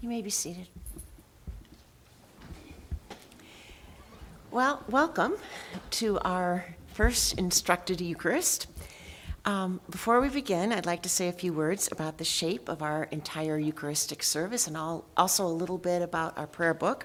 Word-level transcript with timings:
You 0.00 0.08
may 0.08 0.22
be 0.22 0.30
seated. 0.30 0.66
Well, 4.50 4.82
welcome 4.88 5.34
to 5.90 6.18
our 6.20 6.74
first 6.94 7.38
instructed 7.38 8.00
Eucharist. 8.00 8.66
Um, 9.44 9.82
before 9.90 10.22
we 10.22 10.30
begin, 10.30 10.72
I'd 10.72 10.86
like 10.86 11.02
to 11.02 11.10
say 11.10 11.28
a 11.28 11.32
few 11.32 11.52
words 11.52 11.90
about 11.92 12.16
the 12.16 12.24
shape 12.24 12.70
of 12.70 12.80
our 12.80 13.04
entire 13.10 13.58
Eucharistic 13.58 14.22
service 14.22 14.66
and 14.66 14.74
also 15.18 15.44
a 15.44 15.48
little 15.48 15.76
bit 15.76 16.00
about 16.00 16.38
our 16.38 16.46
prayer 16.46 16.72
book. 16.72 17.04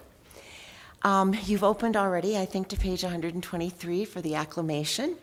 Um, 1.02 1.36
you've 1.44 1.66
opened 1.66 1.98
already, 1.98 2.38
I 2.38 2.46
think, 2.46 2.70
to 2.70 2.78
page 2.78 3.04
123 3.04 4.06
for 4.06 4.22
the 4.22 4.36
acclamation. 4.36 5.18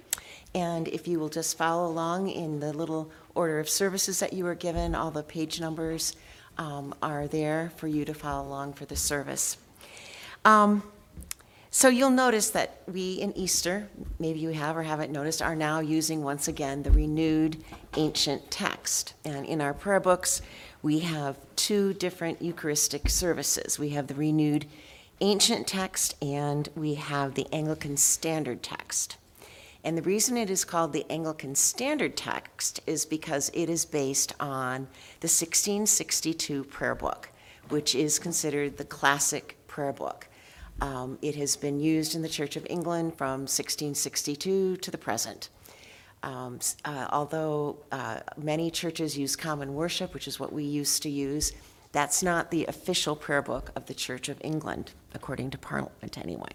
And 0.55 0.89
if 0.89 1.09
you 1.09 1.19
will 1.19 1.31
just 1.31 1.57
follow 1.57 1.91
along 1.91 2.29
in 2.29 2.61
the 2.61 2.75
little 2.75 3.11
order 3.35 3.59
of 3.59 3.71
services 3.71 4.19
that 4.19 4.35
you 4.35 4.45
were 4.45 4.55
given, 4.55 4.95
all 4.95 5.11
the 5.11 5.23
page 5.23 5.59
numbers 5.59 6.15
um, 6.63 6.95
are 7.03 7.27
there 7.27 7.73
for 7.77 7.89
you 7.89 8.05
to 8.05 8.15
follow 8.15 8.47
along 8.47 8.75
for 8.75 8.85
the 8.85 8.95
service. 8.95 9.57
Um, 10.45 10.85
so 11.73 11.89
you'll 11.89 12.11
notice 12.11 12.51
that 12.51 12.83
we 12.87 13.15
in 13.15 13.37
Easter, 13.37 13.89
maybe 14.21 14.39
you 14.39 14.51
have 14.51 14.77
or 14.77 14.85
haven't 14.85 15.11
noticed, 15.11 15.43
are 15.43 15.57
now 15.57 15.81
using 15.81 16.23
once 16.23 16.47
again 16.47 16.85
the 16.85 16.93
renewed 16.93 17.65
ancient 17.97 18.49
text. 18.51 19.15
And 19.25 19.45
in 19.45 19.61
our 19.61 19.75
prayer 19.75 19.99
books, 19.99 20.41
we 20.83 21.01
have 21.01 21.37
two 21.57 21.95
different 21.95 22.41
Eucharistic 22.41 23.09
services. 23.09 23.79
We 23.79 23.89
have 23.91 24.07
the 24.07 24.15
renewed 24.15 24.67
ancient 25.21 25.67
text 25.67 26.15
and 26.23 26.69
we 26.77 26.95
have 26.95 27.35
the 27.35 27.47
Anglican 27.53 27.97
standard 27.97 28.63
text. 28.63 29.17
And 29.85 29.99
the 29.99 30.03
reason 30.03 30.37
it 30.37 30.49
is 30.49 30.65
called 30.65 30.93
the 30.93 31.07
Anglican 31.11 31.55
Standard 31.55 32.17
Text 32.17 32.81
is 32.87 33.05
because 33.05 33.51
it 33.53 33.69
is 33.69 33.85
based 33.85 34.33
on 34.39 34.87
the 35.21 35.29
1662 35.29 36.65
prayer 36.65 36.95
book, 36.95 37.31
which 37.69 37.95
is 37.95 38.19
considered 38.19 38.77
the 38.77 38.85
classic 38.85 39.57
prayer 39.67 39.93
book. 39.93 40.29
Um, 40.81 41.19
it 41.21 41.35
has 41.37 41.57
been 41.57 41.81
used 41.81 42.15
in 42.15 42.23
the 42.23 42.29
Church 42.29 42.57
of 42.57 42.67
England 42.71 43.17
from 43.17 43.43
1662 43.43 44.77
to 44.77 44.91
the 44.91 44.99
present. 44.99 45.49
Um, 46.23 46.61
uh, 46.85 47.09
although 47.11 47.79
uh, 47.91 48.21
many 48.37 48.71
churches 48.71 49.19
use 49.19 49.35
common 49.35 49.75
worship, 49.75 50.15
which 50.15 50.29
is 50.29 50.39
what 50.39 50.53
we 50.53 50.63
used 50.63 51.03
to 51.03 51.11
use, 51.11 51.53
that's 51.91 52.23
not 52.23 52.51
the 52.51 52.67
official 52.67 53.17
prayer 53.17 53.43
book 53.43 53.71
of 53.75 53.87
the 53.87 53.95
Church 53.95 54.29
of 54.29 54.39
England, 54.43 54.93
according 55.15 55.51
to 55.51 55.59
Parliament, 55.59 56.17
anyway. 56.17 56.53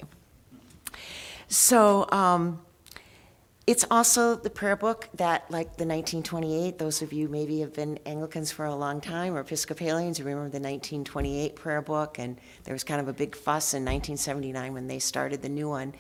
So, 1.47 2.09
um, 2.11 2.61
it's 3.67 3.83
also 3.91 4.33
the 4.33 4.49
prayer 4.49 4.77
book 4.77 5.09
that, 5.15 5.51
like 5.51 5.75
the 5.75 5.85
1928, 5.85 6.77
those 6.77 7.01
of 7.01 7.11
you 7.11 7.27
maybe 7.27 7.59
have 7.59 7.73
been 7.73 7.99
Anglicans 8.05 8.49
for 8.49 8.65
a 8.65 8.73
long 8.73 9.01
time 9.01 9.35
or 9.35 9.41
Episcopalians, 9.41 10.17
you 10.17 10.23
remember 10.23 10.49
the 10.49 10.63
1928 10.63 11.53
prayer 11.57 11.81
book, 11.81 12.17
and 12.17 12.39
there 12.63 12.73
was 12.73 12.85
kind 12.85 13.01
of 13.01 13.09
a 13.09 13.13
big 13.13 13.35
fuss 13.35 13.73
in 13.73 13.83
1979 13.83 14.73
when 14.73 14.87
they 14.87 14.99
started 14.99 15.41
the 15.41 15.49
new 15.49 15.67
one. 15.67 15.93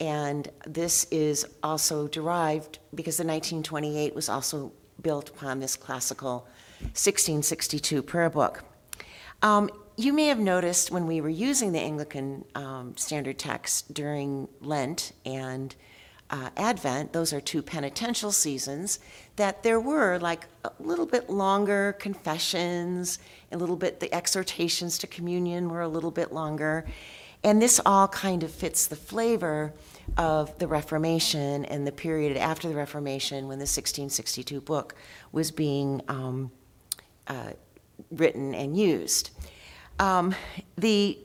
And 0.00 0.48
this 0.66 1.04
is 1.12 1.46
also 1.62 2.08
derived 2.08 2.80
because 2.96 3.16
the 3.16 3.22
1928 3.22 4.12
was 4.12 4.28
also 4.28 4.72
built 5.00 5.28
upon 5.28 5.60
this 5.60 5.76
classical 5.76 6.48
1662 6.80 8.02
prayer 8.02 8.28
book. 8.28 8.64
Um, 9.40 9.70
you 9.96 10.12
may 10.12 10.26
have 10.26 10.40
noticed 10.40 10.90
when 10.90 11.06
we 11.06 11.20
were 11.20 11.28
using 11.28 11.70
the 11.70 11.78
Anglican 11.78 12.44
um, 12.56 12.96
standard 12.96 13.38
text 13.38 13.94
during 13.94 14.48
Lent 14.60 15.12
and 15.24 15.76
uh, 16.30 16.50
Advent, 16.56 17.12
those 17.12 17.32
are 17.32 17.40
two 17.40 17.62
penitential 17.62 18.32
seasons, 18.32 18.98
that 19.36 19.62
there 19.62 19.78
were 19.78 20.18
like 20.18 20.46
a 20.64 20.70
little 20.80 21.06
bit 21.06 21.28
longer 21.28 21.96
confessions, 21.98 23.18
a 23.52 23.56
little 23.56 23.76
bit, 23.76 24.00
the 24.00 24.12
exhortations 24.14 24.98
to 24.98 25.06
communion 25.06 25.68
were 25.68 25.82
a 25.82 25.88
little 25.88 26.10
bit 26.10 26.32
longer. 26.32 26.86
And 27.42 27.60
this 27.60 27.78
all 27.84 28.08
kind 28.08 28.42
of 28.42 28.50
fits 28.50 28.86
the 28.86 28.96
flavor 28.96 29.74
of 30.16 30.58
the 30.58 30.66
Reformation 30.66 31.66
and 31.66 31.86
the 31.86 31.92
period 31.92 32.38
after 32.38 32.68
the 32.68 32.74
Reformation 32.74 33.46
when 33.48 33.58
the 33.58 33.64
1662 33.64 34.62
book 34.62 34.94
was 35.30 35.50
being 35.50 36.00
um, 36.08 36.50
uh, 37.26 37.50
written 38.10 38.54
and 38.54 38.76
used. 38.76 39.30
Um, 39.98 40.34
the, 40.76 41.18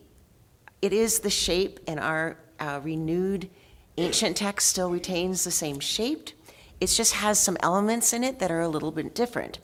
it 0.82 0.92
is 0.92 1.20
the 1.20 1.30
shape 1.30 1.80
in 1.88 2.00
our 2.00 2.38
uh, 2.60 2.82
renewed 2.84 3.50
ancient 4.00 4.38
text 4.38 4.68
still 4.68 4.90
retains 4.90 5.44
the 5.44 5.52
same 5.52 5.80
shape. 5.80 6.30
It 6.80 6.88
just 6.88 7.14
has 7.14 7.40
some 7.40 7.58
elements 7.62 8.14
in 8.14 8.24
it 8.24 8.40
that 8.40 8.52
are 8.52 8.62
a 8.62 8.68
little 8.68 8.92
bit 8.92 9.14
different. 9.14 9.60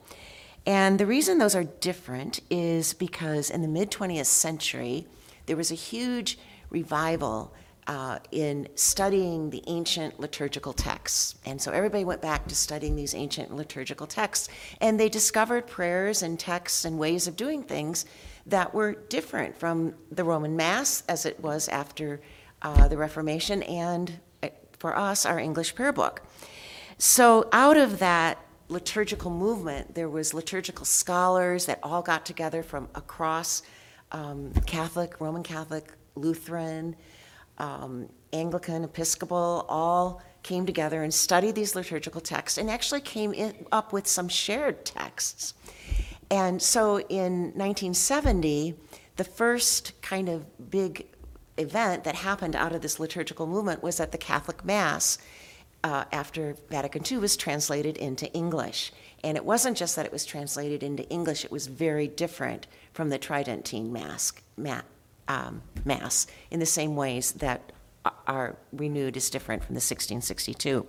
And 0.66 1.00
the 1.00 1.06
reason 1.06 1.38
those 1.38 1.56
are 1.56 1.64
different 1.64 2.42
is 2.50 2.94
because 2.94 3.50
in 3.50 3.62
the 3.62 3.68
mid 3.68 3.92
20th 3.92 4.26
century, 4.26 5.08
there 5.46 5.56
was 5.56 5.72
a 5.72 5.76
huge 5.76 6.38
revival 6.70 7.54
uh, 7.88 8.18
in 8.32 8.68
studying 8.76 9.52
the 9.52 9.64
ancient 9.68 10.20
liturgical 10.20 10.74
texts. 10.74 11.36
And 11.46 11.62
so 11.62 11.72
everybody 11.72 12.04
went 12.04 12.22
back 12.22 12.48
to 12.48 12.56
studying 12.56 12.96
these 12.96 13.14
ancient 13.14 13.56
liturgical 13.56 14.08
texts, 14.08 14.50
and 14.82 15.00
they 15.00 15.08
discovered 15.08 15.68
prayers 15.68 16.24
and 16.24 16.40
texts 16.40 16.84
and 16.84 16.98
ways 16.98 17.28
of 17.28 17.36
doing 17.36 17.62
things 17.62 18.06
that 18.48 18.74
were 18.74 18.94
different 18.94 19.56
from 19.58 19.94
the 20.12 20.24
Roman 20.24 20.56
Mass 20.56 21.04
as 21.08 21.26
it 21.26 21.40
was 21.40 21.70
after 21.70 22.22
uh, 22.64 22.88
the 22.88 22.98
Reformation 22.98 23.62
and 23.64 24.20
for 24.86 24.96
us, 24.96 25.26
our 25.26 25.40
English 25.40 25.74
prayer 25.74 25.92
book. 25.92 26.22
So 27.00 27.50
out 27.52 27.76
of 27.76 27.98
that 27.98 28.38
liturgical 28.68 29.32
movement, 29.32 29.96
there 29.96 30.10
was 30.10 30.32
liturgical 30.32 30.86
scholars 30.86 31.66
that 31.66 31.80
all 31.82 32.04
got 32.04 32.24
together 32.24 32.62
from 32.62 32.88
across 32.94 33.64
um, 34.12 34.54
Catholic, 34.68 35.20
Roman 35.20 35.42
Catholic, 35.42 35.92
Lutheran, 36.14 36.96
um, 37.58 38.08
Anglican, 38.32 38.84
Episcopal, 38.84 39.66
all 39.68 40.22
came 40.44 40.68
together 40.68 41.02
and 41.02 41.12
studied 41.12 41.56
these 41.56 41.74
liturgical 41.74 42.22
texts 42.22 42.60
and 42.60 42.70
actually 42.70 43.02
came 43.02 43.34
in, 43.34 43.66
up 43.72 43.92
with 43.92 44.06
some 44.06 44.30
shared 44.30 44.86
texts. 44.86 45.56
And 46.30 46.62
so 46.62 47.00
in 47.00 47.46
1970, 47.56 48.76
the 49.16 49.24
first 49.24 50.00
kind 50.04 50.30
of 50.30 50.70
big 50.70 51.08
event 51.58 52.04
that 52.04 52.16
happened 52.16 52.56
out 52.56 52.74
of 52.74 52.82
this 52.82 53.00
liturgical 53.00 53.48
movement 53.48 53.82
was 53.82 53.98
that 53.98 54.12
the 54.12 54.18
Catholic 54.18 54.66
Mass, 54.66 55.18
uh, 55.84 56.06
after 56.12 56.56
Vatican 56.70 57.04
II, 57.10 57.20
was 57.20 57.38
translated 57.38 57.98
into 57.98 58.32
English. 58.34 58.92
And 59.24 59.38
it 59.38 59.46
wasn't 59.46 59.78
just 59.78 59.96
that 59.96 60.06
it 60.06 60.12
was 60.12 60.26
translated 60.26 60.84
into 60.84 61.08
English, 61.10 61.46
it 61.46 61.52
was 61.52 61.68
very 61.68 62.08
different 62.08 62.68
from 62.94 63.10
the 63.10 63.18
Tridentine 63.18 63.92
Mass, 63.92 64.34
ma- 64.58 64.82
um, 65.28 65.62
mass 65.84 66.28
in 66.52 66.60
the 66.60 66.66
same 66.66 66.96
ways 66.96 67.32
that 67.34 67.72
our 68.28 68.56
renewed 68.72 69.18
is 69.18 69.30
different 69.30 69.64
from 69.64 69.74
the 69.74 69.80
1662. 69.80 70.86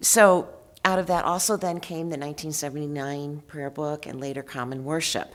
So, 0.00 0.48
out 0.84 0.98
of 0.98 1.06
that 1.08 1.24
also 1.24 1.56
then 1.56 1.80
came 1.80 2.08
the 2.08 2.16
1979 2.16 3.42
prayer 3.46 3.68
book 3.68 4.06
and 4.06 4.18
later 4.18 4.42
common 4.42 4.84
worship. 4.84 5.34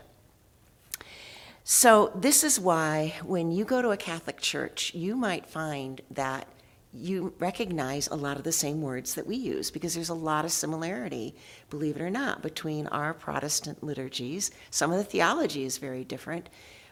So, 1.68 2.12
this 2.14 2.44
is 2.44 2.60
why 2.60 3.16
when 3.24 3.52
you 3.52 3.66
go 3.66 3.82
to 3.82 3.90
a 3.90 3.98
Catholic 3.98 4.40
church, 4.40 4.94
you 4.94 5.16
might 5.16 5.48
find 5.48 6.00
that 6.12 6.48
you 6.94 7.34
recognize 7.40 8.08
a 8.08 8.16
lot 8.16 8.38
of 8.38 8.44
the 8.44 8.52
same 8.52 8.84
words 8.84 9.16
that 9.16 9.26
we 9.26 9.36
use 9.36 9.72
because 9.72 9.96
there's 9.96 10.10
a 10.10 10.14
lot 10.14 10.46
of 10.46 10.52
similarity, 10.52 11.34
believe 11.72 11.96
it 11.96 12.04
or 12.04 12.12
not, 12.12 12.44
between 12.44 12.86
our 12.90 13.16
Protestant 13.16 13.84
liturgies. 13.84 14.52
Some 14.70 14.92
of 14.92 15.00
the 15.00 15.04
theology 15.04 15.64
is 15.64 15.80
very 15.80 16.04
different, 16.04 16.50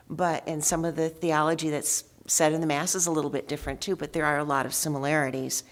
but 0.10 0.42
and 0.48 0.64
some 0.64 0.86
of 0.86 0.96
the 0.96 1.10
theology 1.10 1.70
that's 1.70 2.06
said 2.26 2.52
in 2.52 2.60
the 2.60 2.66
Mass 2.66 2.96
is 2.96 3.06
a 3.06 3.12
little 3.12 3.30
bit 3.30 3.48
different 3.48 3.80
too, 3.80 3.96
but 3.96 4.12
there 4.12 4.26
are 4.26 4.40
a 4.40 4.44
lot 4.44 4.66
of 4.66 4.74
similarities. 4.74 5.64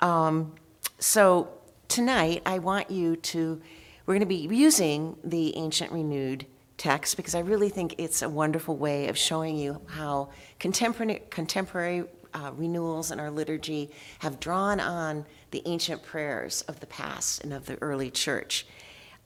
Um, 0.00 0.56
so, 0.98 1.48
tonight 1.86 2.42
I 2.44 2.58
want 2.58 2.90
you 2.90 3.14
to, 3.14 3.62
we're 4.04 4.14
going 4.14 4.20
to 4.20 4.26
be 4.26 4.52
using 4.52 5.16
the 5.22 5.56
Ancient 5.56 5.92
Renewed 5.92 6.44
text 6.82 7.16
because 7.16 7.36
I 7.36 7.40
really 7.40 7.68
think 7.68 7.94
it's 7.98 8.22
a 8.22 8.28
wonderful 8.28 8.76
way 8.76 9.06
of 9.06 9.16
showing 9.16 9.56
you 9.56 9.80
how 9.86 10.30
contemporary, 10.58 11.22
contemporary 11.30 12.04
uh, 12.34 12.50
renewals 12.56 13.12
in 13.12 13.20
our 13.20 13.30
liturgy 13.30 13.92
have 14.18 14.40
drawn 14.40 14.80
on 14.80 15.24
the 15.52 15.62
ancient 15.64 16.02
prayers 16.02 16.62
of 16.62 16.80
the 16.80 16.86
past 16.86 17.44
and 17.44 17.52
of 17.52 17.66
the 17.66 17.80
early 17.80 18.10
church. 18.10 18.66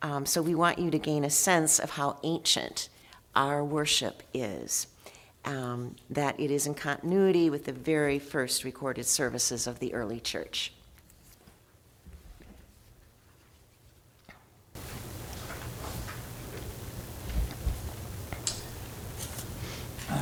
Um, 0.03 0.27
so 0.27 0.43
we 0.43 0.55
want 0.55 0.79
you 0.79 0.91
to 0.91 0.99
gain 0.99 1.25
a 1.25 1.31
sense 1.31 1.79
of 1.79 1.89
how 1.89 2.19
ancient 2.23 2.91
our 3.35 3.65
worship 3.65 4.23
is, 4.35 4.89
um, 5.47 5.97
that 6.11 6.39
it 6.39 6.51
is 6.51 6.67
in 6.67 6.75
continuity 6.75 7.49
with 7.49 7.65
the 7.65 7.73
very 7.73 8.19
first 8.19 8.65
recorded 8.65 9.07
services 9.07 9.67
of 9.67 9.79
the 9.79 9.95
early 9.95 10.21
church. 10.21 10.75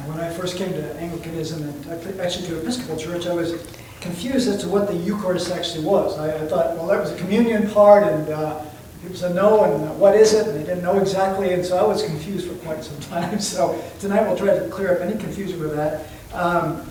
When 0.07 0.19
I 0.19 0.31
first 0.31 0.57
came 0.57 0.73
to 0.73 0.97
Anglicanism 0.97 1.63
and 1.63 2.21
actually 2.21 2.49
to 2.49 2.61
Episcopal 2.61 2.97
Church, 2.97 3.27
I 3.27 3.35
was 3.35 3.53
confused 4.01 4.49
as 4.49 4.61
to 4.63 4.69
what 4.69 4.87
the 4.87 4.95
Eucharist 4.95 5.51
actually 5.51 5.85
was. 5.85 6.19
I, 6.19 6.37
I 6.37 6.47
thought, 6.47 6.77
well, 6.77 6.87
that 6.87 7.01
was 7.01 7.13
a 7.13 7.17
communion 7.17 7.71
part, 7.71 8.05
and 8.05 8.29
uh, 8.31 8.65
people 9.03 9.17
said 9.17 9.35
no, 9.35 9.65
and 9.65 9.99
what 9.99 10.15
is 10.15 10.33
it? 10.33 10.47
And 10.47 10.57
they 10.57 10.65
didn't 10.65 10.83
know 10.83 10.99
exactly, 10.99 11.53
and 11.53 11.65
so 11.65 11.77
I 11.77 11.83
was 11.83 12.03
confused 12.03 12.49
for 12.49 12.55
quite 12.65 12.83
some 12.83 12.99
time. 13.11 13.41
So 13.41 13.83
tonight 13.99 14.23
we'll 14.23 14.37
try 14.37 14.59
to 14.59 14.69
clear 14.69 14.95
up 14.95 15.01
any 15.01 15.19
confusion 15.19 15.61
with 15.61 15.75
that. 15.77 16.07
Um, 16.33 16.89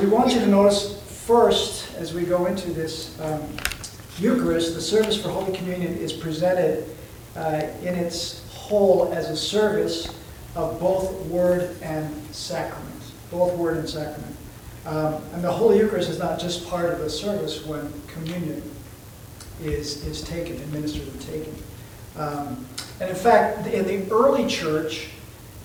we 0.00 0.06
want 0.06 0.32
you 0.32 0.40
to 0.40 0.46
notice 0.46 1.00
first, 1.26 1.94
as 1.96 2.14
we 2.14 2.24
go 2.24 2.46
into 2.46 2.70
this 2.72 3.18
um, 3.20 3.42
Eucharist, 4.18 4.74
the 4.74 4.80
service 4.80 5.20
for 5.20 5.28
Holy 5.28 5.56
Communion 5.56 5.94
is 5.96 6.12
presented 6.12 6.84
uh, 7.36 7.62
in 7.82 7.94
its 7.94 8.44
whole 8.52 9.12
as 9.12 9.28
a 9.28 9.36
service 9.36 10.08
of 10.54 10.78
both 10.80 11.12
word 11.26 11.76
and 11.82 12.14
sacrament. 12.34 13.02
Both 13.30 13.54
word 13.56 13.78
and 13.78 13.88
sacrament. 13.88 14.36
Um, 14.86 15.22
and 15.32 15.42
the 15.42 15.50
Holy 15.50 15.78
Eucharist 15.78 16.10
is 16.10 16.18
not 16.18 16.38
just 16.38 16.68
part 16.68 16.90
of 16.92 16.98
the 16.98 17.08
service 17.08 17.64
when 17.64 17.92
communion 18.06 18.62
is, 19.62 20.04
is 20.06 20.22
taken, 20.22 20.56
administered 20.56 21.08
and 21.08 21.20
taken. 21.22 21.54
Um, 22.16 22.66
and 23.00 23.10
in 23.10 23.16
fact, 23.16 23.66
in 23.66 23.86
the 23.86 24.10
early 24.12 24.46
church, 24.46 25.08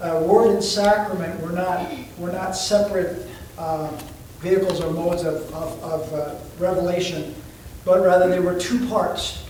uh, 0.01 0.23
word 0.25 0.51
and 0.51 0.63
sacrament 0.63 1.39
were 1.41 1.51
not, 1.51 1.91
were 2.17 2.31
not 2.31 2.55
separate 2.55 3.27
uh, 3.57 3.91
vehicles 4.39 4.81
or 4.81 4.91
modes 4.91 5.23
of, 5.23 5.53
of, 5.53 5.83
of 5.83 6.13
uh, 6.13 6.35
revelation, 6.57 7.35
but 7.83 8.01
rather 8.01 8.29
they 8.29 8.39
were 8.39 8.57
two 8.57 8.87
parts 8.87 9.45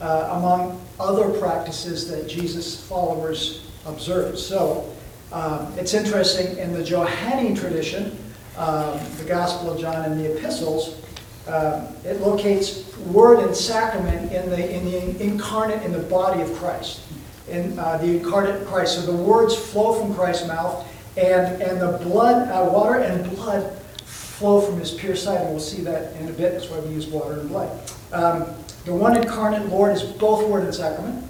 uh, 0.00 0.28
among 0.32 0.80
other 1.00 1.30
practices 1.38 2.08
that 2.08 2.28
Jesus' 2.28 2.86
followers 2.86 3.66
observed. 3.86 4.38
So 4.38 4.92
um, 5.32 5.72
it's 5.78 5.94
interesting, 5.94 6.56
in 6.58 6.72
the 6.72 6.84
Johannine 6.84 7.54
tradition, 7.54 8.16
um, 8.56 8.98
the 9.18 9.24
Gospel 9.26 9.70
of 9.70 9.80
John 9.80 10.04
and 10.04 10.18
the 10.18 10.36
epistles, 10.36 11.02
um, 11.48 11.86
it 12.04 12.20
locates 12.20 12.96
word 12.98 13.38
and 13.40 13.54
sacrament 13.54 14.32
in 14.32 14.50
the, 14.50 14.74
in 14.74 14.84
the 14.84 15.22
incarnate, 15.22 15.82
in 15.82 15.92
the 15.92 16.00
body 16.00 16.42
of 16.42 16.52
Christ, 16.54 17.02
in 17.48 17.78
uh, 17.78 17.98
the 17.98 18.16
incarnate 18.18 18.66
Christ. 18.66 18.96
So 18.96 19.02
the 19.02 19.16
words 19.16 19.54
flow 19.54 20.00
from 20.00 20.14
Christ's 20.14 20.48
mouth, 20.48 20.86
and, 21.16 21.62
and 21.62 21.80
the 21.80 21.98
blood, 22.04 22.48
uh, 22.48 22.70
water 22.70 23.00
and 23.00 23.28
blood 23.36 23.78
flow 24.04 24.60
from 24.60 24.78
his 24.78 24.92
pure 24.92 25.16
side, 25.16 25.40
and 25.40 25.50
we'll 25.50 25.60
see 25.60 25.82
that 25.82 26.14
in 26.16 26.28
a 26.28 26.32
bit. 26.32 26.52
That's 26.52 26.68
why 26.68 26.78
we 26.80 26.92
use 26.92 27.06
water 27.06 27.40
and 27.40 27.48
blood. 27.48 27.70
Um, 28.12 28.44
the 28.84 28.94
one 28.94 29.16
incarnate 29.16 29.66
Lord 29.68 29.92
is 29.92 30.02
both 30.02 30.46
word 30.48 30.64
and 30.64 30.74
sacrament, 30.74 31.24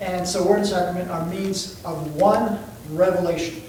and 0.00 0.26
so 0.26 0.46
word 0.46 0.58
and 0.58 0.66
sacrament 0.66 1.10
are 1.10 1.24
means 1.26 1.82
of 1.84 2.16
one 2.16 2.58
revelation. 2.90 3.62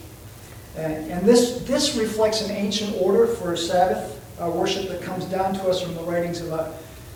And, 0.77 1.11
and 1.11 1.25
this, 1.27 1.61
this 1.63 1.95
reflects 1.97 2.41
an 2.41 2.51
ancient 2.51 2.95
order 2.99 3.27
for 3.27 3.53
a 3.53 3.57
Sabbath 3.57 4.19
uh, 4.41 4.49
worship 4.49 4.87
that 4.89 5.01
comes 5.01 5.25
down 5.25 5.53
to 5.53 5.63
us 5.67 5.81
from 5.81 5.93
the 5.95 6.01
writings 6.03 6.41
of 6.41 6.51
a 6.53 6.73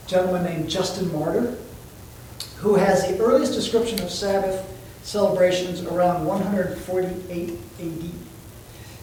gentleman 0.07 0.43
named 0.43 0.69
Justin 0.69 1.11
Martyr, 1.13 1.57
who 2.57 2.75
has 2.75 3.07
the 3.07 3.17
earliest 3.19 3.53
description 3.53 4.01
of 4.01 4.11
Sabbath 4.11 4.71
celebrations 5.03 5.81
around 5.83 6.25
148 6.25 7.49
AD. 7.79 8.11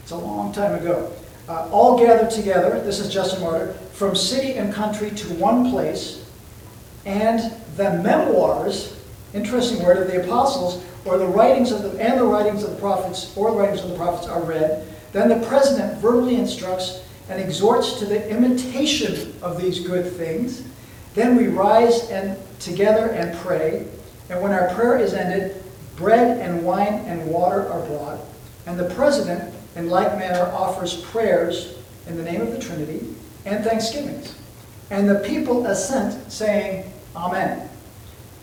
It's 0.02 0.10
a 0.10 0.16
long 0.16 0.52
time 0.52 0.74
ago. 0.74 1.12
Uh, 1.48 1.68
all 1.70 1.98
gathered 1.98 2.30
together, 2.30 2.80
this 2.80 2.98
is 3.00 3.12
Justin 3.12 3.42
Martyr, 3.42 3.72
from 3.92 4.14
city 4.14 4.54
and 4.54 4.72
country 4.72 5.10
to 5.10 5.28
one 5.34 5.70
place, 5.70 6.24
and 7.04 7.52
the 7.76 7.94
memoirs, 8.02 8.96
interesting 9.34 9.82
word, 9.82 9.98
of 9.98 10.06
the 10.08 10.22
apostles, 10.22 10.84
or 11.04 11.18
the 11.18 11.26
writings 11.26 11.72
of 11.72 11.82
the, 11.82 11.90
and 12.00 12.18
the 12.18 12.24
writings 12.24 12.62
of 12.62 12.70
the 12.70 12.76
prophets, 12.76 13.36
or 13.36 13.50
the 13.50 13.56
writings 13.56 13.82
of 13.82 13.90
the 13.90 13.96
prophets 13.96 14.28
are 14.28 14.42
read. 14.42 14.86
Then 15.12 15.28
the 15.28 15.46
president 15.46 16.00
verbally 16.00 16.36
instructs 16.36 17.02
and 17.28 17.40
exhorts 17.40 17.98
to 17.98 18.06
the 18.06 18.28
imitation 18.30 19.34
of 19.42 19.60
these 19.60 19.80
good 19.80 20.10
things. 20.12 20.64
Then 21.14 21.36
we 21.36 21.48
rise 21.48 22.10
and 22.10 22.38
together 22.58 23.08
and 23.10 23.36
pray. 23.38 23.86
And 24.30 24.40
when 24.40 24.52
our 24.52 24.74
prayer 24.74 24.98
is 24.98 25.12
ended, 25.12 25.62
bread 25.96 26.38
and 26.38 26.64
wine 26.64 27.04
and 27.06 27.26
water 27.26 27.68
are 27.70 27.84
brought. 27.86 28.20
And 28.66 28.78
the 28.78 28.92
president, 28.94 29.54
in 29.76 29.88
like 29.88 30.18
manner, 30.18 30.50
offers 30.52 31.02
prayers 31.02 31.78
in 32.06 32.16
the 32.16 32.22
name 32.22 32.40
of 32.40 32.52
the 32.52 32.58
Trinity 32.58 33.14
and 33.44 33.64
thanksgivings. 33.64 34.34
And 34.90 35.08
the 35.08 35.20
people 35.20 35.66
assent, 35.66 36.30
saying, 36.30 36.90
Amen. 37.16 37.68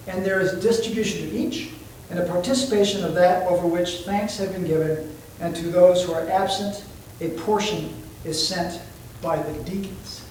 And 0.10 0.26
there 0.26 0.42
is 0.42 0.62
distribution 0.62 1.30
to 1.30 1.38
each, 1.38 1.70
and 2.10 2.20
a 2.20 2.26
participation 2.26 3.06
of 3.06 3.14
that 3.14 3.48
over 3.48 3.66
which 3.68 4.02
thanks 4.02 4.38
have 4.38 4.52
been 4.52 4.66
given, 4.66 5.16
and 5.40 5.56
to 5.56 5.68
those 5.68 6.04
who 6.04 6.12
are 6.12 6.28
absent, 6.30 6.84
a 7.22 7.30
portion 7.42 7.94
is 8.26 8.46
sent 8.46 8.82
by 9.22 9.42
the 9.42 9.64
deacons. 9.64 10.26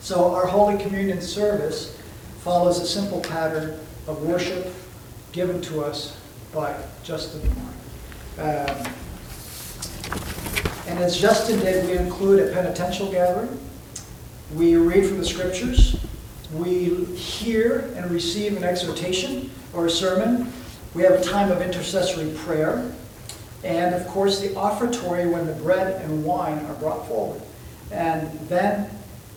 So 0.00 0.34
our 0.34 0.46
Holy 0.46 0.76
Communion 0.76 1.22
service 1.22 1.96
follows 2.40 2.80
a 2.80 2.86
simple 2.86 3.20
pattern 3.20 3.80
of 4.06 4.22
worship 4.22 4.74
given 5.32 5.62
to 5.62 5.82
us 5.82 6.18
by 6.52 6.74
Justin 7.02 7.40
um, 8.38 8.86
and 10.86 10.98
as 11.00 11.20
Justin 11.20 11.58
did, 11.58 11.86
we 11.86 11.98
include 11.98 12.48
a 12.48 12.52
penitential 12.52 13.10
gathering. 13.10 13.58
We 14.54 14.76
read 14.76 15.06
from 15.06 15.18
the 15.18 15.24
scriptures. 15.24 15.96
We 16.52 17.04
hear 17.14 17.90
and 17.96 18.10
receive 18.10 18.56
an 18.56 18.64
exhortation 18.64 19.50
or 19.74 19.86
a 19.86 19.90
sermon. 19.90 20.52
We 20.94 21.02
have 21.02 21.12
a 21.12 21.22
time 21.22 21.50
of 21.50 21.60
intercessory 21.60 22.32
prayer. 22.38 22.90
And 23.64 23.94
of 23.94 24.06
course, 24.08 24.40
the 24.40 24.54
offertory 24.54 25.26
when 25.26 25.46
the 25.46 25.52
bread 25.54 26.00
and 26.02 26.24
wine 26.24 26.64
are 26.66 26.74
brought 26.74 27.06
forward. 27.06 27.42
And 27.90 28.30
then 28.48 28.90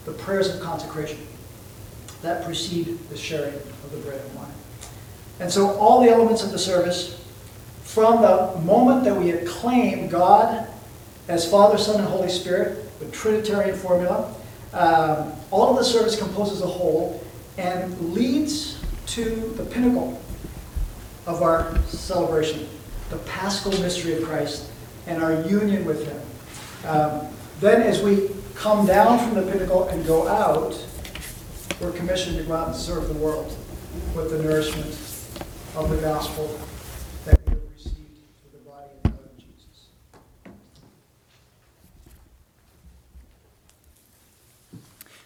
the 0.05 0.13
prayers 0.13 0.53
of 0.53 0.61
consecration 0.61 1.19
that 2.21 2.43
precede 2.45 2.97
the 3.09 3.17
sharing 3.17 3.55
of 3.55 3.91
the 3.91 3.97
bread 3.97 4.21
and 4.21 4.35
wine. 4.35 4.51
And 5.39 5.51
so, 5.51 5.71
all 5.77 6.01
the 6.01 6.09
elements 6.09 6.43
of 6.43 6.51
the 6.51 6.59
service, 6.59 7.23
from 7.83 8.21
the 8.21 8.59
moment 8.61 9.03
that 9.05 9.15
we 9.15 9.31
acclaim 9.31 10.07
God 10.07 10.67
as 11.27 11.49
Father, 11.49 11.77
Son, 11.77 11.99
and 11.99 12.07
Holy 12.07 12.29
Spirit, 12.29 12.99
the 12.99 13.07
Trinitarian 13.07 13.75
formula, 13.75 14.33
um, 14.73 15.33
all 15.51 15.71
of 15.71 15.77
the 15.77 15.83
service 15.83 16.17
composes 16.17 16.61
a 16.61 16.67
whole 16.67 17.23
and 17.57 18.13
leads 18.13 18.81
to 19.07 19.53
the 19.57 19.65
pinnacle 19.65 20.21
of 21.27 21.41
our 21.41 21.77
celebration 21.87 22.67
the 23.11 23.17
paschal 23.17 23.71
mystery 23.81 24.13
of 24.13 24.23
Christ 24.23 24.69
and 25.05 25.21
our 25.21 25.41
union 25.41 25.85
with 25.85 26.07
Him. 26.07 26.89
Um, 26.89 27.27
then, 27.59 27.81
as 27.83 28.01
we 28.01 28.29
come 28.55 28.87
down 28.87 29.19
from 29.19 29.35
the 29.35 29.51
pinnacle 29.51 29.87
and 29.89 30.05
go 30.05 30.27
out, 30.27 30.73
we're 31.79 31.91
commissioned 31.91 32.37
to 32.37 32.43
go 32.43 32.53
out 32.53 32.67
and 32.69 32.75
serve 32.75 33.07
the 33.09 33.13
world 33.15 33.55
with 34.15 34.31
the 34.31 34.41
nourishment 34.41 34.87
of 35.75 35.89
the 35.89 35.97
gospel 35.97 36.57
that 37.25 37.39
we 37.45 37.51
have 37.51 37.61
received 37.73 37.95
through 37.95 38.59
the 38.59 38.69
body 38.69 38.87
and 39.03 39.13
blood 39.13 39.25
of 39.25 39.37
Jesus. 39.37 39.89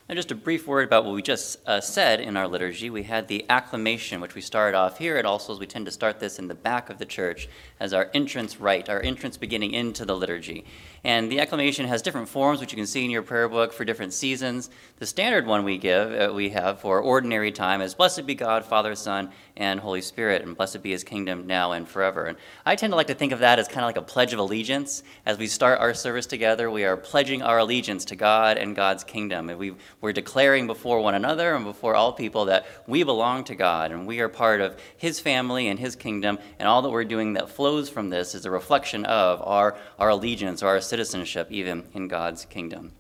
Now, 0.07 0.13
just 0.13 0.29
a 0.29 0.35
brief 0.35 0.67
word 0.67 0.85
about 0.85 1.03
what 1.03 1.15
we 1.15 1.23
just 1.23 1.57
uh, 1.65 1.81
said 1.81 2.19
in 2.19 2.37
our 2.37 2.47
liturgy. 2.47 2.91
We 2.91 3.01
had 3.01 3.27
the 3.27 3.43
acclamation, 3.49 4.21
which 4.21 4.35
we 4.35 4.41
started 4.41 4.77
off 4.77 4.99
here 4.99 5.17
at 5.17 5.25
All 5.25 5.41
we 5.59 5.65
tend 5.65 5.87
to 5.87 5.91
start 5.91 6.19
this 6.19 6.37
in 6.37 6.47
the 6.47 6.53
back 6.53 6.91
of 6.91 6.99
the 6.99 7.07
church 7.07 7.49
as 7.79 7.91
our 7.91 8.11
entrance 8.13 8.59
rite, 8.59 8.87
our 8.87 9.01
entrance 9.01 9.35
beginning 9.35 9.71
into 9.71 10.05
the 10.05 10.15
liturgy. 10.15 10.63
And 11.03 11.31
the 11.31 11.39
acclamation 11.39 11.87
has 11.87 12.03
different 12.03 12.29
forms, 12.29 12.59
which 12.59 12.71
you 12.71 12.75
can 12.75 12.85
see 12.85 13.03
in 13.03 13.11
your 13.11 13.23
prayer 13.23 13.49
book 13.49 13.73
for 13.73 13.83
different 13.83 14.13
seasons. 14.13 14.69
The 14.97 15.05
standard 15.07 15.45
one 15.45 15.63
we 15.63 15.77
give, 15.77 16.11
uh, 16.11 16.33
we 16.33 16.49
have 16.49 16.79
for 16.79 16.99
ordinary 16.99 17.51
time 17.51 17.81
is 17.81 17.93
Blessed 17.93 18.27
be 18.27 18.33
God, 18.33 18.65
Father, 18.65 18.95
Son, 18.95 19.31
and 19.57 19.79
Holy 19.79 20.01
Spirit, 20.01 20.41
and 20.41 20.57
blessed 20.57 20.81
be 20.81 20.91
his 20.91 21.03
kingdom 21.03 21.47
now 21.47 21.73
and 21.73 21.87
forever. 21.87 22.25
And 22.25 22.37
I 22.65 22.75
tend 22.75 22.91
to 22.91 22.97
like 22.97 23.07
to 23.07 23.13
think 23.13 23.31
of 23.31 23.39
that 23.39 23.59
as 23.59 23.67
kind 23.67 23.81
of 23.81 23.87
like 23.87 23.97
a 23.97 24.01
pledge 24.01 24.33
of 24.33 24.39
allegiance. 24.39 25.03
As 25.25 25.37
we 25.37 25.47
start 25.47 25.79
our 25.79 25.93
service 25.93 26.25
together, 26.25 26.71
we 26.71 26.83
are 26.85 26.97
pledging 26.97 27.41
our 27.41 27.59
allegiance 27.59 28.03
to 28.05 28.15
God 28.15 28.57
and 28.57 28.75
God's 28.75 29.03
kingdom. 29.03 29.49
And 29.49 29.59
we, 29.59 29.75
we're 30.05 30.13
declaring 30.13 30.67
before 30.67 31.01
one 31.01 31.15
another 31.15 31.55
and 31.55 31.65
before 31.65 31.95
all 31.95 32.13
people 32.13 32.45
that 32.45 32.67
we 32.85 33.01
belong 33.01 33.43
to 33.43 33.55
God 33.55 33.91
and 33.91 34.05
we 34.05 34.19
are 34.19 34.29
part 34.29 34.61
of 34.61 34.77
his 34.95 35.19
family 35.19 35.67
and 35.67 35.79
his 35.79 35.95
kingdom, 35.95 36.37
and 36.59 36.67
all 36.67 36.83
that 36.83 36.91
we're 36.91 37.03
doing 37.03 37.33
that 37.33 37.49
flows 37.49 37.89
from 37.89 38.11
this 38.11 38.35
is 38.35 38.45
a 38.45 38.51
reflection 38.51 39.03
of 39.05 39.41
our, 39.41 39.75
our 39.97 40.09
allegiance 40.09 40.61
or 40.61 40.67
our 40.67 40.79
citizenship, 40.79 41.47
even 41.49 41.85
in 41.95 42.07
God's 42.07 42.45
kingdom. 42.45 42.91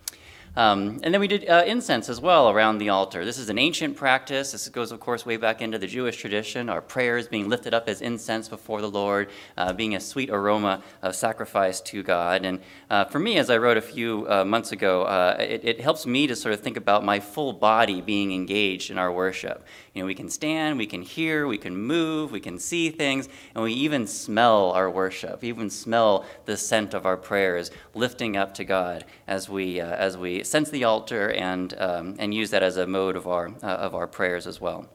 Um, 0.57 0.99
and 1.03 1.13
then 1.13 1.19
we 1.19 1.27
did 1.27 1.49
uh, 1.49 1.63
incense 1.67 2.07
as 2.07 2.21
well 2.21 2.49
around 2.49 2.77
the 2.77 2.89
altar. 2.89 3.25
This 3.25 3.37
is 3.37 3.49
an 3.49 3.57
ancient 3.57 3.97
practice. 3.97 4.53
This 4.53 4.69
goes, 4.69 4.91
of 4.91 4.99
course, 4.99 5.25
way 5.25 5.35
back 5.37 5.61
into 5.61 5.77
the 5.77 5.87
Jewish 5.87 6.17
tradition. 6.17 6.69
Our 6.69 6.81
prayers 6.81 7.27
being 7.27 7.49
lifted 7.49 7.73
up 7.73 7.89
as 7.89 8.01
incense 8.01 8.47
before 8.47 8.81
the 8.81 8.89
Lord, 8.89 9.29
uh, 9.57 9.73
being 9.73 9.95
a 9.95 9.99
sweet 9.99 10.29
aroma 10.29 10.81
of 11.01 11.15
sacrifice 11.15 11.81
to 11.81 12.03
God. 12.03 12.45
And 12.45 12.61
uh, 12.89 13.05
for 13.05 13.19
me, 13.19 13.37
as 13.37 13.49
I 13.49 13.57
wrote 13.57 13.77
a 13.77 13.81
few 13.81 14.29
uh, 14.29 14.45
months 14.45 14.71
ago, 14.71 15.03
uh, 15.03 15.35
it, 15.39 15.65
it 15.65 15.81
helps 15.81 16.05
me 16.05 16.25
to 16.27 16.35
sort 16.35 16.53
of 16.53 16.61
think 16.61 16.77
about 16.77 17.03
my 17.03 17.19
full 17.19 17.51
body 17.51 17.99
being 17.99 18.31
engaged 18.31 18.91
in 18.91 18.97
our 18.97 19.11
worship. 19.11 19.65
You 19.95 20.01
know, 20.01 20.07
we 20.07 20.13
can 20.13 20.29
stand, 20.29 20.77
we 20.77 20.87
can 20.87 21.01
hear, 21.01 21.47
we 21.47 21.57
can 21.57 21.75
move, 21.77 22.33
we 22.33 22.41
can 22.41 22.59
see 22.59 22.89
things, 22.89 23.29
and 23.55 23.63
we 23.63 23.71
even 23.71 24.05
smell 24.05 24.71
our 24.71 24.89
worship, 24.91 25.41
even 25.41 25.69
smell 25.69 26.25
the 26.43 26.57
scent 26.57 26.93
of 26.93 27.05
our 27.05 27.15
prayers 27.15 27.71
lifting 27.93 28.35
up 28.35 28.53
to 28.55 28.65
God 28.65 29.05
as 29.25 29.47
we, 29.47 29.79
uh, 29.79 29.95
as 29.95 30.17
we 30.17 30.43
cense 30.43 30.69
the 30.69 30.83
altar 30.83 31.31
and, 31.31 31.73
um, 31.79 32.15
and 32.19 32.33
use 32.33 32.49
that 32.49 32.61
as 32.61 32.75
a 32.75 32.85
mode 32.85 33.15
of 33.15 33.25
our, 33.25 33.47
uh, 33.63 33.67
of 33.67 33.95
our 33.95 34.05
prayers 34.05 34.45
as 34.45 34.59
well. 34.59 34.85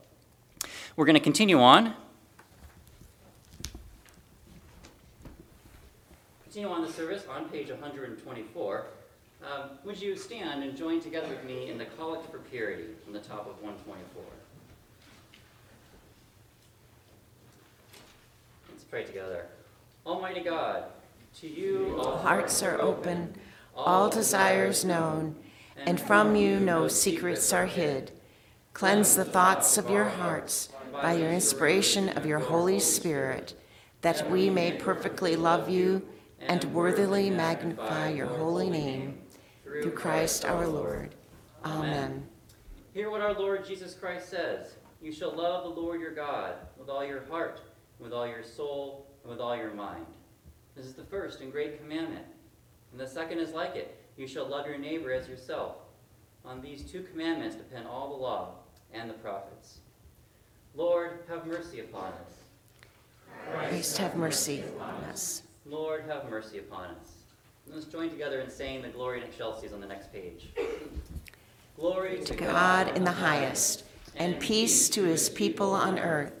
We're 0.95 1.05
going 1.05 1.15
to 1.15 1.19
continue 1.19 1.59
on. 1.59 1.95
Continue 6.43 6.69
on 6.69 6.85
the 6.85 6.93
service 6.93 7.23
on 7.27 7.49
page 7.49 7.69
124. 7.69 8.85
Um, 9.43 9.69
would 9.83 9.99
you 9.99 10.15
stand 10.15 10.63
and 10.63 10.77
join 10.77 11.01
together 11.01 11.27
with 11.27 11.43
me 11.43 11.71
in 11.71 11.79
the 11.79 11.85
Collect 11.85 12.29
for 12.29 12.37
Purity 12.37 12.89
from 13.03 13.13
the 13.13 13.19
top 13.19 13.47
of 13.47 13.59
124? 13.63 14.23
Let's 18.69 18.80
pray 18.91 19.05
together. 19.05 19.45
Almighty 20.05 20.41
God, 20.41 20.83
to 21.39 21.47
you 21.47 21.97
all 21.97 22.17
Hearts 22.17 22.61
are 22.61 22.81
open, 22.81 23.33
all 23.73 24.09
desires 24.09 24.83
known, 24.83 25.37
and 25.77 25.97
from 25.97 26.35
you 26.35 26.59
no 26.59 26.89
secrets 26.89 27.53
are 27.53 27.67
hid. 27.67 28.11
Cleanse 28.73 29.15
the 29.15 29.23
thoughts 29.23 29.77
of 29.77 29.89
your 29.89 30.03
hearts 30.03 30.67
by 30.91 31.13
your 31.13 31.31
inspiration 31.31 32.09
of 32.09 32.25
your 32.25 32.39
Holy 32.39 32.81
Spirit, 32.81 33.53
that 34.01 34.29
we 34.29 34.49
may 34.49 34.73
perfectly 34.73 35.37
love 35.37 35.69
you 35.69 36.05
and 36.41 36.61
worthily 36.73 37.29
magnify 37.29 38.09
your 38.09 38.27
holy 38.27 38.69
name. 38.69 39.19
Through 39.63 39.91
Christ 39.91 40.43
our 40.43 40.67
Lord. 40.67 41.15
Amen. 41.63 42.27
Hear 42.93 43.09
what 43.09 43.21
our 43.21 43.33
Lord 43.33 43.65
Jesus 43.65 43.93
Christ 43.93 44.27
says. 44.27 44.75
You 45.01 45.13
shall 45.13 45.33
love 45.33 45.63
the 45.63 45.81
Lord 45.81 46.01
your 46.01 46.13
God 46.13 46.55
with 46.77 46.89
all 46.89 47.05
your 47.05 47.23
heart, 47.29 47.61
with 48.01 48.13
all 48.13 48.27
your 48.27 48.43
soul, 48.43 49.07
and 49.23 49.31
with 49.31 49.39
all 49.39 49.55
your 49.55 49.73
mind. 49.73 50.05
This 50.75 50.85
is 50.85 50.93
the 50.93 51.03
first 51.03 51.41
and 51.41 51.51
great 51.51 51.81
commandment. 51.81 52.25
And 52.91 52.99
the 52.99 53.07
second 53.07 53.39
is 53.39 53.53
like 53.53 53.75
it 53.75 53.97
you 54.17 54.27
shall 54.27 54.47
love 54.47 54.67
your 54.67 54.77
neighbor 54.77 55.11
as 55.13 55.27
yourself. 55.27 55.75
On 56.43 56.61
these 56.61 56.83
two 56.83 57.03
commandments 57.03 57.55
depend 57.55 57.87
all 57.87 58.09
the 58.09 58.21
law 58.21 58.55
and 58.93 59.09
the 59.09 59.13
prophets. 59.15 59.79
Lord, 60.75 61.19
have 61.29 61.45
mercy 61.45 61.79
upon 61.79 62.13
us. 62.13 62.33
Christ 63.51 63.97
have 63.97 64.15
mercy 64.15 64.61
upon 64.61 64.93
us. 65.05 65.43
Lord, 65.65 66.03
have 66.07 66.29
mercy 66.29 66.59
upon 66.59 66.85
us. 66.85 67.21
Let's 67.67 67.85
join 67.85 68.09
together 68.09 68.39
in 68.41 68.49
saying 68.49 68.81
the 68.81 68.89
Gloria 68.89 69.23
in 69.23 69.29
excelsis 69.29 69.71
on 69.71 69.81
the 69.81 69.87
next 69.87 70.11
page. 70.11 70.49
Glory 71.77 72.19
To 72.23 72.35
God 72.35 72.95
in 72.97 73.03
the 73.03 73.11
highest, 73.11 73.85
and 74.15 74.39
peace 74.39 74.89
to 74.89 75.03
his 75.03 75.29
people 75.29 75.71
on 75.71 75.97
earth. 75.99 76.40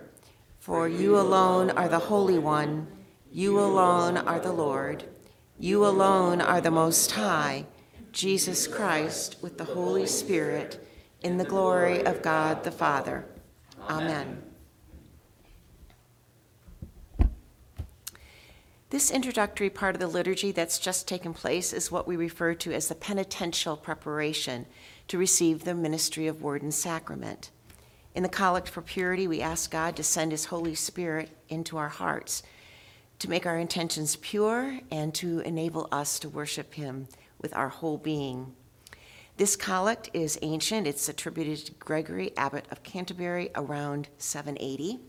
For 0.61 0.87
you 0.87 1.17
alone 1.17 1.71
are 1.71 1.89
the 1.89 1.97
Holy 1.97 2.37
One. 2.37 2.85
You 3.31 3.59
alone 3.59 4.15
are 4.15 4.39
the 4.39 4.51
Lord. 4.51 5.03
You 5.57 5.83
alone 5.83 6.39
are 6.39 6.61
the 6.61 6.69
Most 6.69 7.13
High, 7.13 7.65
Jesus 8.11 8.67
Christ, 8.67 9.37
with 9.41 9.57
the 9.57 9.63
Holy 9.63 10.05
Spirit, 10.05 10.87
in 11.23 11.37
the 11.37 11.45
glory 11.45 12.05
of 12.05 12.21
God 12.21 12.63
the 12.63 12.69
Father. 12.69 13.25
Amen. 13.89 14.43
This 18.91 19.09
introductory 19.09 19.71
part 19.71 19.95
of 19.95 19.99
the 19.99 20.07
liturgy 20.07 20.51
that's 20.51 20.77
just 20.77 21.07
taken 21.07 21.33
place 21.33 21.73
is 21.73 21.91
what 21.91 22.07
we 22.07 22.15
refer 22.15 22.53
to 22.53 22.71
as 22.71 22.87
the 22.87 22.93
penitential 22.93 23.77
preparation 23.77 24.67
to 25.07 25.17
receive 25.17 25.63
the 25.63 25.73
ministry 25.73 26.27
of 26.27 26.43
word 26.43 26.61
and 26.61 26.71
sacrament. 26.71 27.49
In 28.13 28.23
the 28.23 28.29
Collect 28.29 28.67
for 28.67 28.81
Purity, 28.81 29.25
we 29.25 29.41
ask 29.41 29.71
God 29.71 29.95
to 29.95 30.03
send 30.03 30.33
His 30.33 30.45
Holy 30.45 30.75
Spirit 30.75 31.29
into 31.47 31.77
our 31.77 31.87
hearts 31.87 32.43
to 33.19 33.29
make 33.29 33.45
our 33.45 33.57
intentions 33.57 34.17
pure 34.17 34.79
and 34.91 35.13
to 35.15 35.39
enable 35.39 35.87
us 35.93 36.19
to 36.19 36.27
worship 36.27 36.73
Him 36.73 37.07
with 37.39 37.55
our 37.55 37.69
whole 37.69 37.97
being. 37.97 38.53
This 39.37 39.55
collect 39.55 40.09
is 40.11 40.37
ancient. 40.41 40.87
It's 40.87 41.07
attributed 41.07 41.65
to 41.67 41.71
Gregory, 41.73 42.35
Abbot 42.35 42.65
of 42.69 42.83
Canterbury, 42.83 43.49
around 43.55 44.09
780. 44.17 44.99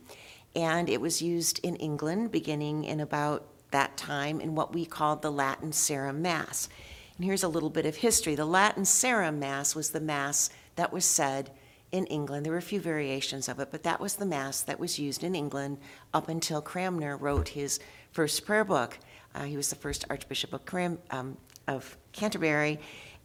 And 0.54 0.88
it 0.88 1.00
was 1.00 1.20
used 1.20 1.58
in 1.64 1.74
England 1.76 2.30
beginning 2.30 2.84
in 2.84 3.00
about 3.00 3.48
that 3.72 3.96
time 3.96 4.40
in 4.40 4.54
what 4.54 4.72
we 4.72 4.84
called 4.84 5.22
the 5.22 5.32
Latin 5.32 5.72
Sarum 5.72 6.22
Mass. 6.22 6.68
And 7.16 7.24
here's 7.24 7.42
a 7.42 7.48
little 7.48 7.70
bit 7.70 7.84
of 7.84 7.96
history. 7.96 8.36
The 8.36 8.44
Latin 8.44 8.84
Sarum 8.84 9.40
Mass 9.40 9.74
was 9.74 9.90
the 9.90 10.00
Mass 10.00 10.50
that 10.76 10.92
was 10.92 11.04
said 11.04 11.50
in 11.92 12.06
England. 12.06 12.44
There 12.44 12.52
were 12.52 12.58
a 12.58 12.62
few 12.62 12.80
variations 12.80 13.48
of 13.48 13.60
it, 13.60 13.68
but 13.70 13.82
that 13.84 14.00
was 14.00 14.16
the 14.16 14.26
Mass 14.26 14.62
that 14.62 14.80
was 14.80 14.98
used 14.98 15.22
in 15.22 15.34
England 15.34 15.78
up 16.12 16.28
until 16.28 16.60
Cranmer 16.60 17.16
wrote 17.16 17.50
his 17.50 17.78
first 18.10 18.44
prayer 18.44 18.64
book. 18.64 18.98
Uh, 19.34 19.44
he 19.44 19.56
was 19.56 19.70
the 19.70 19.76
first 19.76 20.04
Archbishop 20.10 20.52
of, 20.52 20.64
Cram, 20.64 20.98
um, 21.10 21.36
of 21.68 21.96
Canterbury, 22.12 22.80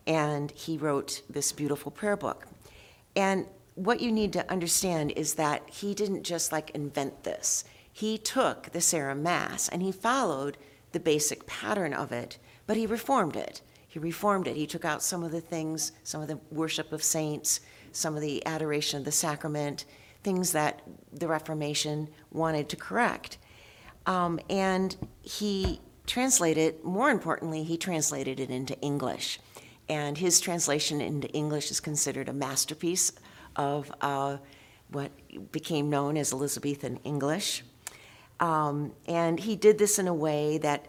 and 0.06 0.52
he 0.52 0.78
wrote 0.78 1.22
this 1.30 1.52
beautiful 1.52 1.92
prayer 1.92 2.18
book. 2.18 2.48
And 3.16 3.48
what 3.76 4.00
you 4.00 4.12
need 4.12 4.34
to 4.34 4.50
understand 4.52 5.12
is 5.16 5.36
that 5.36 5.70
he 5.70 5.94
didn't 5.94 6.24
just 6.24 6.52
like 6.52 6.70
invent 6.72 7.24
this 7.24 7.64
he 7.98 8.20
took 8.20 8.70
the 8.74 8.80
Sarum 8.80 9.24
Mass 9.24 9.68
and 9.70 9.82
he 9.82 9.92
followed 9.92 10.56
the 10.92 11.00
basic 11.00 11.48
pattern 11.48 11.96
of 11.96 12.12
it, 12.12 12.38
but 12.68 12.78
he 12.78 12.86
reformed 12.86 13.36
it. 13.36 13.64
He 13.88 13.98
reformed 13.98 14.46
it. 14.46 14.56
He 14.56 14.68
took 14.68 14.86
out 14.86 15.02
some 15.02 15.24
of 15.24 15.32
the 15.32 15.42
things, 15.42 15.94
some 16.04 16.22
of 16.22 16.28
the 16.28 16.40
worship 16.52 16.92
of 16.92 17.02
saints, 17.02 17.60
some 17.98 18.16
of 18.16 18.22
the 18.22 18.46
adoration 18.46 19.00
of 19.00 19.06
the 19.06 19.12
sacrament, 19.12 19.86
things 20.24 20.51
that 20.51 20.82
the 21.12 21.27
Reformation 21.27 22.08
wanted 22.32 22.70
to 22.70 22.75
correct. 22.75 23.38
Um, 24.06 24.39
and 24.50 24.96
he 25.22 25.82
translated, 26.06 26.84
more 26.84 27.10
importantly, 27.10 27.63
he 27.63 27.77
translated 27.77 28.39
it 28.39 28.50
into 28.50 28.80
English. 28.82 29.39
And 29.89 30.18
his 30.18 30.39
translation 30.39 31.01
into 31.01 31.27
English 31.30 31.72
is 31.72 31.80
considered 31.80 32.30
a 32.30 32.34
masterpiece 32.34 33.13
of 33.56 33.92
uh, 34.01 34.38
what 34.89 35.12
became 35.51 35.89
known 35.89 36.18
as 36.18 36.32
Elizabethan 36.32 37.00
English. 37.04 37.63
Um, 38.39 38.94
and 39.08 39.39
he 39.39 39.56
did 39.56 39.80
this 39.80 39.98
in 39.98 40.08
a 40.08 40.13
way 40.13 40.60
that 40.60 40.86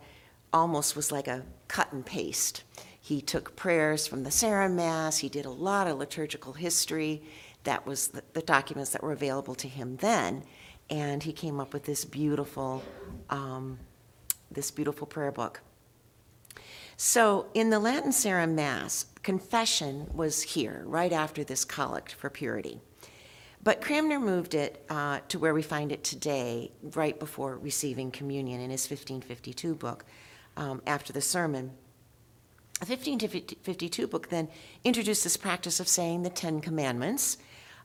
almost 0.53 0.95
was 0.95 1.11
like 1.11 1.27
a 1.27 1.45
cut 1.69 1.93
and 1.93 2.05
paste. 2.05 2.65
He 3.09 3.23
took 3.23 3.57
prayers 3.57 4.07
from 4.07 4.23
the 4.23 4.31
Sarum 4.31 4.77
Mass, 4.77 5.17
he 5.17 5.31
did 5.31 5.47
a 5.47 5.51
lot 5.51 5.87
of 5.87 5.97
liturgical 5.97 6.53
history. 6.53 7.23
That 7.65 7.87
was 7.87 8.09
the, 8.09 8.23
the 8.35 8.43
documents 8.43 8.91
that 8.91 9.03
were 9.03 9.13
available 9.13 9.55
to 9.55 9.67
him 9.67 9.97
then. 9.97 10.43
And 10.91 11.23
he 11.23 11.33
came 11.33 11.59
up 11.59 11.73
with 11.73 11.85
this 11.85 12.05
beautiful, 12.05 12.83
um, 13.31 13.79
this 14.51 14.71
beautiful 14.71 15.07
prayer 15.07 15.33
book. 15.33 15.63
So 16.99 17.47
in 17.55 17.71
the 17.71 17.79
Latin 17.79 18.13
Sarum 18.13 18.55
Mass, 18.55 19.07
confession 19.23 20.09
was 20.13 20.43
here 20.43 20.83
right 20.85 21.11
after 21.11 21.43
this 21.43 21.65
collect 21.65 22.13
for 22.13 22.29
purity. 22.29 22.79
But 23.65 23.81
Cranmer 23.81 24.21
moved 24.21 24.53
it 24.53 24.85
uh, 24.91 25.21
to 25.29 25.39
where 25.39 25.55
we 25.55 25.63
find 25.63 25.93
it 25.93 26.05
today, 26.05 26.73
right 26.83 27.19
before 27.19 27.57
receiving 27.57 28.11
communion 28.11 28.61
in 28.61 28.69
his 28.69 28.83
1552 28.83 29.75
book, 29.77 30.05
um, 30.59 30.83
after 30.87 31.15
the 31.15 31.23
sermon. 31.23 31.71
The 32.81 32.87
1552 32.87 34.07
book 34.07 34.29
then 34.29 34.49
introduced 34.85 35.25
this 35.25 35.37
practice 35.37 35.81
of 35.81 35.89
saying 35.89 36.23
the 36.23 36.31
Ten 36.31 36.61
Commandments 36.61 37.37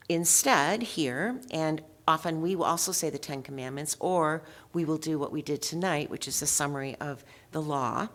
instead 0.08 0.84
here, 0.84 1.42
and 1.50 1.82
often 2.08 2.42
we 2.42 2.56
will 2.56 2.66
also 2.66 2.92
say 2.92 3.10
the 3.10 3.18
Ten 3.18 3.42
Commandments, 3.42 3.98
or 4.00 4.44
we 4.72 4.86
will 4.86 4.98
do 4.98 5.18
what 5.18 5.32
we 5.32 5.42
did 5.42 5.64
tonight, 5.64 6.12
which 6.12 6.28
is 6.28 6.44
a 6.44 6.48
summary 6.48 6.96
of 7.02 7.26
the 7.54 7.62
law. 7.62 8.10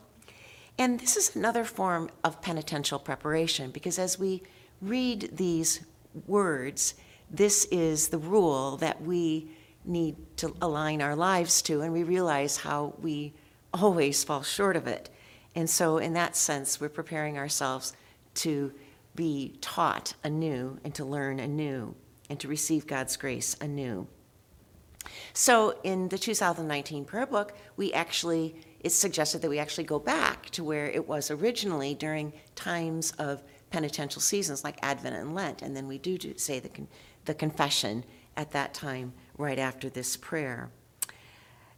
And 0.79 1.01
this 1.01 1.17
is 1.17 1.35
another 1.35 1.65
form 1.65 2.11
of 2.23 2.41
penitential 2.41 3.01
preparation 3.01 3.73
because 3.73 3.99
as 3.99 4.17
we 4.17 4.45
read 4.81 5.31
these 5.33 5.81
words, 6.29 6.95
this 7.29 7.65
is 7.73 8.09
the 8.09 8.19
rule 8.19 8.77
that 8.77 9.03
we 9.03 9.51
need 9.85 10.15
to 10.37 10.55
align 10.63 11.03
our 11.03 11.17
lives 11.17 11.61
to, 11.63 11.81
and 11.81 11.93
we 11.93 12.05
realize 12.05 12.59
how 12.59 12.95
we 13.03 13.35
always 13.75 14.23
fall 14.23 14.45
short 14.45 14.77
of 14.77 14.87
it. 14.87 15.11
And 15.55 15.69
so, 15.69 15.99
in 15.99 16.13
that 16.13 16.37
sense, 16.37 16.81
we're 16.81 16.89
preparing 16.89 17.39
ourselves 17.39 17.93
to 18.35 18.73
be 19.15 19.57
taught 19.61 20.15
anew 20.23 20.79
and 20.85 20.95
to 20.95 21.05
learn 21.05 21.41
anew 21.41 21.95
and 22.31 22.39
to 22.41 22.49
receive 22.49 22.87
God's 22.87 23.17
grace 23.17 23.57
anew. 23.61 24.07
So, 25.33 25.79
in 25.83 26.09
the 26.09 26.19
2019 26.19 27.05
prayer 27.05 27.27
book, 27.27 27.57
we 27.77 27.93
actually, 27.93 28.57
it's 28.81 28.95
suggested 28.95 29.43
that 29.43 29.51
we 29.51 29.59
actually 29.59 29.85
go 29.85 29.99
back 29.99 30.51
to 30.51 30.63
where 30.63 30.87
it 30.87 31.09
was 31.09 31.31
originally 31.31 31.95
during 31.95 32.33
times 32.55 33.13
of 33.13 33.43
penitential 33.71 34.21
seasons 34.21 34.65
like 34.65 34.79
Advent 34.83 35.17
and 35.17 35.35
Lent, 35.35 35.63
and 35.63 35.77
then 35.77 35.89
we 35.89 35.99
do, 35.99 36.19
do 36.19 36.37
say 36.37 36.61
the 36.61 36.71
the 37.25 37.35
confession 37.35 38.05
at 38.37 38.53
that 38.53 38.73
time, 38.73 39.13
right 39.37 39.59
after 39.59 39.91
this 39.91 40.17
prayer. 40.17 40.71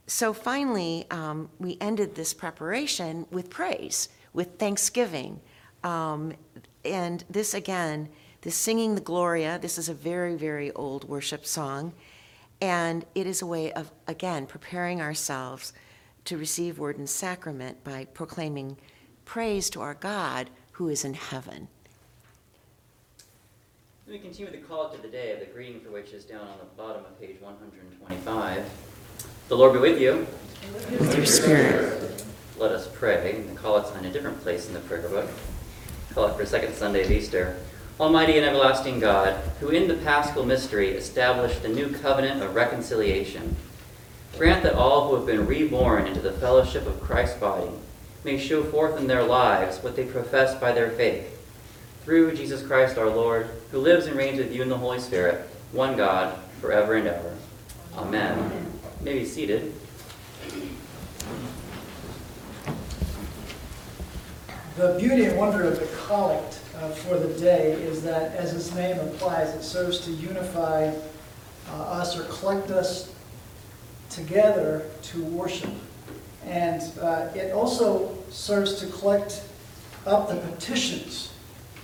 So 0.07 0.33
finally, 0.33 1.05
um, 1.09 1.49
we 1.59 1.77
ended 1.79 2.15
this 2.15 2.33
preparation 2.33 3.25
with 3.31 3.49
praise, 3.49 4.09
with 4.33 4.57
thanksgiving. 4.57 5.39
Um, 5.83 6.33
and 6.83 7.23
this 7.29 7.53
again, 7.53 8.09
this 8.41 8.55
singing 8.55 8.95
the 8.95 9.01
Gloria, 9.01 9.59
this 9.59 9.77
is 9.77 9.89
a 9.89 9.93
very, 9.93 10.35
very 10.35 10.71
old 10.73 11.07
worship 11.07 11.45
song. 11.45 11.93
And 12.59 13.05
it 13.15 13.25
is 13.25 13.41
a 13.41 13.45
way 13.45 13.71
of, 13.73 13.91
again, 14.07 14.45
preparing 14.45 15.01
ourselves 15.01 15.73
to 16.25 16.37
receive 16.37 16.77
word 16.77 16.97
and 16.97 17.09
sacrament 17.09 17.83
by 17.83 18.05
proclaiming 18.05 18.77
praise 19.25 19.69
to 19.71 19.81
our 19.81 19.95
God 19.95 20.49
who 20.73 20.87
is 20.89 21.03
in 21.03 21.13
heaven. 21.13 21.67
We 24.07 24.19
continue 24.19 24.51
with 24.51 24.59
the 24.59 24.67
call 24.67 24.89
to 24.89 25.01
the 25.01 25.07
day 25.07 25.37
the 25.39 25.45
greeting 25.45 25.79
for 25.79 25.89
which 25.89 26.11
is 26.11 26.25
down 26.25 26.41
on 26.41 26.57
the 26.59 26.65
bottom 26.75 27.05
of 27.05 27.19
page 27.19 27.39
125. 27.39 28.65
The 29.51 29.57
Lord 29.57 29.73
be 29.73 29.79
with 29.79 29.99
you. 29.99 30.25
With 30.97 31.13
your 31.13 31.25
spirit. 31.25 32.23
Let 32.57 32.71
us 32.71 32.87
pray. 32.87 33.41
The 33.49 33.53
collect's 33.55 33.93
in 33.97 34.05
a 34.05 34.09
different 34.09 34.39
place 34.39 34.69
in 34.69 34.73
the 34.73 34.79
prayer 34.79 35.09
book. 35.09 35.29
Collect 36.13 36.37
for 36.37 36.45
second 36.45 36.73
Sunday 36.73 37.03
of 37.03 37.11
Easter. 37.11 37.57
Almighty 37.99 38.37
and 38.37 38.45
everlasting 38.45 39.01
God, 39.01 39.33
who 39.59 39.67
in 39.67 39.89
the 39.89 39.95
paschal 39.95 40.45
mystery 40.45 40.91
established 40.91 41.63
the 41.63 41.67
new 41.67 41.89
covenant 41.89 42.41
of 42.41 42.55
reconciliation, 42.55 43.57
grant 44.37 44.63
that 44.63 44.75
all 44.75 45.09
who 45.09 45.17
have 45.17 45.25
been 45.25 45.45
reborn 45.45 46.07
into 46.07 46.21
the 46.21 46.31
fellowship 46.31 46.87
of 46.87 47.01
Christ's 47.01 47.37
body 47.37 47.71
may 48.23 48.37
show 48.37 48.63
forth 48.63 48.97
in 48.97 49.07
their 49.07 49.23
lives 49.23 49.83
what 49.83 49.97
they 49.97 50.05
profess 50.05 50.57
by 50.61 50.71
their 50.71 50.91
faith. 50.91 51.27
Through 52.05 52.37
Jesus 52.37 52.65
Christ 52.65 52.97
our 52.97 53.09
Lord, 53.09 53.49
who 53.71 53.79
lives 53.79 54.05
and 54.05 54.15
reigns 54.15 54.37
with 54.37 54.55
you 54.55 54.61
in 54.61 54.69
the 54.69 54.77
Holy 54.77 55.01
Spirit, 55.01 55.45
one 55.73 55.97
God, 55.97 56.39
forever 56.61 56.95
and 56.95 57.09
ever. 57.09 57.35
Amen. 57.97 58.39
Amen. 58.39 58.70
You 59.01 59.05
may 59.05 59.19
be 59.19 59.25
seated. 59.25 59.73
The 64.77 64.95
beauty 64.99 65.25
and 65.25 65.39
wonder 65.39 65.63
of 65.63 65.79
the 65.79 65.87
collect 66.05 66.59
uh, 66.77 66.89
for 66.89 67.17
the 67.17 67.33
day 67.39 67.71
is 67.71 68.03
that, 68.03 68.35
as 68.35 68.53
its 68.53 68.75
name 68.75 68.99
implies, 68.99 69.55
it 69.55 69.63
serves 69.63 70.01
to 70.01 70.11
unify 70.11 70.93
uh, 71.71 71.73
us 71.73 72.15
or 72.15 72.25
collect 72.25 72.69
us 72.69 73.11
together 74.11 74.85
to 75.01 75.23
worship. 75.23 75.71
And 76.45 76.83
uh, 76.99 77.29
it 77.33 77.53
also 77.53 78.15
serves 78.29 78.75
to 78.81 78.85
collect 78.85 79.43
up 80.05 80.29
the 80.29 80.35
petitions 80.35 81.33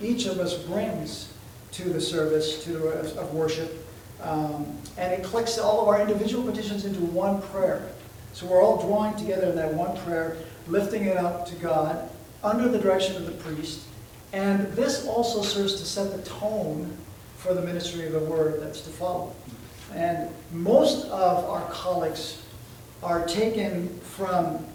each 0.00 0.26
of 0.26 0.38
us 0.38 0.54
brings 0.54 1.32
to 1.72 1.88
the 1.88 2.00
service 2.00 2.62
to 2.64 2.90
of 2.90 3.34
worship. 3.34 3.87
Um, 4.22 4.66
and 4.96 5.12
it 5.12 5.24
collects 5.24 5.58
all 5.58 5.82
of 5.82 5.88
our 5.88 6.00
individual 6.00 6.44
petitions 6.44 6.84
into 6.84 7.00
one 7.00 7.40
prayer. 7.40 7.90
So 8.32 8.46
we're 8.46 8.62
all 8.62 8.80
drawing 8.86 9.16
together 9.16 9.48
in 9.48 9.56
that 9.56 9.72
one 9.74 9.96
prayer, 9.98 10.36
lifting 10.66 11.04
it 11.04 11.16
up 11.16 11.46
to 11.46 11.54
God 11.56 12.10
under 12.42 12.68
the 12.68 12.78
direction 12.78 13.16
of 13.16 13.26
the 13.26 13.32
priest. 13.32 13.80
And 14.32 14.72
this 14.72 15.06
also 15.06 15.42
serves 15.42 15.74
to 15.76 15.86
set 15.86 16.16
the 16.16 16.22
tone 16.22 16.96
for 17.36 17.54
the 17.54 17.62
ministry 17.62 18.06
of 18.06 18.12
the 18.12 18.20
word 18.20 18.60
that's 18.60 18.80
to 18.82 18.90
follow. 18.90 19.34
And 19.94 20.30
most 20.52 21.06
of 21.06 21.44
our 21.44 21.68
collects 21.70 22.42
are 23.02 23.24
taken 23.26 23.98
from 24.00 24.66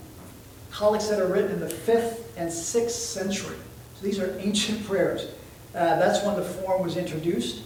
collects 0.71 1.07
that 1.09 1.19
are 1.19 1.27
written 1.27 1.51
in 1.51 1.59
the 1.59 1.67
5th 1.67 2.21
and 2.37 2.49
6th 2.49 2.89
century. 2.89 3.57
So 3.95 4.05
these 4.05 4.19
are 4.19 4.37
ancient 4.39 4.85
prayers. 4.85 5.27
Uh, 5.75 5.99
that's 5.99 6.25
when 6.25 6.35
the 6.35 6.43
form 6.43 6.81
was 6.81 6.97
introduced. 6.97 7.63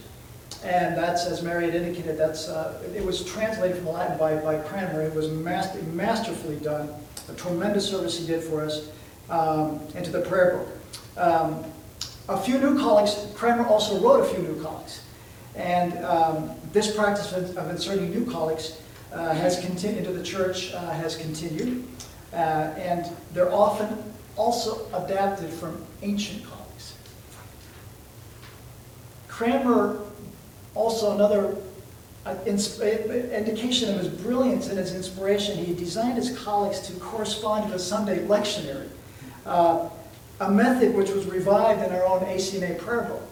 And 0.63 0.97
that's, 0.97 1.25
as 1.25 1.43
Mary 1.43 1.65
had 1.65 1.75
indicated, 1.75 2.17
that's, 2.17 2.49
uh, 2.49 2.81
it 2.95 3.03
was 3.03 3.23
translated 3.23 3.77
from 3.77 3.89
Latin 3.89 4.17
by, 4.17 4.35
by 4.37 4.57
Cranmer. 4.57 5.01
It 5.01 5.13
was 5.13 5.29
master, 5.29 5.81
masterfully 5.83 6.57
done. 6.57 6.89
A 7.29 7.33
tremendous 7.33 7.87
service 7.87 8.17
he 8.17 8.25
did 8.25 8.41
for 8.41 8.63
us 8.63 8.89
um, 9.29 9.79
into 9.95 10.11
the 10.11 10.21
prayer 10.21 10.57
book. 10.57 10.67
Um, 11.17 11.63
a 12.29 12.37
few 12.37 12.57
new 12.57 12.77
collects, 12.77 13.27
Cranmer 13.35 13.65
also 13.65 13.99
wrote 14.01 14.21
a 14.21 14.25
few 14.25 14.43
new 14.43 14.61
collects. 14.61 15.03
And 15.55 16.03
um, 16.05 16.51
this 16.71 16.95
practice 16.95 17.31
of, 17.33 17.57
of, 17.57 17.69
inserting 17.69 18.11
new 18.11 18.29
collects 18.29 18.81
uh, 19.11 19.33
has 19.33 19.59
continued 19.59 20.05
into 20.05 20.13
the 20.13 20.23
church, 20.23 20.73
uh, 20.73 20.91
has 20.91 21.15
continued. 21.15 21.87
Uh, 22.33 22.73
and 22.77 23.09
they're 23.33 23.51
often 23.51 24.13
also 24.35 24.87
adapted 24.93 25.49
from 25.49 25.83
ancient 26.01 26.43
collects. 26.43 26.95
Cranmer, 29.27 29.99
also 30.77 31.13
another 31.13 31.57
uh, 32.25 32.35
indication 32.45 33.93
of 33.93 33.99
his 33.99 34.09
brilliance 34.09 34.67
and 34.67 34.77
his 34.77 34.93
inspiration, 34.93 35.57
he 35.57 35.73
designed 35.73 36.17
his 36.17 36.37
collects 36.37 36.87
to 36.87 36.93
correspond 36.99 37.65
to 37.65 37.71
the 37.71 37.79
Sunday 37.79 38.19
lectionary. 38.27 38.87
Uh, 39.45 39.89
a 40.39 40.51
method 40.51 40.93
which 40.93 41.09
was 41.09 41.25
revived 41.25 41.81
in 41.81 41.91
our 41.91 42.05
own 42.05 42.21
ACNA 42.25 42.77
prayer 42.77 43.03
book. 43.03 43.23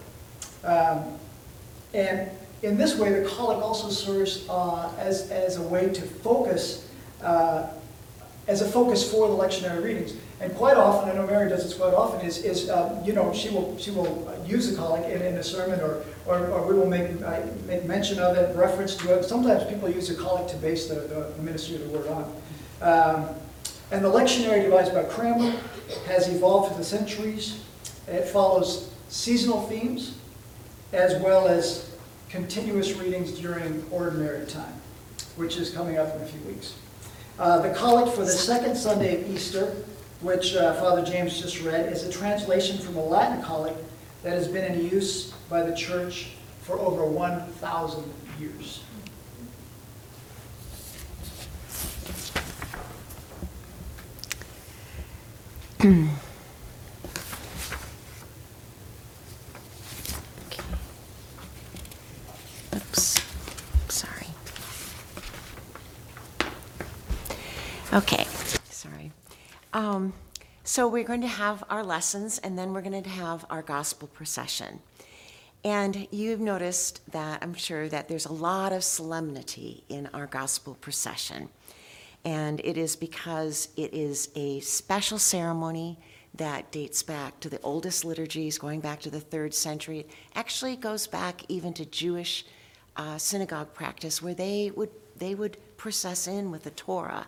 Um, 0.63 1.19
and 1.93 2.31
in 2.63 2.77
this 2.77 2.97
way, 2.97 3.11
the 3.11 3.29
collect 3.29 3.61
also 3.61 3.89
serves 3.89 4.47
uh, 4.49 4.91
as, 4.97 5.29
as 5.29 5.57
a 5.57 5.61
way 5.61 5.89
to 5.89 6.01
focus, 6.01 6.89
uh, 7.21 7.67
as 8.47 8.61
a 8.61 8.67
focus 8.67 9.09
for 9.09 9.27
the 9.27 9.35
lectionary 9.35 9.83
readings. 9.83 10.13
And 10.41 10.55
quite 10.55 10.77
often, 10.77 11.09
I 11.09 11.13
know 11.13 11.27
Mary 11.27 11.47
does 11.47 11.63
this 11.63 11.75
quite 11.75 11.93
often, 11.93 12.25
is, 12.25 12.43
is 12.43 12.71
you 13.05 13.13
know, 13.13 13.31
she 13.33 13.49
will, 13.49 13.77
she 13.77 13.91
will 13.91 14.33
use 14.47 14.71
the 14.71 14.75
collect 14.75 15.07
in, 15.09 15.21
in 15.21 15.35
a 15.35 15.43
sermon 15.43 15.79
or, 15.79 16.03
or, 16.25 16.47
or 16.47 16.67
we 16.67 16.73
will 16.73 16.87
make, 16.87 17.21
uh, 17.21 17.41
make 17.67 17.85
mention 17.85 18.19
of 18.19 18.35
it, 18.35 18.55
reference 18.55 18.95
to 18.95 19.17
it. 19.17 19.23
Sometimes 19.23 19.63
people 19.69 19.89
use 19.89 20.09
a 20.09 20.15
collect 20.15 20.49
to 20.49 20.57
base 20.57 20.87
the, 20.87 20.95
the 20.95 21.41
ministry 21.41 21.75
of 21.75 21.83
the 21.83 21.97
word 21.97 22.07
on. 22.07 22.41
Um, 22.81 23.29
and 23.91 24.03
the 24.03 24.09
lectionary 24.09 24.63
devised 24.63 24.93
by 24.93 25.03
Cranmer 25.03 25.55
has 26.07 26.27
evolved 26.27 26.69
through 26.69 26.77
the 26.77 26.83
centuries. 26.83 27.63
It 28.07 28.25
follows 28.25 28.91
seasonal 29.09 29.67
themes 29.67 30.17
as 30.91 31.21
well 31.21 31.47
as 31.47 31.95
continuous 32.29 32.93
readings 32.93 33.31
during 33.31 33.85
ordinary 33.91 34.45
time, 34.47 34.73
which 35.35 35.57
is 35.57 35.69
coming 35.69 35.97
up 35.97 36.15
in 36.15 36.21
a 36.21 36.25
few 36.25 36.41
weeks. 36.41 36.73
Uh, 37.37 37.59
the 37.59 37.73
collect 37.73 38.15
for 38.15 38.21
the 38.21 38.31
second 38.31 38.75
Sunday 38.75 39.21
of 39.21 39.29
Easter, 39.29 39.75
which 40.21 40.55
uh, 40.55 40.73
Father 40.75 41.03
James 41.03 41.39
just 41.39 41.61
read, 41.61 41.91
is 41.91 42.03
a 42.03 42.11
translation 42.11 42.77
from 42.77 42.95
a 42.95 43.03
Latin 43.03 43.43
collect 43.43 43.77
that 44.23 44.33
has 44.33 44.47
been 44.47 44.73
in 44.73 44.89
use 44.89 45.34
by 45.49 45.63
the 45.63 45.75
church 45.75 46.29
for 46.61 46.79
over 46.79 47.05
1,000 47.05 48.13
years. 48.39 48.81
okay. 60.47 60.63
Oops. 62.75 63.21
Sorry. 63.89 64.27
Okay. 67.93 68.25
Sorry. 68.69 69.11
Um, 69.73 70.13
so 70.63 70.87
we're 70.87 71.03
going 71.03 71.21
to 71.21 71.27
have 71.27 71.63
our 71.69 71.83
lessons 71.83 72.39
and 72.39 72.57
then 72.57 72.73
we're 72.73 72.81
going 72.81 73.03
to 73.03 73.09
have 73.09 73.45
our 73.51 73.61
gospel 73.61 74.07
procession. 74.07 74.79
And 75.65 76.07
you've 76.11 76.39
noticed 76.39 77.01
that 77.11 77.43
I'm 77.43 77.55
sure 77.55 77.89
that 77.89 78.07
there's 78.07 78.27
a 78.27 78.31
lot 78.31 78.71
of 78.71 78.85
solemnity 78.85 79.83
in 79.89 80.07
our 80.13 80.27
gospel 80.27 80.77
procession 80.79 81.49
and 82.25 82.59
it 82.63 82.75
is 82.75 82.95
because 82.95 83.69
it 83.77 83.93
is 83.93 84.29
a 84.35 84.59
special 84.61 85.19
ceremony 85.19 85.99
that 86.33 86.71
dates 86.71 87.03
back 87.03 87.39
to 87.39 87.49
the 87.49 87.61
oldest 87.61 88.03
liturgies, 88.03 88.57
going 88.57 88.81
back 88.81 88.99
to 89.01 89.11
the 89.11 89.19
third 89.21 89.53
century. 89.53 89.99
It 89.99 90.09
actually 90.33 90.75
goes 90.75 91.05
back 91.07 91.43
even 91.47 91.71
to 91.73 91.85
Jewish 91.85 92.43
uh, 92.97 93.19
synagogue 93.19 93.73
practice, 93.73 94.21
where 94.21 94.33
they 94.33 94.71
would 94.75 94.89
they 95.17 95.33
would 95.33 95.57
process 95.77 96.27
in 96.27 96.51
with 96.51 96.63
the 96.63 96.71
Torah. 96.71 97.27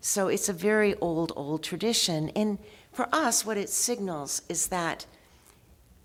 So 0.00 0.28
it's 0.28 0.48
a 0.48 0.54
very 0.54 0.94
old, 0.96 1.32
old 1.36 1.62
tradition. 1.62 2.30
And 2.30 2.58
for 2.90 3.06
us, 3.12 3.44
what 3.44 3.58
it 3.58 3.68
signals 3.68 4.40
is 4.48 4.68
that 4.68 5.04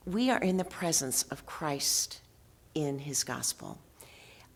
we 0.07 0.31
are 0.31 0.39
in 0.39 0.55
the 0.55 0.63
presence 0.63 1.23
of 1.23 1.45
Christ 1.45 2.21
in 2.73 2.99
his 2.99 3.23
gospel. 3.25 3.77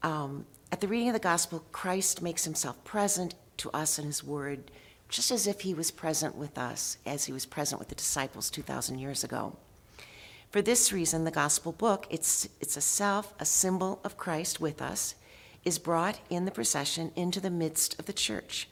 Um, 0.01 0.45
at 0.71 0.79
the 0.79 0.87
reading 0.87 1.09
of 1.09 1.13
the 1.13 1.19
gospel, 1.19 1.63
Christ 1.73 2.21
makes 2.21 2.45
himself 2.45 2.81
present 2.85 3.35
to 3.57 3.69
us 3.71 3.99
in 3.99 4.05
His 4.05 4.23
Word, 4.23 4.71
just 5.09 5.29
as 5.29 5.47
if 5.47 5.61
He 5.61 5.73
was 5.73 5.91
present 5.91 6.35
with 6.35 6.57
us, 6.57 6.97
as 7.05 7.25
He 7.25 7.33
was 7.33 7.45
present 7.45 7.79
with 7.79 7.89
the 7.89 7.95
disciples 7.95 8.49
2,000 8.49 8.97
years 8.97 9.23
ago. 9.23 9.55
For 10.49 10.61
this 10.61 10.91
reason, 10.91 11.23
the 11.25 11.31
gospel 11.31 11.71
book, 11.71 12.07
it's, 12.09 12.47
it's 12.59 12.77
a 12.77 12.81
self, 12.81 13.33
a 13.39 13.45
symbol 13.45 13.99
of 14.03 14.17
Christ 14.17 14.59
with 14.59 14.81
us, 14.81 15.15
is 15.63 15.79
brought 15.79 16.19
in 16.29 16.45
the 16.45 16.51
procession 16.51 17.11
into 17.15 17.39
the 17.39 17.51
midst 17.51 17.99
of 17.99 18.05
the 18.05 18.13
church. 18.13 18.67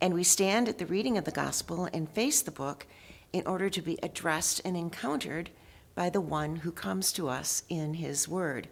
And 0.00 0.14
we 0.14 0.22
stand 0.22 0.68
at 0.68 0.78
the 0.78 0.86
reading 0.86 1.18
of 1.18 1.24
the 1.24 1.30
gospel 1.30 1.88
and 1.92 2.08
face 2.08 2.40
the 2.40 2.50
book 2.50 2.86
in 3.32 3.46
order 3.46 3.68
to 3.68 3.82
be 3.82 3.98
addressed 4.02 4.60
and 4.64 4.76
encountered 4.76 5.50
by 5.94 6.10
the 6.10 6.20
one 6.20 6.56
who 6.56 6.72
comes 6.72 7.12
to 7.12 7.28
us 7.28 7.62
in 7.68 7.94
his 7.94 8.28
word. 8.28 8.68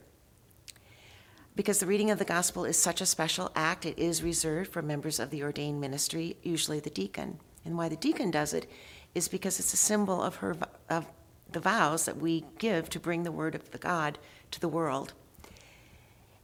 Because 1.56 1.80
the 1.80 1.86
reading 1.86 2.10
of 2.10 2.18
the 2.18 2.24
gospel 2.24 2.64
is 2.64 2.78
such 2.78 3.00
a 3.00 3.06
special 3.06 3.50
act, 3.56 3.84
it 3.84 3.98
is 3.98 4.22
reserved 4.22 4.70
for 4.70 4.80
members 4.80 5.18
of 5.18 5.30
the 5.30 5.42
ordained 5.42 5.80
ministry, 5.80 6.36
usually 6.42 6.78
the 6.78 6.90
deacon. 6.90 7.40
And 7.64 7.76
why 7.76 7.88
the 7.88 7.96
deacon 7.96 8.30
does 8.30 8.54
it 8.54 8.70
is 9.14 9.28
because 9.28 9.58
it's 9.58 9.74
a 9.74 9.76
symbol 9.76 10.22
of 10.22 10.36
her 10.36 10.56
of 10.88 11.06
the 11.50 11.60
vows 11.60 12.04
that 12.04 12.18
we 12.18 12.44
give 12.58 12.90
to 12.90 13.00
bring 13.00 13.22
the 13.22 13.32
word 13.32 13.54
of 13.54 13.70
the 13.70 13.78
God 13.78 14.18
to 14.50 14.60
the 14.60 14.68
world. 14.68 15.14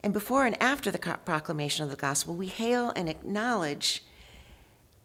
And 0.03 0.13
before 0.13 0.47
and 0.47 0.61
after 0.63 0.91
the 0.91 0.99
proclamation 0.99 1.85
of 1.85 1.91
the 1.91 1.97
gospel, 1.97 2.35
we 2.35 2.47
hail 2.47 2.93
and 2.97 3.09
acknowledge 3.09 4.05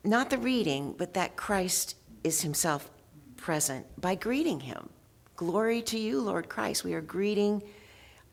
not 0.03 0.29
the 0.29 0.37
reading, 0.37 0.95
but 0.97 1.13
that 1.13 1.35
Christ 1.35 1.95
is 2.23 2.41
himself 2.41 2.89
present 3.37 3.85
by 3.99 4.15
greeting 4.15 4.61
him. 4.61 4.89
Glory 5.39 5.81
to 5.83 5.97
you, 5.97 6.19
Lord 6.19 6.49
Christ. 6.49 6.83
We 6.83 6.93
are 6.95 6.99
greeting 6.99 7.63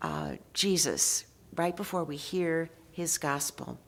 uh, 0.03 0.33
Jesus 0.55 1.25
right 1.55 1.77
before 1.77 2.03
we 2.03 2.16
hear 2.16 2.69
his 2.90 3.16
gospel. 3.16 3.79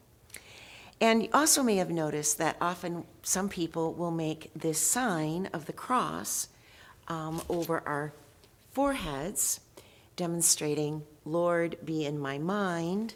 And 1.00 1.24
you 1.24 1.28
also 1.35 1.64
may 1.64 1.74
have 1.78 1.90
noticed 1.90 2.38
that 2.38 2.57
often 2.61 3.02
some 3.24 3.48
people 3.48 3.92
will 3.92 4.12
make 4.12 4.52
this 4.54 4.78
sign 4.78 5.48
of 5.52 5.66
the 5.66 5.72
cross 5.72 6.46
um, 7.09 7.42
over 7.48 7.83
our 7.88 8.12
foreheads, 8.70 9.62
demonstrating, 10.14 11.02
Lord, 11.24 11.76
be 11.85 12.04
in 12.04 12.20
my 12.20 12.38
mind, 12.38 13.14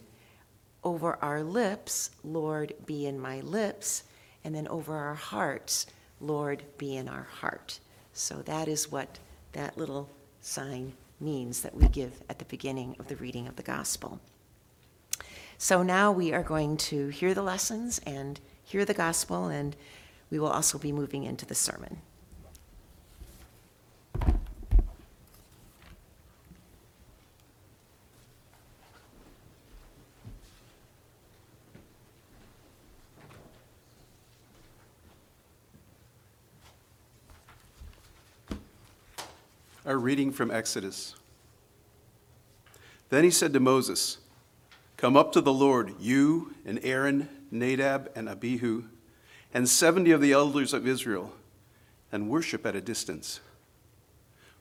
over 0.83 1.17
our 1.23 1.45
lips, 1.45 2.11
Lord, 2.25 2.75
be 2.87 3.07
in 3.07 3.21
my 3.21 3.39
lips, 3.39 4.03
and 4.43 4.53
then 4.53 4.67
over 4.67 4.97
our 4.97 5.15
hearts, 5.15 5.87
Lord, 6.21 6.65
be 6.77 6.97
in 6.97 7.09
our 7.09 7.29
heart. 7.41 7.79
So 8.13 8.43
that 8.43 8.67
is 8.67 8.91
what 8.91 9.21
that 9.53 9.77
little 9.77 10.11
sign 10.41 10.93
means 11.21 11.63
that 11.63 11.75
we 11.75 11.89
give 11.89 12.23
at 12.29 12.39
the 12.39 12.45
beginning 12.47 12.97
of 12.99 13.09
the 13.09 13.17
reading 13.17 13.47
of 13.47 13.57
the 13.57 13.63
gospel. 13.63 14.21
So 15.59 15.83
now 15.83 16.11
we 16.11 16.33
are 16.33 16.43
going 16.43 16.77
to 16.79 17.09
hear 17.09 17.35
the 17.35 17.43
lessons 17.43 18.01
and 18.05 18.41
hear 18.65 18.85
the 18.85 18.95
gospel, 18.95 19.47
and 19.47 19.77
we 20.31 20.39
will 20.39 20.49
also 20.49 20.79
be 20.79 20.91
moving 20.91 21.23
into 21.23 21.47
the 21.47 21.55
sermon. 21.55 22.01
Our 39.85 39.99
reading 39.99 40.31
from 40.31 40.53
Exodus. 40.53 41.17
Then 43.09 43.25
he 43.25 43.33
said 43.33 43.53
to 43.53 43.59
Moses, 43.59 44.19
Come 44.97 45.17
up 45.17 45.33
to 45.33 45.41
the 45.41 45.53
Lord, 45.53 45.95
you 45.99 46.55
and 46.65 46.79
Aaron, 46.85 47.29
Nadab, 47.51 48.09
and 48.15 48.29
Abihu, 48.29 48.85
and 49.53 49.69
seventy 49.69 50.13
of 50.13 50.21
the 50.21 50.31
elders 50.31 50.73
of 50.73 50.87
Israel, 50.87 51.33
and 52.13 52.31
worship 52.31 52.65
at 52.65 52.77
a 52.77 52.81
distance. 52.81 53.41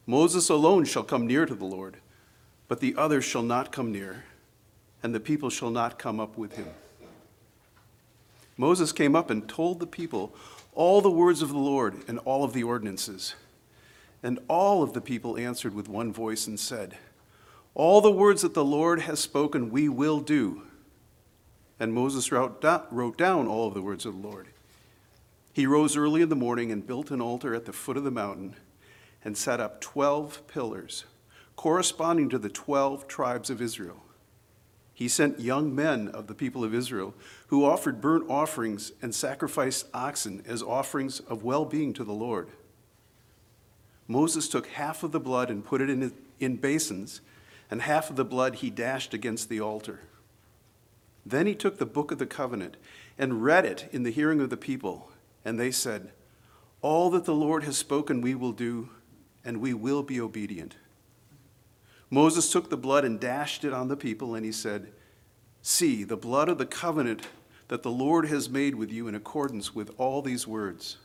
Moses 0.08 0.50
alone 0.50 0.86
shall 0.86 1.04
come 1.04 1.28
near 1.28 1.46
to 1.46 1.54
the 1.54 1.66
Lord, 1.66 1.98
but 2.68 2.80
the 2.80 2.96
others 2.98 3.24
shall 3.24 3.44
not 3.44 3.72
come 3.72 3.92
near, 3.92 4.24
and 5.04 5.14
the 5.14 5.20
people 5.20 5.52
shall 5.52 5.70
not 5.70 6.00
come 6.00 6.20
up 6.20 6.36
with 6.36 6.54
him. 6.56 6.68
Moses 8.58 8.92
came 8.92 9.16
up 9.16 9.30
and 9.30 9.48
told 9.48 9.80
the 9.80 9.86
people 9.86 10.34
all 10.74 11.00
the 11.00 11.12
words 11.12 11.44
of 11.44 11.50
the 11.50 11.60
Lord 11.60 11.96
and 12.08 12.18
all 12.20 12.44
of 12.44 12.54
the 12.54 12.64
ordinances. 12.64 13.36
And 14.24 14.40
all 14.48 14.84
of 14.84 14.94
the 14.94 15.02
people 15.02 15.38
answered 15.38 15.74
with 15.74 15.90
one 15.90 16.14
voice 16.14 16.48
and 16.48 16.60
said, 16.60 16.98
All 17.74 18.02
the 18.02 18.12
words 18.12 18.44
that 18.44 18.54
the 18.54 18.66
Lord 18.66 19.02
has 19.02 19.20
spoken, 19.20 19.72
we 19.72 19.90
will 19.90 20.20
do. 20.20 20.64
And 21.80 21.94
Moses 21.94 22.32
wrote 22.32 22.62
down 22.62 23.48
all 23.48 23.68
of 23.68 23.74
the 23.74 23.82
words 23.82 24.06
of 24.06 24.22
the 24.22 24.28
Lord. 24.28 24.48
He 25.54 25.66
rose 25.66 25.98
early 25.98 26.22
in 26.22 26.30
the 26.30 26.36
morning 26.36 26.72
and 26.72 26.86
built 26.86 27.12
an 27.12 27.22
altar 27.22 27.56
at 27.56 27.66
the 27.66 27.74
foot 27.74 27.98
of 27.98 28.04
the 28.04 28.12
mountain 28.12 28.56
and 29.24 29.38
set 29.38 29.60
up 29.60 29.82
12 29.82 30.48
pillars, 30.48 31.06
corresponding 31.56 32.30
to 32.30 32.38
the 32.38 32.50
12 32.50 33.08
tribes 33.08 33.50
of 33.50 33.62
Israel. 33.62 34.04
He 34.94 35.08
sent 35.08 35.40
young 35.40 35.74
men 35.74 36.10
of 36.10 36.28
the 36.28 36.36
people 36.36 36.64
of 36.64 36.76
Israel 36.76 37.16
who 37.48 37.66
offered 37.66 38.02
burnt 38.02 38.30
offerings 38.30 38.92
and 39.02 39.16
sacrificed 39.16 39.88
oxen 39.94 40.44
as 40.46 40.62
offerings 40.62 41.20
of 41.22 41.44
well 41.44 41.66
being 41.66 41.92
to 41.94 42.04
the 42.04 42.14
Lord. 42.14 42.50
Moses 44.12 44.50
took 44.50 44.68
half 44.68 45.04
of 45.04 45.14
the 45.14 45.22
blood 45.22 45.50
and 45.50 45.64
put 45.64 45.80
it 45.80 45.90
in, 45.90 46.12
in 46.38 46.58
basins, 46.58 47.22
and 47.70 47.82
half 47.82 48.10
of 48.10 48.18
the 48.18 48.26
blood 48.26 48.56
he 48.56 48.70
dashed 48.70 49.14
against 49.14 49.48
the 49.48 49.62
altar. 49.62 50.02
Then 51.26 51.48
he 51.48 51.56
took 51.56 51.78
the 51.78 51.86
book 51.86 52.12
of 52.12 52.18
the 52.18 52.26
covenant 52.26 52.76
and 53.18 53.42
read 53.42 53.66
it 53.66 53.88
in 53.94 54.04
the 54.04 54.12
hearing 54.12 54.42
of 54.42 54.50
the 54.50 54.58
people, 54.58 55.10
and 55.46 55.58
they 55.58 55.72
said, 55.72 56.12
All 56.82 57.10
that 57.12 57.24
the 57.24 57.34
Lord 57.34 57.64
has 57.64 57.78
spoken 57.78 58.20
we 58.20 58.36
will 58.36 58.52
do, 58.52 58.90
and 59.46 59.62
we 59.62 59.74
will 59.74 60.04
be 60.04 60.20
obedient. 60.20 60.76
Moses 62.10 62.52
took 62.52 62.70
the 62.70 62.76
blood 62.76 63.06
and 63.06 63.18
dashed 63.18 63.64
it 63.64 63.72
on 63.72 63.88
the 63.88 63.96
people, 63.96 64.36
and 64.36 64.44
he 64.44 64.52
said, 64.52 64.92
See, 65.62 66.04
the 66.04 66.18
blood 66.18 66.50
of 66.50 66.58
the 66.58 66.66
covenant 66.66 67.30
that 67.70 67.82
the 67.82 67.92
Lord 67.92 68.26
has 68.28 68.50
made 68.50 68.76
with 68.76 68.92
you 68.92 69.08
in 69.08 69.16
accordance 69.16 69.74
with 69.74 69.92
all 69.98 70.22
these 70.22 70.46
words. 70.46 70.98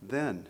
Then 0.00 0.46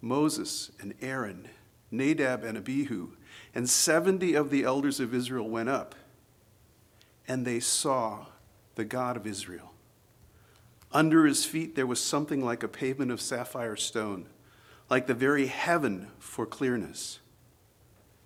Moses 0.00 0.70
and 0.80 0.94
Aaron, 1.00 1.48
Nadab 1.90 2.44
and 2.44 2.56
Abihu, 2.56 3.10
and 3.54 3.68
70 3.68 4.34
of 4.34 4.50
the 4.50 4.64
elders 4.64 5.00
of 5.00 5.14
Israel 5.14 5.48
went 5.48 5.68
up, 5.68 5.94
and 7.26 7.46
they 7.46 7.60
saw 7.60 8.26
the 8.74 8.84
God 8.84 9.16
of 9.16 9.26
Israel. 9.26 9.72
Under 10.92 11.26
his 11.26 11.44
feet 11.44 11.74
there 11.74 11.86
was 11.86 12.02
something 12.02 12.44
like 12.44 12.62
a 12.62 12.68
pavement 12.68 13.10
of 13.10 13.20
sapphire 13.20 13.76
stone, 13.76 14.26
like 14.88 15.06
the 15.06 15.14
very 15.14 15.46
heaven 15.46 16.08
for 16.18 16.46
clearness. 16.46 17.18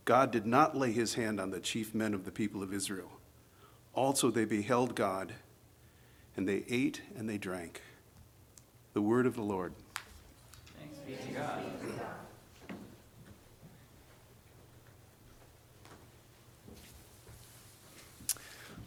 God 0.04 0.30
did 0.30 0.46
not 0.46 0.76
lay 0.76 0.92
his 0.92 1.14
hand 1.14 1.40
on 1.40 1.50
the 1.50 1.60
chief 1.60 1.94
men 1.94 2.14
of 2.14 2.24
the 2.24 2.32
people 2.32 2.62
of 2.62 2.72
Israel. 2.72 3.10
Also, 3.94 4.30
they 4.30 4.44
beheld 4.44 4.94
God, 4.94 5.34
and 6.36 6.48
they 6.48 6.64
ate 6.68 7.02
and 7.16 7.28
they 7.28 7.38
drank. 7.38 7.82
The 8.94 9.02
word 9.02 9.26
of 9.26 9.36
the 9.36 9.42
Lord. 9.42 9.74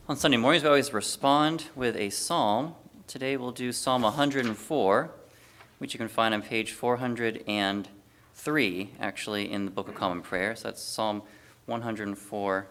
On 0.08 0.16
Sunday 0.16 0.38
mornings, 0.38 0.62
we 0.62 0.70
always 0.70 0.94
respond 0.94 1.64
with 1.76 1.96
a 1.96 2.12
psalm. 2.12 2.76
Today 3.08 3.38
we'll 3.38 3.52
do 3.52 3.72
Psalm 3.72 4.04
104, 4.04 5.10
which 5.80 5.96
you 5.96 5.98
can 5.98 6.08
find 6.08 6.36
on 6.36 6.44
page 6.44 6.74
403, 6.74 8.92
actually, 9.00 9.52
in 9.52 9.66
the 9.66 9.72
Book 9.72 9.88
of 9.88 9.96
Common 9.96 10.22
Prayer. 10.22 10.56
So 10.56 10.68
that's 10.68 10.84
Psalm 10.84 11.24
104, 11.66 12.68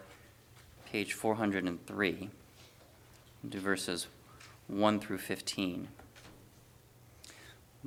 page 0.85 1.11
403. 1.11 2.29
We'll 3.43 3.49
do 3.49 3.59
verses 3.59 4.07
1 4.67 5.01
through 5.01 5.17
15 5.17 5.89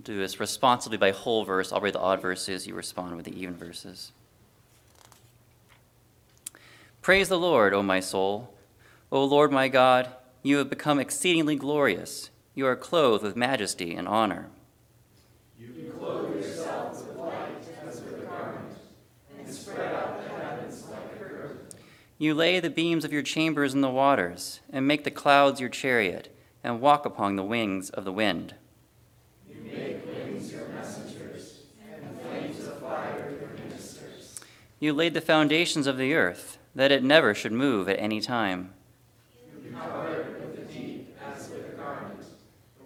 do 0.03 0.17
this 0.17 0.41
responsibly 0.41 0.99
by 0.99 1.11
whole 1.11 1.45
verse. 1.45 1.73
I'll 1.73 1.81
read 1.81 1.95
the 1.95 2.01
odd 2.01 2.23
verses, 2.23 2.67
you 2.67 2.75
respond 2.75 3.17
with 3.17 3.25
the 3.25 3.39
even 3.39 3.57
verses. 3.57 4.13
Praise 7.03 7.29
the 7.29 7.39
Lord, 7.39 7.73
O 7.73 7.83
my 7.83 8.01
soul. 8.01 8.55
O 9.11 9.25
Lord 9.25 9.51
my 9.51 9.69
God, 9.69 10.09
you 10.43 10.59
have 10.59 10.69
become 10.69 11.01
exceedingly 11.01 11.57
glorious. 11.57 12.31
You 12.55 12.67
are 12.67 12.77
clothed 12.77 13.25
with 13.25 13.37
majesty 13.37 13.95
and 13.95 14.07
honor. 14.07 14.49
You 15.59 15.95
clothe 15.99 16.37
yourself 16.37 17.07
with 17.07 17.17
light 17.17 17.65
as 17.87 18.01
with 18.01 18.23
a 18.23 18.27
garment, 18.27 18.75
and 19.39 19.55
spread 19.55 19.95
out 19.95 20.23
the 20.23 20.29
heavens 20.29 20.85
like 20.91 21.15
a 21.15 21.25
curtain. 21.25 21.59
You 22.19 22.35
lay 22.35 22.61
the 22.61 22.71
beams 22.71 23.05
of 23.05 23.13
your 23.13 23.23
chambers 23.23 23.75
in 23.75 23.81
the 23.81 23.91
waters, 23.91 24.61
and 24.71 24.87
make 24.87 25.05
the 25.05 25.11
clouds 25.11 25.61
your 25.61 25.71
chariot, 25.71 26.35
and 26.63 26.81
walk 26.81 27.07
upon 27.07 27.37
the 27.37 27.43
wings 27.43 27.91
of 27.91 28.05
the 28.05 28.13
wind. 28.13 28.55
You 34.81 34.93
laid 34.93 35.14
the 35.14 35.21
foundations 35.21 35.88
of 35.88 35.99
the 35.99 36.14
earth, 36.14 36.57
that 36.73 36.93
it 36.93 37.03
never 37.03 37.35
should 37.35 37.51
move 37.51 37.88
at 37.88 37.99
any 37.99 38.21
time. 38.21 38.75
You 39.37 39.77
it 39.77 40.41
with 40.41 40.57
the 40.57 40.73
deep 40.73 41.17
as 41.21 41.49
with 41.51 41.75
a 41.75 41.77
garment. 41.77 42.25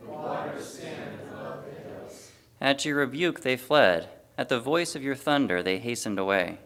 The 0.00 0.07
waters 0.07 0.78
stand 0.78 1.20
above 1.31 1.64
the 1.66 1.83
hills. 1.83 2.31
At 2.62 2.87
your 2.87 2.96
rebuke 2.96 3.42
they 3.42 3.59
fled. 3.59 4.09
At 4.38 4.48
the 4.48 4.59
voice 4.59 4.96
of 4.96 5.02
your 5.02 5.14
thunder 5.14 5.62
they 5.62 5.78
hastened 5.78 6.18
away. 6.18 6.61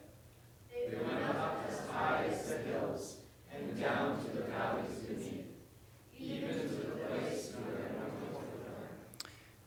They 0.70 0.96
went 0.96 1.24
up 1.36 1.66
as 1.68 1.80
high 1.90 2.26
as 2.30 2.48
the 2.48 2.58
hills, 2.58 3.16
and 3.52 3.80
down 3.80 4.24
to 4.24 4.30
the 4.30 4.42
valleys 4.44 5.00
beneath, 5.08 5.46
even 6.20 6.68
to 6.68 6.68
the 6.68 6.86
place 7.08 7.50
where 7.56 7.90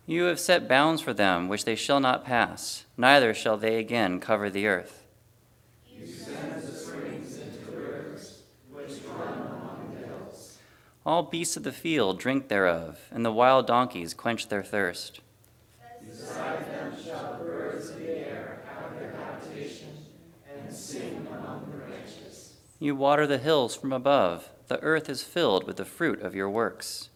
You 0.10 0.24
have 0.24 0.39
set 0.39 0.67
bounds 0.67 1.04
for 1.04 1.13
them 1.13 1.48
which 1.48 1.65
they 1.65 1.76
shall 1.76 2.00
not 2.00 2.26
pass, 2.26 2.86
neither 2.98 3.32
shall 3.32 3.58
they 3.58 3.76
again 3.76 4.19
cover 4.19 4.50
the 4.50 4.65
earth. 4.65 5.06
You 5.88 6.08
send 6.08 6.63
the 6.63 6.72
springs 6.72 7.38
into 7.38 7.60
the 7.65 7.78
rivers, 7.78 8.41
which 8.72 8.89
run 9.08 9.34
among 9.34 9.95
hills. 10.00 10.58
All 11.06 11.22
beasts 11.22 11.58
of 11.58 11.62
the 11.62 11.72
field 11.72 12.17
drink 12.17 12.48
thereof, 12.48 12.98
and 13.12 13.24
the 13.24 13.32
wild 13.32 13.67
donkeys 13.67 14.15
quench 14.15 14.48
their 14.48 14.63
thirst. 14.63 15.19
Beside 16.04 16.65
them 16.65 16.95
shall 17.06 17.38
birds 17.38 17.91
of 17.91 18.00
the 18.00 18.10
air 18.10 18.63
have 18.65 19.00
their 19.00 19.12
habitation, 19.12 19.89
and 20.52 20.74
sing 20.74 21.28
among 21.28 21.69
the 21.69 21.78
branches. 21.78 22.56
You 22.80 22.95
water 22.95 23.28
the 23.28 23.38
hills 23.38 23.76
from 23.76 23.93
above. 23.93 24.50
The 24.69 24.82
earth 24.82 25.08
is 25.08 25.22
filled 25.22 25.67
with 25.67 25.78
the 25.78 25.86
fruit 25.86 26.19
of 26.24 26.34
your 26.34 26.50
works. 26.50 27.10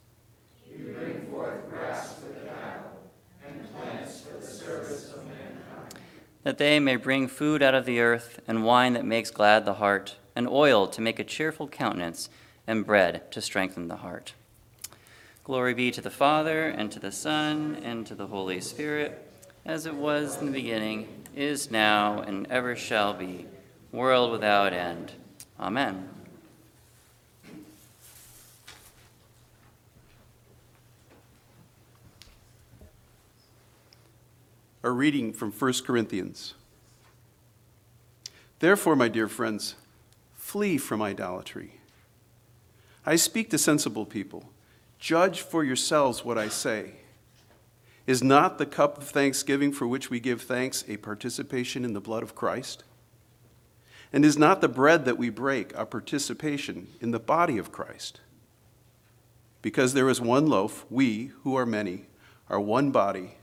That 6.43 6.57
they 6.57 6.79
may 6.79 6.97
bring 6.97 7.27
food 7.27 7.63
out 7.63 7.73
of 7.73 7.85
the 7.85 7.99
earth, 7.99 8.39
and 8.47 8.65
wine 8.65 8.93
that 8.93 9.05
makes 9.05 9.31
glad 9.31 9.65
the 9.65 9.75
heart, 9.75 10.17
and 10.35 10.47
oil 10.47 10.87
to 10.87 11.01
make 11.01 11.19
a 11.19 11.23
cheerful 11.23 11.67
countenance, 11.67 12.29
and 12.67 12.85
bread 12.85 13.31
to 13.31 13.41
strengthen 13.41 13.87
the 13.87 13.97
heart. 13.97 14.33
Glory 15.43 15.73
be 15.73 15.91
to 15.91 16.01
the 16.01 16.09
Father, 16.09 16.67
and 16.67 16.91
to 16.91 16.99
the 16.99 17.11
Son, 17.11 17.77
and 17.83 18.05
to 18.07 18.15
the 18.15 18.27
Holy 18.27 18.61
Spirit, 18.61 19.25
as 19.65 19.85
it 19.85 19.95
was 19.95 20.37
in 20.39 20.47
the 20.47 20.51
beginning, 20.51 21.07
is 21.35 21.71
now, 21.71 22.19
and 22.21 22.47
ever 22.49 22.75
shall 22.75 23.13
be, 23.13 23.45
world 23.91 24.31
without 24.31 24.73
end. 24.73 25.11
Amen. 25.59 26.12
A 34.85 34.91
reading 34.91 35.31
from 35.31 35.53
1 35.53 35.73
Corinthians. 35.85 36.55
Therefore, 38.59 38.97
my 38.97 39.07
dear 39.07 39.29
friends, 39.29 39.75
flee 40.33 40.77
from 40.77 41.01
idolatry. 41.01 41.79
I 43.05 43.15
speak 43.15 43.49
to 43.51 43.57
sensible 43.57 44.05
people. 44.05 44.49
Judge 44.99 45.39
for 45.39 45.63
yourselves 45.63 46.25
what 46.25 46.37
I 46.37 46.49
say. 46.49 46.95
Is 48.05 48.21
not 48.21 48.57
the 48.57 48.65
cup 48.65 48.97
of 48.97 49.07
thanksgiving 49.07 49.71
for 49.71 49.87
which 49.87 50.09
we 50.09 50.19
give 50.19 50.41
thanks 50.41 50.83
a 50.89 50.97
participation 50.97 51.85
in 51.85 51.93
the 51.93 52.01
blood 52.01 52.21
of 52.21 52.35
Christ? 52.35 52.83
And 54.11 54.25
is 54.25 54.37
not 54.37 54.59
the 54.59 54.67
bread 54.67 55.05
that 55.05 55.17
we 55.17 55.29
break 55.29 55.73
a 55.75 55.85
participation 55.85 56.87
in 56.99 57.11
the 57.11 57.19
body 57.19 57.57
of 57.57 57.71
Christ? 57.71 58.19
Because 59.61 59.93
there 59.93 60.09
is 60.09 60.19
one 60.19 60.47
loaf, 60.47 60.85
we, 60.89 61.31
who 61.43 61.55
are 61.55 61.65
many, 61.65 62.07
are 62.49 62.59
one 62.59 62.91
body, 62.91 63.37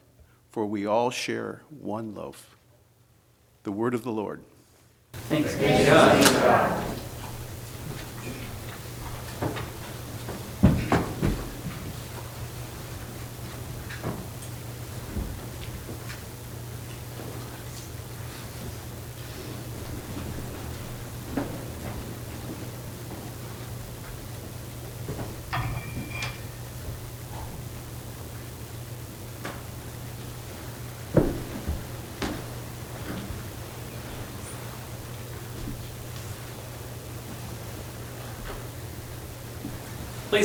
for 0.50 0.66
we 0.66 0.86
all 0.86 1.10
share 1.10 1.62
one 1.68 2.14
loaf. 2.14 2.56
The 3.62 3.72
word 3.72 3.94
of 3.94 4.02
the 4.02 4.12
Lord. 4.12 4.42
Thanks 5.12 5.54
be 5.54 5.66
to 5.66 5.84
God. 5.84 6.99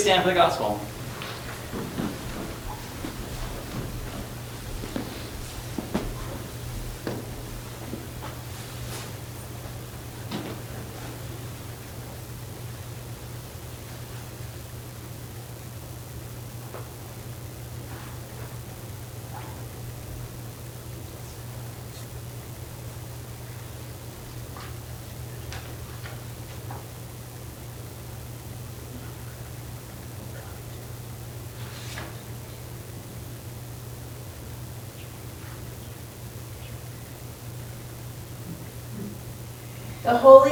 Stand 0.05 0.21
for 0.21 0.29
the 0.29 0.35
gospel. 0.35 0.79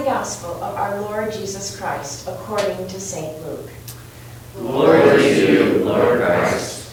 The 0.04 0.10
Gospel 0.10 0.62
of 0.62 0.76
our 0.76 1.00
Lord 1.00 1.32
Jesus 1.32 1.80
Christ 1.80 2.28
according 2.28 2.90
to 2.90 3.00
St. 3.00 3.42
Luke. 3.46 3.70
Glory 4.54 5.00
to 5.00 5.54
you, 5.54 5.86
Lord 5.86 6.20
Christ. 6.20 6.90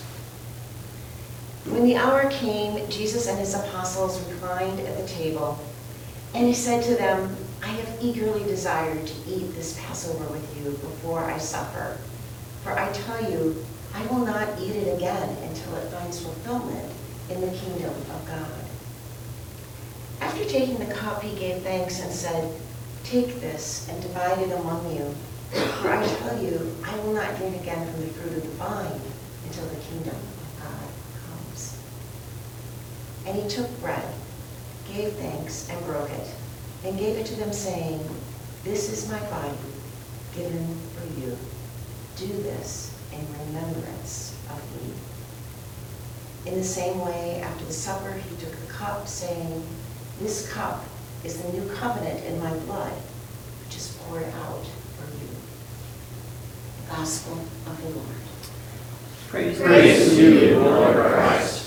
When 1.65 1.83
the 1.83 1.97
hour 1.97 2.31
came, 2.31 2.89
Jesus 2.89 3.27
and 3.27 3.37
his 3.37 3.53
apostles 3.53 4.23
reclined 4.29 4.79
at 4.79 4.97
the 4.97 5.09
table, 5.09 5.59
and 6.35 6.47
he 6.47 6.55
said 6.55 6.85
to 6.85 6.95
them, 6.95 7.37
I 7.65 7.67
have 7.67 7.99
eagerly 8.01 8.45
desired 8.45 9.05
to 9.05 9.15
eat 9.29 9.57
this 9.57 9.77
Passover 9.81 10.33
with 10.33 10.57
you 10.57 10.71
before 10.71 11.25
I 11.25 11.39
suffer. 11.39 11.99
For 12.63 12.79
I 12.79 12.93
tell 12.93 13.29
you, 13.29 13.67
I 13.93 14.07
will 14.07 14.25
not 14.25 14.61
eat 14.61 14.77
it 14.77 14.97
again 14.97 15.37
until 15.49 15.75
it 15.79 15.91
finds 15.91 16.21
fulfillment 16.21 16.93
in 17.29 17.41
the 17.41 17.59
kingdom 17.59 17.91
of 17.91 18.25
God. 18.29 18.65
After 20.21 20.45
taking 20.45 20.79
the 20.79 20.95
cup, 20.95 21.25
he 21.25 21.37
gave 21.37 21.63
thanks 21.63 22.01
and 22.01 22.13
said, 22.13 22.55
Take 23.05 23.41
this 23.41 23.89
and 23.89 24.01
divide 24.03 24.39
it 24.39 24.53
among 24.53 24.97
you. 24.97 25.15
For 25.51 25.91
I 25.91 26.07
tell 26.07 26.43
you, 26.43 26.77
I 26.85 26.97
will 27.01 27.15
not 27.15 27.37
drink 27.37 27.61
again 27.61 27.91
from 27.91 28.01
the 28.03 28.09
fruit 28.09 28.37
of 28.37 28.43
the 28.43 28.49
vine 28.51 29.01
until 29.45 29.67
the 29.67 29.77
kingdom 29.77 30.15
of 30.15 30.63
God 30.63 30.89
comes. 31.27 31.79
And 33.27 33.37
he 33.37 33.49
took 33.49 33.69
bread, 33.81 34.15
gave 34.93 35.13
thanks, 35.15 35.69
and 35.69 35.85
broke 35.85 36.11
it, 36.11 36.35
and 36.85 36.99
gave 36.99 37.17
it 37.17 37.27
to 37.27 37.35
them, 37.37 37.53
saying, 37.53 38.01
This 38.63 38.93
is 38.93 39.11
my 39.11 39.19
body, 39.29 39.57
given 40.37 40.79
for 40.95 41.21
you. 41.21 41.37
Do 42.17 42.29
this 42.43 42.95
in 43.13 43.27
remembrance 43.47 44.37
of 44.51 44.83
me. 44.83 44.93
In 46.47 46.59
the 46.59 46.65
same 46.65 47.01
way, 47.01 47.41
after 47.43 47.65
the 47.65 47.73
supper, 47.73 48.13
he 48.13 48.37
took 48.37 48.53
the 48.53 48.73
cup, 48.73 49.09
saying, 49.09 49.67
This 50.21 50.51
cup 50.53 50.85
is 51.25 51.43
the 51.43 51.53
new 51.53 51.69
covenant 51.75 52.25
in 52.25 52.39
my 52.43 52.53
blood, 52.61 52.93
which 53.65 53.77
is 53.77 53.97
poured 54.03 54.25
out 54.25 54.65
for 54.97 55.11
you. 55.13 55.29
The 56.87 56.97
Gospel 56.97 57.39
of 57.67 57.83
the 57.83 57.89
Lord. 57.91 58.07
Praise, 59.29 59.61
Praise 59.61 60.09
to 60.17 60.49
you, 60.49 60.59
Lord 60.59 60.97
Christ. 60.97 61.61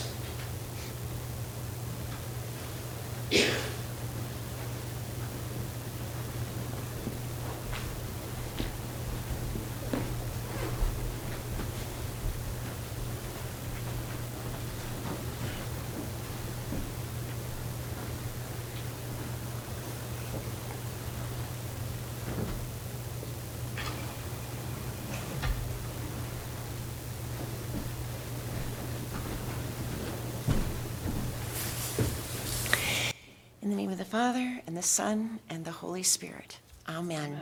In 33.61 33.69
the 33.69 33.77
name 33.77 33.91
of 33.91 33.97
the 33.97 34.03
Father, 34.03 34.59
and 34.67 34.72
the 34.83 34.89
Son, 34.89 35.39
and 35.49 35.63
the 35.63 35.71
Holy 35.71 36.03
Spirit. 36.03 36.59
Amen. 36.89 37.39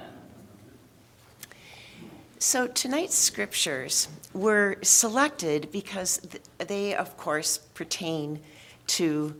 So 2.38 2.68
tonight's 2.68 3.16
scriptures 3.16 4.10
were 4.32 4.78
selected 4.84 5.72
because 5.72 6.22
they, 6.60 6.94
of 6.94 7.18
course, 7.18 7.58
pertain 7.74 8.40
to 8.88 9.36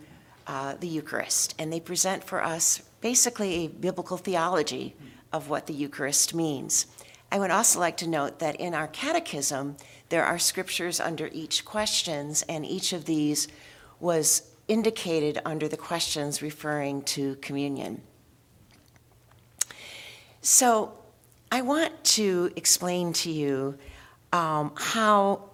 uh, 0.48 0.74
the 0.80 0.88
Eucharist, 0.88 1.54
and 1.60 1.72
they 1.72 1.80
present 1.80 2.24
for 2.24 2.44
us 2.44 2.82
basically 3.02 3.66
a 3.66 3.68
biblical 3.68 4.18
theology 4.18 4.96
of 5.32 5.48
what 5.48 5.68
the 5.68 5.74
Eucharist 5.74 6.34
means. 6.34 6.88
I 7.32 7.38
would 7.38 7.52
also 7.52 7.80
like 7.80 7.98
to 7.98 8.10
note 8.10 8.40
that 8.40 8.56
in 8.56 8.74
our 8.74 8.88
catechism, 8.88 9.78
there 10.10 10.26
are 10.26 10.40
scriptures 10.40 11.00
under 11.00 11.30
each 11.32 11.66
questions, 11.66 12.44
and 12.50 12.66
each 12.66 12.94
of 12.94 13.06
these 13.06 13.48
was 14.00 14.51
indicated 14.72 15.38
under 15.44 15.68
the 15.68 15.76
questions 15.76 16.42
referring 16.42 17.02
to 17.02 17.36
communion. 17.36 18.02
So 20.42 20.94
I 21.52 21.62
want 21.62 22.02
to 22.16 22.54
explain 22.56 23.12
to 23.24 23.30
you 23.30 23.78
um, 24.32 24.72
how, 24.78 25.50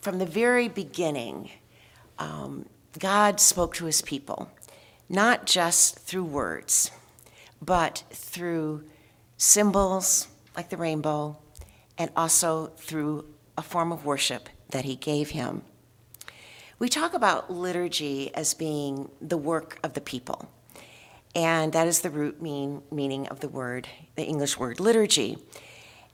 from 0.00 0.18
the 0.18 0.24
very 0.24 0.68
beginning, 0.68 1.50
um, 2.18 2.64
God 2.98 3.40
spoke 3.40 3.74
to 3.74 3.84
his 3.84 4.00
people, 4.00 4.50
not 5.06 5.44
just 5.44 5.98
through 5.98 6.24
words, 6.24 6.90
but 7.60 8.04
through 8.10 8.84
symbols 9.36 10.28
like 10.56 10.70
the 10.70 10.78
rainbow, 10.78 11.36
and 11.98 12.10
also 12.16 12.68
through 12.78 13.26
a 13.58 13.62
form 13.62 13.92
of 13.92 14.06
worship 14.06 14.48
that 14.70 14.86
he 14.86 14.96
gave 14.96 15.30
him. 15.30 15.60
We 16.78 16.88
talk 16.90 17.14
about 17.14 17.50
liturgy 17.50 18.34
as 18.34 18.52
being 18.52 19.10
the 19.20 19.38
work 19.38 19.78
of 19.82 19.94
the 19.94 20.00
people, 20.00 20.50
and 21.34 21.72
that 21.72 21.86
is 21.86 22.00
the 22.00 22.10
root 22.10 22.42
mean, 22.42 22.82
meaning 22.90 23.26
of 23.28 23.40
the 23.40 23.48
word, 23.48 23.88
the 24.14 24.24
English 24.24 24.58
word 24.58 24.78
liturgy. 24.78 25.38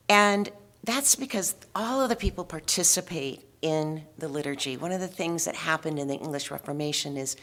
And 0.08 0.50
that's 0.84 1.16
because 1.16 1.56
all 1.74 2.00
of 2.00 2.08
the 2.08 2.16
people 2.16 2.44
participate 2.44 3.44
in 3.60 4.04
the 4.18 4.28
liturgy. 4.28 4.76
One 4.76 4.92
of 4.92 5.00
the 5.00 5.08
things 5.08 5.44
that 5.46 5.56
happened 5.56 5.98
in 5.98 6.06
the 6.06 6.16
English 6.16 6.50
Reformation 6.50 7.16
is, 7.16 7.36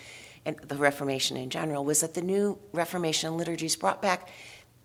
and 0.45 0.57
the 0.59 0.75
Reformation 0.75 1.35
in 1.35 1.49
general, 1.49 1.83
was 1.83 1.99
that 1.99 2.13
the 2.13 2.21
new 2.21 2.57
Reformation 2.71 3.37
liturgies 3.37 3.75
brought 3.75 4.01
back 4.01 4.29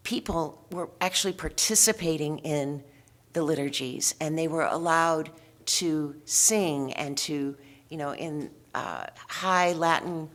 people 0.04 0.66
were 0.70 0.90
actually 1.00 1.32
participating 1.32 2.38
in 2.40 2.84
the 3.32 3.42
liturgies, 3.42 4.14
and 4.20 4.38
they 4.38 4.46
were 4.46 4.66
allowed 4.66 5.30
to 5.66 6.14
sing 6.24 6.92
and 6.92 7.16
to, 7.16 7.56
you 7.88 7.96
know, 7.96 8.14
in 8.14 8.50
uh, 8.74 9.06
high 9.28 9.72
Latin 9.72 10.28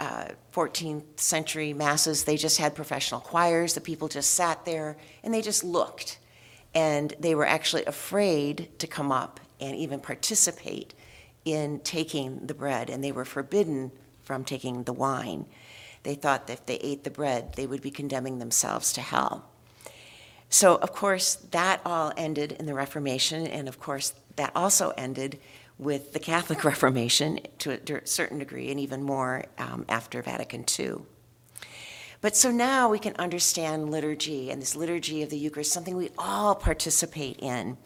uh, 0.00 0.28
14th 0.52 1.18
century 1.18 1.72
masses, 1.72 2.24
they 2.24 2.36
just 2.36 2.58
had 2.58 2.74
professional 2.74 3.20
choirs. 3.20 3.74
The 3.74 3.80
people 3.80 4.08
just 4.08 4.32
sat 4.32 4.64
there 4.64 4.96
and 5.22 5.32
they 5.32 5.42
just 5.42 5.64
looked. 5.64 6.18
And 6.74 7.14
they 7.20 7.34
were 7.34 7.46
actually 7.46 7.84
afraid 7.84 8.68
to 8.80 8.86
come 8.86 9.12
up 9.12 9.40
and 9.60 9.76
even 9.76 10.00
participate 10.00 10.94
in 11.44 11.78
taking 11.80 12.46
the 12.46 12.54
bread, 12.54 12.88
and 12.88 13.04
they 13.04 13.12
were 13.12 13.24
forbidden 13.24 13.92
from 14.22 14.44
taking 14.44 14.84
the 14.84 14.92
wine. 14.92 15.46
They 16.02 16.14
thought 16.14 16.46
that 16.46 16.54
if 16.54 16.66
they 16.66 16.76
ate 16.76 17.04
the 17.04 17.10
bread, 17.10 17.54
they 17.54 17.66
would 17.66 17.82
be 17.82 17.90
condemning 17.90 18.38
themselves 18.38 18.92
to 18.94 19.00
hell. 19.00 19.48
So, 20.48 20.76
of 20.76 20.92
course, 20.92 21.34
that 21.50 21.80
all 21.84 22.12
ended 22.16 22.52
in 22.52 22.66
the 22.66 22.74
Reformation, 22.74 23.46
and 23.46 23.68
of 23.68 23.78
course, 23.78 24.14
that 24.36 24.52
also 24.54 24.92
ended 24.96 25.38
with 25.78 26.12
the 26.12 26.18
Catholic 26.18 26.64
Reformation 26.64 27.40
to 27.58 27.72
a 27.72 28.06
certain 28.06 28.38
degree, 28.38 28.70
and 28.70 28.80
even 28.80 29.02
more 29.02 29.44
um, 29.58 29.84
after 29.88 30.22
Vatican 30.22 30.64
II. 30.78 30.96
But 32.20 32.36
so 32.36 32.50
now 32.50 32.88
we 32.88 32.98
can 32.98 33.14
understand 33.16 33.90
liturgy 33.90 34.50
and 34.50 34.62
this 34.62 34.74
liturgy 34.74 35.22
of 35.22 35.28
the 35.28 35.36
Eucharist, 35.36 35.72
something 35.72 35.96
we 35.96 36.10
all 36.16 36.54
participate 36.54 37.38
in. 37.38 37.76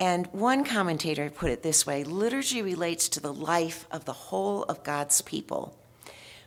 And 0.00 0.26
one 0.32 0.64
commentator 0.64 1.30
put 1.30 1.50
it 1.50 1.62
this 1.62 1.86
way 1.86 2.02
liturgy 2.02 2.62
relates 2.62 3.08
to 3.10 3.20
the 3.20 3.32
life 3.32 3.86
of 3.92 4.06
the 4.06 4.12
whole 4.12 4.64
of 4.64 4.82
God's 4.82 5.20
people 5.20 5.78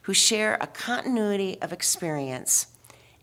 who 0.01 0.13
share 0.13 0.57
a 0.59 0.67
continuity 0.67 1.61
of 1.61 1.71
experience 1.71 2.67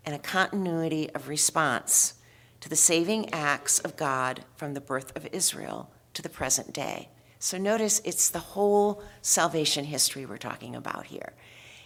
and 0.06 0.14
a 0.14 0.18
continuity 0.18 1.10
of 1.10 1.28
response 1.28 2.14
to 2.60 2.68
the 2.68 2.76
saving 2.76 3.32
acts 3.34 3.80
of 3.80 3.96
God 3.96 4.44
from 4.56 4.72
the 4.74 4.80
birth 4.80 5.14
of 5.16 5.28
Israel 5.32 5.90
to 6.14 6.22
the 6.22 6.28
present 6.28 6.72
day. 6.72 7.08
So 7.40 7.58
notice 7.58 8.00
it's 8.04 8.30
the 8.30 8.38
whole 8.38 9.02
salvation 9.22 9.86
history 9.86 10.26
we're 10.26 10.36
talking 10.36 10.76
about 10.76 11.06
here. 11.06 11.32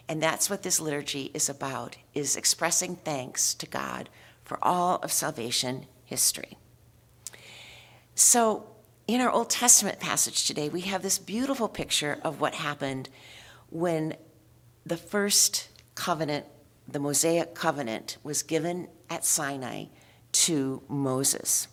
And 0.08 0.22
that's 0.22 0.50
what 0.50 0.62
this 0.62 0.80
liturgy 0.80 1.30
is 1.32 1.48
about, 1.48 1.96
is 2.12 2.36
expressing 2.36 2.96
thanks 2.96 3.54
to 3.54 3.66
God 3.66 4.10
for 4.44 4.58
all 4.62 4.96
of 4.96 5.12
salvation 5.12 5.86
history. 6.04 6.58
So, 8.14 8.68
in 9.06 9.20
our 9.20 9.30
Old 9.30 9.48
Testament 9.48 10.00
passage 10.00 10.46
today, 10.46 10.68
we 10.68 10.82
have 10.82 11.02
this 11.02 11.18
beautiful 11.18 11.68
picture 11.68 12.18
of 12.22 12.40
what 12.40 12.54
happened 12.54 13.08
when 13.70 14.16
the 14.84 14.96
first 14.96 15.68
covenant, 15.94 16.46
the 16.88 16.98
Mosaic 16.98 17.54
covenant, 17.54 18.16
was 18.22 18.42
given 18.42 18.88
at 19.08 19.24
Sinai 19.24 19.86
to 20.32 20.82
Moses. 20.88 21.68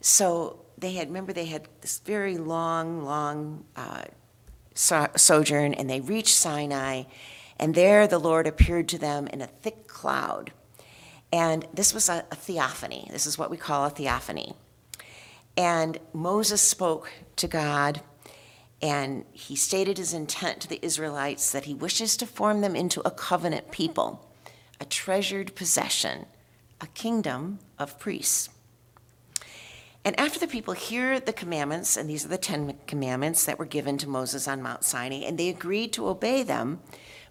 So 0.00 0.63
they 0.78 0.92
had, 0.92 1.08
remember, 1.08 1.32
they 1.32 1.46
had 1.46 1.68
this 1.80 1.98
very 2.00 2.36
long, 2.36 3.04
long 3.04 3.64
uh, 3.76 4.04
so- 4.74 5.08
sojourn, 5.16 5.74
and 5.74 5.88
they 5.88 6.00
reached 6.00 6.34
Sinai, 6.34 7.04
and 7.58 7.74
there 7.74 8.06
the 8.06 8.18
Lord 8.18 8.46
appeared 8.46 8.88
to 8.88 8.98
them 8.98 9.26
in 9.28 9.40
a 9.40 9.46
thick 9.46 9.86
cloud. 9.86 10.52
And 11.32 11.66
this 11.72 11.94
was 11.94 12.08
a, 12.08 12.24
a 12.30 12.36
theophany. 12.36 13.08
This 13.10 13.26
is 13.26 13.38
what 13.38 13.50
we 13.50 13.56
call 13.56 13.86
a 13.86 13.90
theophany. 13.90 14.54
And 15.56 15.98
Moses 16.12 16.62
spoke 16.62 17.10
to 17.36 17.48
God, 17.48 18.00
and 18.82 19.24
he 19.32 19.56
stated 19.56 19.98
his 19.98 20.12
intent 20.12 20.60
to 20.60 20.68
the 20.68 20.84
Israelites 20.84 21.52
that 21.52 21.64
he 21.64 21.74
wishes 21.74 22.16
to 22.16 22.26
form 22.26 22.60
them 22.60 22.76
into 22.76 23.00
a 23.06 23.10
covenant 23.10 23.70
people, 23.70 24.28
a 24.80 24.84
treasured 24.84 25.54
possession, 25.54 26.26
a 26.80 26.86
kingdom 26.88 27.60
of 27.78 27.98
priests. 27.98 28.48
And 30.04 30.18
after 30.20 30.38
the 30.38 30.46
people 30.46 30.74
hear 30.74 31.18
the 31.18 31.32
commandments, 31.32 31.96
and 31.96 32.08
these 32.10 32.26
are 32.26 32.28
the 32.28 32.36
Ten 32.36 32.78
Commandments 32.86 33.44
that 33.46 33.58
were 33.58 33.64
given 33.64 33.96
to 33.98 34.08
Moses 34.08 34.46
on 34.46 34.60
Mount 34.60 34.84
Sinai, 34.84 35.24
and 35.24 35.38
they 35.38 35.48
agreed 35.48 35.94
to 35.94 36.08
obey 36.08 36.42
them, 36.42 36.80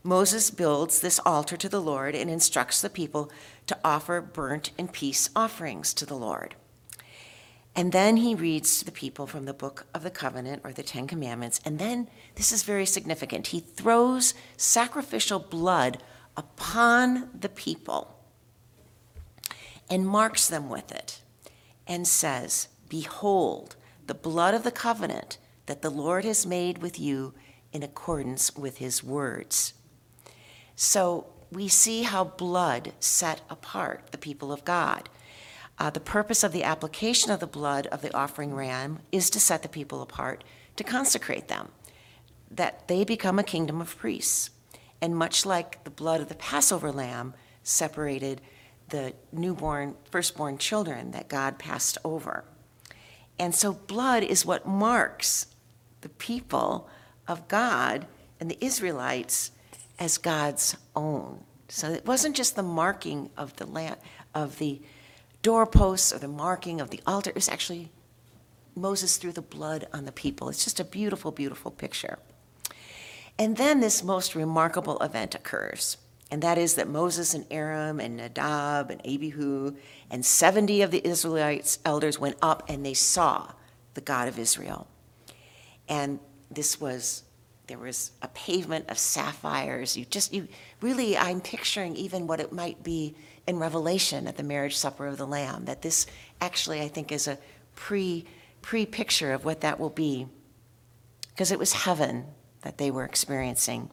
Moses 0.01 0.49
builds 0.49 0.99
this 0.99 1.19
altar 1.25 1.55
to 1.55 1.69
the 1.69 1.79
Lord 1.79 2.15
and 2.15 2.29
instructs 2.29 2.81
the 2.81 2.89
people 2.89 3.31
to 3.67 3.77
offer 3.85 4.21
burnt 4.21 4.71
and 4.77 4.91
peace 4.91 5.29
offerings 5.35 5.93
to 5.93 6.05
the 6.05 6.15
Lord. 6.15 6.55
And 7.75 7.91
then 7.91 8.17
he 8.17 8.35
reads 8.35 8.79
to 8.79 8.85
the 8.85 8.91
people 8.91 9.27
from 9.27 9.45
the 9.45 9.53
book 9.53 9.85
of 9.93 10.03
the 10.03 10.11
covenant 10.11 10.61
or 10.63 10.73
the 10.73 10.83
Ten 10.83 11.07
Commandments. 11.07 11.61
And 11.63 11.79
then, 11.79 12.07
this 12.35 12.51
is 12.51 12.63
very 12.63 12.85
significant, 12.85 13.47
he 13.47 13.59
throws 13.59 14.33
sacrificial 14.57 15.39
blood 15.39 16.01
upon 16.35 17.29
the 17.39 17.49
people 17.49 18.19
and 19.89 20.07
marks 20.07 20.47
them 20.47 20.69
with 20.69 20.91
it 20.91 21.22
and 21.87 22.07
says, 22.07 22.67
Behold, 22.89 23.75
the 24.07 24.13
blood 24.13 24.53
of 24.53 24.63
the 24.63 24.71
covenant 24.71 25.37
that 25.65 25.81
the 25.81 25.89
Lord 25.89 26.25
has 26.25 26.45
made 26.45 26.79
with 26.79 26.99
you 26.99 27.33
in 27.71 27.83
accordance 27.83 28.55
with 28.55 28.77
his 28.77 29.03
words. 29.03 29.73
So 30.75 31.27
we 31.51 31.67
see 31.67 32.03
how 32.03 32.23
blood 32.23 32.93
set 32.99 33.41
apart 33.49 34.11
the 34.11 34.17
people 34.17 34.51
of 34.51 34.65
God. 34.65 35.09
Uh, 35.79 35.89
the 35.89 35.99
purpose 35.99 36.43
of 36.43 36.51
the 36.51 36.63
application 36.63 37.31
of 37.31 37.39
the 37.39 37.47
blood 37.47 37.87
of 37.87 38.01
the 38.01 38.15
offering 38.15 38.53
ram 38.53 38.99
is 39.11 39.29
to 39.31 39.39
set 39.39 39.63
the 39.63 39.69
people 39.69 40.01
apart, 40.01 40.43
to 40.75 40.83
consecrate 40.83 41.47
them, 41.47 41.69
that 42.49 42.87
they 42.87 43.03
become 43.03 43.39
a 43.39 43.43
kingdom 43.43 43.81
of 43.81 43.97
priests. 43.97 44.49
And 45.01 45.15
much 45.15 45.45
like 45.45 45.83
the 45.83 45.89
blood 45.89 46.21
of 46.21 46.29
the 46.29 46.35
Passover 46.35 46.91
lamb 46.91 47.33
separated 47.63 48.41
the 48.89 49.13
newborn, 49.31 49.95
firstborn 50.11 50.57
children 50.57 51.11
that 51.11 51.27
God 51.27 51.57
passed 51.57 51.97
over. 52.03 52.43
And 53.39 53.55
so 53.55 53.73
blood 53.73 54.23
is 54.23 54.45
what 54.45 54.67
marks 54.67 55.47
the 56.01 56.09
people 56.09 56.89
of 57.27 57.47
God 57.47 58.05
and 58.39 58.49
the 58.51 58.63
Israelites 58.63 59.51
as 59.97 60.17
God's 60.17 60.75
own. 60.95 61.43
So 61.69 61.89
it 61.89 62.05
wasn't 62.05 62.35
just 62.35 62.55
the 62.55 62.63
marking 62.63 63.29
of 63.37 63.55
the 63.55 63.65
land, 63.65 63.95
of 64.35 64.59
the 64.59 64.81
doorposts 65.41 66.13
or 66.13 66.19
the 66.19 66.27
marking 66.27 66.79
of 66.81 66.89
the 66.89 67.01
altar. 67.07 67.29
It 67.29 67.35
was 67.35 67.49
actually 67.49 67.89
Moses 68.75 69.17
threw 69.17 69.31
the 69.31 69.41
blood 69.41 69.87
on 69.93 70.05
the 70.05 70.11
people. 70.11 70.49
It's 70.49 70.63
just 70.63 70.79
a 70.79 70.83
beautiful, 70.83 71.31
beautiful 71.31 71.71
picture. 71.71 72.19
And 73.37 73.57
then 73.57 73.79
this 73.79 74.03
most 74.03 74.35
remarkable 74.35 74.99
event 74.99 75.35
occurs 75.35 75.97
and 76.33 76.41
that 76.41 76.57
is 76.57 76.73
that 76.73 76.89
Moses 76.89 77.35
and 77.35 77.45
Aaron 77.51 77.99
and 77.99 78.17
Nadab 78.17 78.89
and 78.89 78.99
Abihu 79.01 79.75
and 80.09 80.25
70 80.25 80.81
of 80.81 80.89
the 80.89 81.07
Israelites 81.07 81.77
elders 81.85 82.17
went 82.17 82.37
up 82.41 82.63
and 82.67 82.83
they 82.83 82.95
saw 82.95 83.51
the 83.93 84.01
God 84.01 84.27
of 84.27 84.39
Israel. 84.39 84.87
And 85.87 86.19
this 86.49 86.81
was 86.81 87.21
there 87.67 87.77
was 87.77 88.13
a 88.23 88.27
pavement 88.29 88.89
of 88.89 88.97
sapphires. 88.97 89.95
You 89.95 90.05
just 90.05 90.33
you 90.33 90.47
really 90.81 91.15
I'm 91.15 91.39
picturing 91.39 91.95
even 91.95 92.25
what 92.25 92.39
it 92.39 92.51
might 92.51 92.81
be 92.81 93.13
in 93.45 93.59
Revelation 93.59 94.25
at 94.27 94.35
the 94.35 94.41
marriage 94.41 94.75
supper 94.75 95.05
of 95.05 95.17
the 95.17 95.27
Lamb. 95.27 95.65
That 95.65 95.83
this 95.83 96.07
actually 96.41 96.81
I 96.81 96.87
think 96.87 97.11
is 97.11 97.27
a 97.27 97.37
pre 97.75 98.25
pre 98.63 98.87
picture 98.87 99.33
of 99.33 99.45
what 99.45 99.61
that 99.61 99.79
will 99.79 99.91
be. 99.91 100.25
Because 101.29 101.51
it 101.51 101.59
was 101.59 101.73
heaven 101.73 102.25
that 102.63 102.79
they 102.79 102.89
were 102.89 103.05
experiencing. 103.05 103.91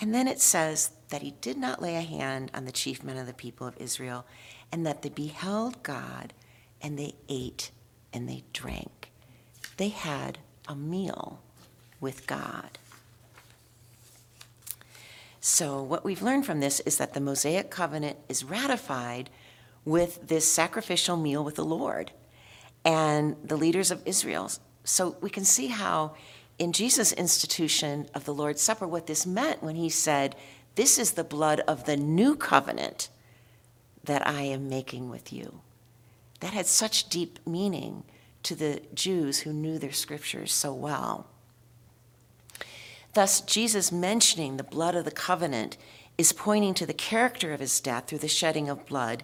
And 0.00 0.14
then 0.14 0.28
it 0.28 0.40
says 0.40 0.92
that 1.10 1.22
he 1.22 1.32
did 1.40 1.56
not 1.58 1.82
lay 1.82 1.96
a 1.96 2.02
hand 2.02 2.50
on 2.54 2.64
the 2.64 2.72
chief 2.72 3.02
men 3.04 3.16
of 3.18 3.26
the 3.26 3.34
people 3.34 3.66
of 3.66 3.76
Israel, 3.78 4.26
and 4.72 4.86
that 4.86 5.02
they 5.02 5.08
beheld 5.10 5.82
God, 5.82 6.32
and 6.82 6.98
they 6.98 7.14
ate 7.28 7.70
and 8.12 8.28
they 8.28 8.44
drank. 8.52 9.10
They 9.76 9.88
had 9.90 10.38
a 10.68 10.74
meal 10.76 11.40
with 12.00 12.26
God. 12.26 12.78
So, 15.40 15.82
what 15.82 16.04
we've 16.04 16.22
learned 16.22 16.46
from 16.46 16.60
this 16.60 16.80
is 16.80 16.98
that 16.98 17.14
the 17.14 17.20
Mosaic 17.20 17.70
covenant 17.70 18.18
is 18.28 18.44
ratified 18.44 19.30
with 19.84 20.28
this 20.28 20.46
sacrificial 20.46 21.16
meal 21.16 21.44
with 21.44 21.56
the 21.56 21.64
Lord. 21.64 22.12
and 22.84 23.36
the 23.44 23.56
leaders 23.56 23.90
of 23.90 24.02
Israel. 24.06 24.50
So 24.84 25.16
we 25.20 25.30
can 25.30 25.44
see 25.44 25.68
how, 25.68 26.14
in 26.58 26.72
Jesus' 26.72 27.12
institution 27.12 28.08
of 28.14 28.24
the 28.24 28.34
Lord's 28.34 28.62
Supper, 28.62 28.86
what 28.86 29.06
this 29.06 29.26
meant 29.26 29.62
when 29.62 29.76
he 29.76 29.88
said, 29.90 30.36
This 30.80 30.98
is 30.98 31.10
the 31.12 31.24
blood 31.24 31.60
of 31.68 31.84
the 31.84 31.98
new 31.98 32.34
covenant 32.34 33.10
that 34.02 34.26
I 34.26 34.40
am 34.44 34.70
making 34.70 35.10
with 35.10 35.30
you. 35.30 35.60
That 36.40 36.54
had 36.54 36.64
such 36.64 37.10
deep 37.10 37.38
meaning 37.46 38.04
to 38.44 38.54
the 38.54 38.80
Jews 38.94 39.40
who 39.40 39.52
knew 39.52 39.78
their 39.78 39.92
scriptures 39.92 40.54
so 40.54 40.72
well. 40.72 41.26
Thus, 43.12 43.42
Jesus 43.42 43.92
mentioning 43.92 44.56
the 44.56 44.64
blood 44.64 44.94
of 44.94 45.04
the 45.04 45.10
covenant 45.10 45.76
is 46.16 46.32
pointing 46.32 46.72
to 46.72 46.86
the 46.86 46.94
character 46.94 47.52
of 47.52 47.60
his 47.60 47.78
death 47.78 48.06
through 48.06 48.20
the 48.20 48.26
shedding 48.26 48.70
of 48.70 48.86
blood 48.86 49.22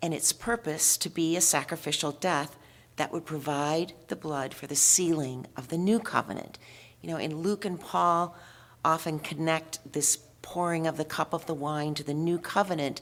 and 0.00 0.14
its 0.14 0.32
purpose 0.32 0.96
to 0.98 1.10
be 1.10 1.34
a 1.34 1.40
sacrificial 1.40 2.12
death 2.12 2.56
that 2.94 3.12
would 3.12 3.24
provide 3.26 3.94
the 4.06 4.14
blood 4.14 4.54
for 4.54 4.68
the 4.68 4.76
sealing 4.76 5.48
of 5.56 5.66
the 5.66 5.78
new 5.78 5.98
covenant. 5.98 6.60
You 7.02 7.10
know, 7.10 7.16
in 7.16 7.38
Luke 7.38 7.64
and 7.64 7.80
Paul 7.80 8.36
often 8.84 9.18
connect 9.18 9.80
this 9.92 10.16
pouring 10.46 10.86
of 10.86 10.96
the 10.96 11.04
cup 11.04 11.32
of 11.32 11.44
the 11.46 11.54
wine 11.54 11.92
to 11.92 12.04
the 12.04 12.14
new 12.14 12.38
covenant, 12.38 13.00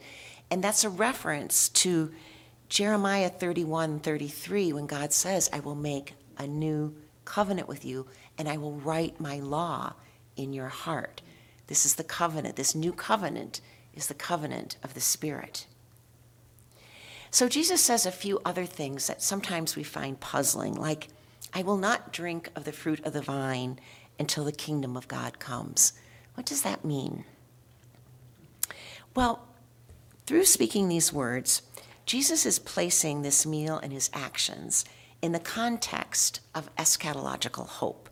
and 0.50 0.64
that's 0.64 0.82
a 0.82 0.88
reference 0.88 1.68
to 1.68 2.10
Jeremiah 2.70 3.28
31 3.28 4.00
33, 4.00 4.72
when 4.72 4.86
God 4.86 5.12
says, 5.12 5.50
I 5.52 5.60
will 5.60 5.74
make 5.74 6.14
a 6.38 6.46
new 6.46 6.96
covenant 7.26 7.68
with 7.68 7.84
you, 7.84 8.06
and 8.38 8.48
I 8.48 8.56
will 8.56 8.72
write 8.72 9.20
my 9.20 9.40
law 9.40 9.92
in 10.36 10.54
your 10.54 10.68
heart. 10.68 11.20
This 11.66 11.84
is 11.84 11.96
the 11.96 12.02
covenant. 12.02 12.56
This 12.56 12.74
new 12.74 12.92
covenant 12.92 13.60
is 13.92 14.06
the 14.06 14.14
covenant 14.14 14.78
of 14.82 14.94
the 14.94 15.00
Spirit. 15.00 15.66
So 17.30 17.46
Jesus 17.46 17.82
says 17.82 18.06
a 18.06 18.10
few 18.10 18.40
other 18.46 18.64
things 18.64 19.06
that 19.06 19.20
sometimes 19.20 19.76
we 19.76 19.82
find 19.82 20.18
puzzling, 20.18 20.74
like, 20.74 21.08
I 21.52 21.62
will 21.62 21.76
not 21.76 22.10
drink 22.10 22.48
of 22.56 22.64
the 22.64 22.72
fruit 22.72 23.04
of 23.04 23.12
the 23.12 23.20
vine 23.20 23.78
until 24.18 24.44
the 24.44 24.52
kingdom 24.52 24.96
of 24.96 25.08
God 25.08 25.38
comes. 25.38 25.92
What 26.34 26.46
does 26.46 26.62
that 26.62 26.86
mean? 26.86 27.26
Well, 29.14 29.46
through 30.26 30.44
speaking 30.44 30.88
these 30.88 31.12
words, 31.12 31.62
Jesus 32.04 32.44
is 32.44 32.58
placing 32.58 33.22
this 33.22 33.46
meal 33.46 33.78
and 33.78 33.92
his 33.92 34.10
actions 34.12 34.84
in 35.22 35.32
the 35.32 35.38
context 35.38 36.40
of 36.54 36.74
eschatological 36.76 37.66
hope, 37.66 38.08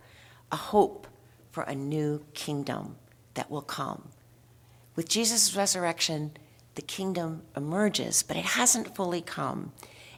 a 0.50 0.57
hope 0.57 1.07
for 1.50 1.64
a 1.64 1.74
new 1.74 2.24
kingdom 2.34 2.96
that 3.34 3.50
will 3.50 3.62
come. 3.62 4.11
With 4.94 5.09
Jesus' 5.09 5.57
resurrection, 5.57 6.32
the 6.74 6.82
kingdom 6.82 7.42
emerges, 7.57 8.22
but 8.22 8.36
it 8.36 8.44
hasn't 8.44 8.94
fully 8.94 9.20
come. 9.20 9.72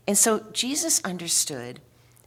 And 0.07 0.19
so 0.19 0.47
Jesus 0.53 1.01
understood 1.05 1.81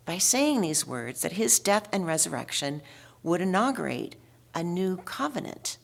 by 0.06 0.18
saying 0.18 0.62
these 0.62 0.88
words 0.88 1.22
that 1.22 1.34
his 1.34 1.60
death 1.60 1.88
and 1.94 2.08
resurrection 2.08 2.82
would 3.24 3.42
inaugurate 3.42 4.16
a 4.56 4.64
new 4.64 4.98
covenant. 4.98 5.78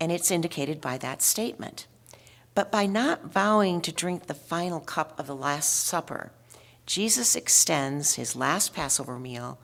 And 0.00 0.12
it's 0.12 0.30
indicated 0.30 0.80
by 0.80 0.98
that 0.98 1.22
statement. 1.22 1.86
But 2.56 2.72
by 2.72 2.86
not 2.86 3.30
vowing 3.30 3.82
to 3.82 3.92
drink 3.92 4.26
the 4.26 4.34
final 4.34 4.80
cup 4.80 5.20
of 5.20 5.26
the 5.26 5.36
Last 5.36 5.84
Supper, 5.84 6.32
Jesus 6.86 7.36
extends 7.36 8.14
his 8.14 8.34
last 8.34 8.72
Passover 8.72 9.18
meal 9.18 9.58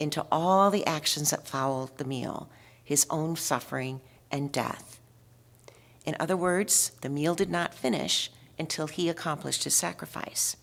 into 0.00 0.24
all 0.32 0.70
the 0.70 0.86
actions 0.86 1.28
that 1.28 1.46
followed 1.46 1.98
the 1.98 2.06
meal, 2.06 2.48
his 2.82 3.06
own 3.10 3.36
suffering 3.36 4.00
and 4.30 4.50
death. 4.50 4.98
In 6.06 6.16
other 6.18 6.38
words, 6.38 6.92
the 7.02 7.10
meal 7.10 7.34
did 7.34 7.50
not 7.50 7.74
finish 7.74 8.30
until 8.58 8.86
he 8.86 9.10
accomplished 9.10 9.64
his 9.64 9.74
sacrifice. 9.74 10.56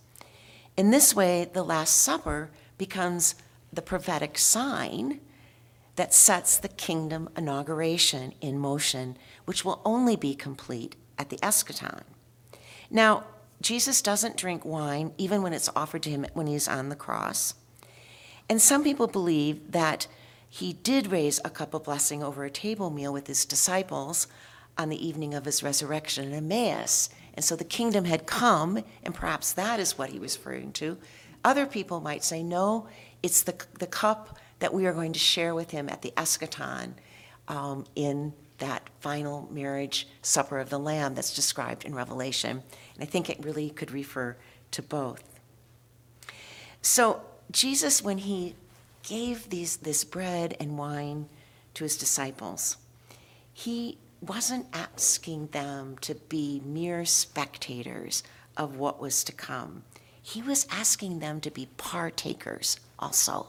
In 0.76 0.90
this 0.90 1.16
way, 1.16 1.48
the 1.54 1.62
Last 1.62 1.98
Supper 1.98 2.50
becomes 2.80 3.36
the 3.72 3.84
prophetic 3.84 4.40
sign 4.40 5.20
that 5.98 6.16
sets 6.16 6.58
the 6.58 6.68
kingdom 6.68 7.30
inauguration 7.38 8.34
in 8.42 8.58
motion, 8.58 9.20
which 9.46 9.64
will 9.64 9.84
only 9.86 10.16
be 10.16 10.34
complete 10.34 10.96
at 11.18 11.30
the 11.30 11.38
eschaton. 11.38 12.01
Now, 12.89 13.24
Jesus 13.61 14.01
doesn't 14.01 14.38
drink 14.38 14.66
wine 14.66 15.13
even 15.18 15.41
when 15.41 15.53
it's 15.53 15.70
offered 15.76 16.03
to 16.03 16.09
him 16.09 16.26
when 16.34 16.47
he's 16.47 16.68
on 16.68 16.89
the 16.89 16.95
cross. 16.95 17.55
And 18.49 18.61
some 18.61 18.84
people 18.84 19.07
believe 19.07 19.72
that 19.72 20.07
he 20.49 20.74
did 20.74 21.11
raise 21.11 21.39
a 21.43 21.49
cup 21.49 21.74
of 21.74 21.84
blessing 21.84 22.24
over 22.24 22.45
a 22.45 22.49
table 22.49 22.89
meal 22.89 23.11
with 23.11 23.28
his 23.28 23.45
disciples 23.45 24.28
on 24.78 24.89
the 24.89 25.05
evening 25.07 25.34
of 25.34 25.45
his 25.45 25.63
resurrection 25.63 26.26
in 26.26 26.34
Emmaus. 26.34 27.09
And 27.34 27.43
so 27.43 27.55
the 27.55 27.63
kingdom 27.63 28.05
had 28.05 28.26
come, 28.26 28.84
and 29.03 29.13
perhaps 29.13 29.53
that 29.53 29.80
is 29.80 29.97
what 29.97 30.09
he 30.09 30.20
was 30.20 30.38
referring 30.38 30.72
to. 30.74 30.97
Other 31.43 31.66
people 31.66 31.99
might 31.99 32.24
say, 32.24 32.43
no, 32.43 32.88
it's 33.24 33.43
the, 33.43 33.55
the 33.80 33.88
cup 33.88 34.38
that 34.59 34.74
we 34.74 34.86
are 34.86 34.93
going 34.93 35.13
to 35.13 35.20
share 35.20 35.53
with 35.53 35.72
him 35.72 35.89
at 35.89 36.01
the 36.01 36.11
eschaton 36.18 36.93
um, 37.47 37.86
in 37.95 38.34
that 38.58 38.89
final 38.99 39.47
marriage 39.51 40.08
supper 40.22 40.60
of 40.60 40.70
the 40.70 40.80
Lamb 40.80 41.16
that's 41.16 41.36
described 41.36 41.86
in 41.86 41.93
Revelation. 41.93 42.64
And 42.93 43.03
I 43.03 43.06
think 43.06 43.30
it 43.30 43.43
really 43.43 43.70
could 43.70 43.91
refer 43.91 44.38
to 44.72 44.82
both. 44.82 45.24
So, 46.82 47.22
Jesus, 47.51 48.01
when 48.01 48.20
he 48.20 48.56
gave 49.03 49.49
these, 49.49 49.78
this 49.78 50.03
bread 50.03 50.56
and 50.60 50.78
wine 50.78 51.28
to 51.76 51.84
his 51.84 51.97
disciples, 51.97 52.78
he 53.53 53.97
wasn't 54.22 54.66
asking 54.74 55.47
them 55.47 55.97
to 56.01 56.16
be 56.16 56.62
mere 56.66 57.06
spectators 57.06 58.24
of 58.58 58.78
what 58.78 58.99
was 58.99 59.24
to 59.26 59.32
come. 59.32 59.84
He 60.22 60.41
was 60.41 60.68
asking 60.72 61.20
them 61.20 61.39
to 61.41 61.51
be 61.51 61.68
partakers 61.78 62.80
also, 62.97 63.47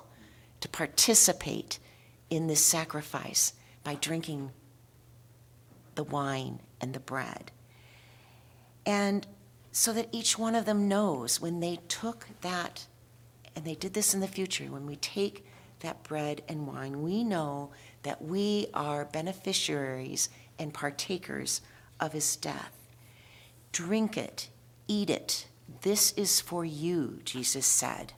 to 0.61 0.69
participate 0.69 1.79
in 2.29 2.47
this 2.49 2.65
sacrifice 2.65 3.53
by 3.85 3.95
drinking 3.95 4.51
the 5.97 6.05
wine 6.05 6.61
and 6.81 6.95
the 6.95 7.01
bread. 7.01 7.51
And 8.87 9.27
so 9.73 9.93
that 9.93 10.09
each 10.13 10.39
one 10.39 10.55
of 10.55 10.65
them 10.65 10.89
knows 10.89 11.41
when 11.41 11.61
they 11.61 11.81
took 11.89 12.29
that, 12.41 12.87
and 13.55 13.65
they 13.65 13.75
did 13.75 13.93
this 13.93 14.15
in 14.15 14.21
the 14.21 14.29
future, 14.29 14.65
when 14.65 14.87
we 14.87 14.97
take 14.97 15.45
that 15.81 16.03
bread 16.03 16.43
and 16.49 16.67
wine, 16.67 17.03
we 17.03 17.25
know 17.25 17.71
that 18.03 18.23
we 18.23 18.69
are 18.73 19.05
beneficiaries 19.05 20.29
and 20.59 20.73
partakers 20.73 21.61
of 22.01 22.13
his 22.13 22.37
death. 22.37 22.73
Drink 23.73 24.17
it, 24.17 24.49
eat 24.89 25.11
it. 25.11 25.47
This 25.83 26.13
is 26.13 26.41
for 26.41 26.65
you, 26.65 27.21
Jesus 27.25 27.67
said. 27.67 28.13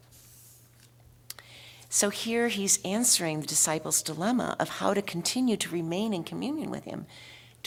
So 1.89 2.11
here 2.11 2.49
he's 2.49 2.81
answering 2.85 3.41
the 3.41 3.47
disciples' 3.47 4.03
dilemma 4.03 4.55
of 4.61 4.69
how 4.69 4.93
to 4.93 5.01
continue 5.01 5.57
to 5.57 5.71
remain 5.71 6.13
in 6.13 6.23
communion 6.23 6.71
with 6.71 6.85
him 6.85 7.07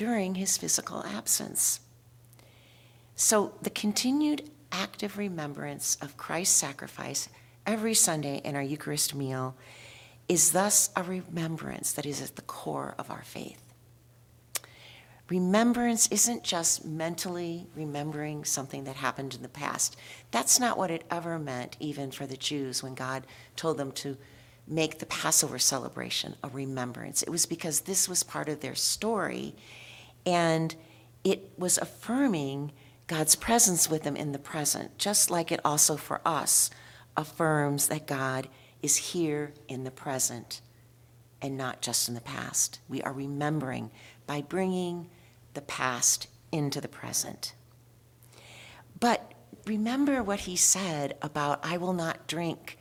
during 0.01 0.33
his 0.33 0.57
physical 0.57 1.05
absence. 1.05 1.79
So, 3.15 3.53
the 3.61 3.69
continued 3.69 4.49
active 4.71 5.15
remembrance 5.15 5.95
of 6.01 6.17
Christ's 6.17 6.55
sacrifice 6.55 7.29
every 7.67 7.93
Sunday 7.93 8.41
in 8.43 8.55
our 8.55 8.63
Eucharist 8.63 9.13
meal 9.13 9.55
is 10.27 10.53
thus 10.53 10.89
a 10.95 11.03
remembrance 11.03 11.91
that 11.93 12.07
is 12.07 12.19
at 12.19 12.35
the 12.35 12.41
core 12.41 12.95
of 12.97 13.11
our 13.11 13.21
faith. 13.21 13.61
Remembrance 15.29 16.07
isn't 16.07 16.43
just 16.43 16.83
mentally 16.83 17.67
remembering 17.75 18.43
something 18.43 18.85
that 18.85 18.95
happened 18.95 19.35
in 19.35 19.43
the 19.43 19.49
past. 19.49 19.97
That's 20.31 20.59
not 20.59 20.79
what 20.79 20.89
it 20.89 21.03
ever 21.11 21.37
meant, 21.37 21.77
even 21.79 22.09
for 22.09 22.25
the 22.25 22.37
Jews, 22.37 22.81
when 22.81 22.95
God 22.95 23.27
told 23.55 23.77
them 23.77 23.91
to 23.91 24.17
make 24.67 24.97
the 24.97 25.05
Passover 25.05 25.59
celebration 25.59 26.37
a 26.43 26.49
remembrance. 26.49 27.21
It 27.21 27.29
was 27.29 27.45
because 27.45 27.81
this 27.81 28.09
was 28.09 28.23
part 28.23 28.49
of 28.49 28.61
their 28.61 28.73
story 28.73 29.53
and 30.25 30.75
it 31.23 31.51
was 31.57 31.77
affirming 31.77 32.71
God's 33.07 33.35
presence 33.35 33.89
with 33.89 34.03
them 34.03 34.15
in 34.15 34.31
the 34.31 34.39
present, 34.39 34.97
just 34.97 35.29
like 35.29 35.51
it 35.51 35.59
also 35.65 35.97
for 35.97 36.21
us 36.25 36.69
affirms 37.17 37.87
that 37.87 38.07
God 38.07 38.47
is 38.81 38.95
here 38.95 39.53
in 39.67 39.83
the 39.83 39.91
present 39.91 40.61
and 41.41 41.57
not 41.57 41.81
just 41.81 42.07
in 42.07 42.15
the 42.15 42.21
past. 42.21 42.79
We 42.87 43.01
are 43.01 43.13
remembering 43.13 43.91
by 44.27 44.41
bringing 44.41 45.09
the 45.53 45.61
past 45.61 46.27
into 46.51 46.79
the 46.79 46.87
present. 46.87 47.53
But 48.99 49.33
remember 49.65 50.23
what 50.23 50.41
he 50.41 50.55
said 50.55 51.17
about, 51.21 51.59
I 51.63 51.77
will 51.77 51.93
not 51.93 52.27
drink 52.27 52.77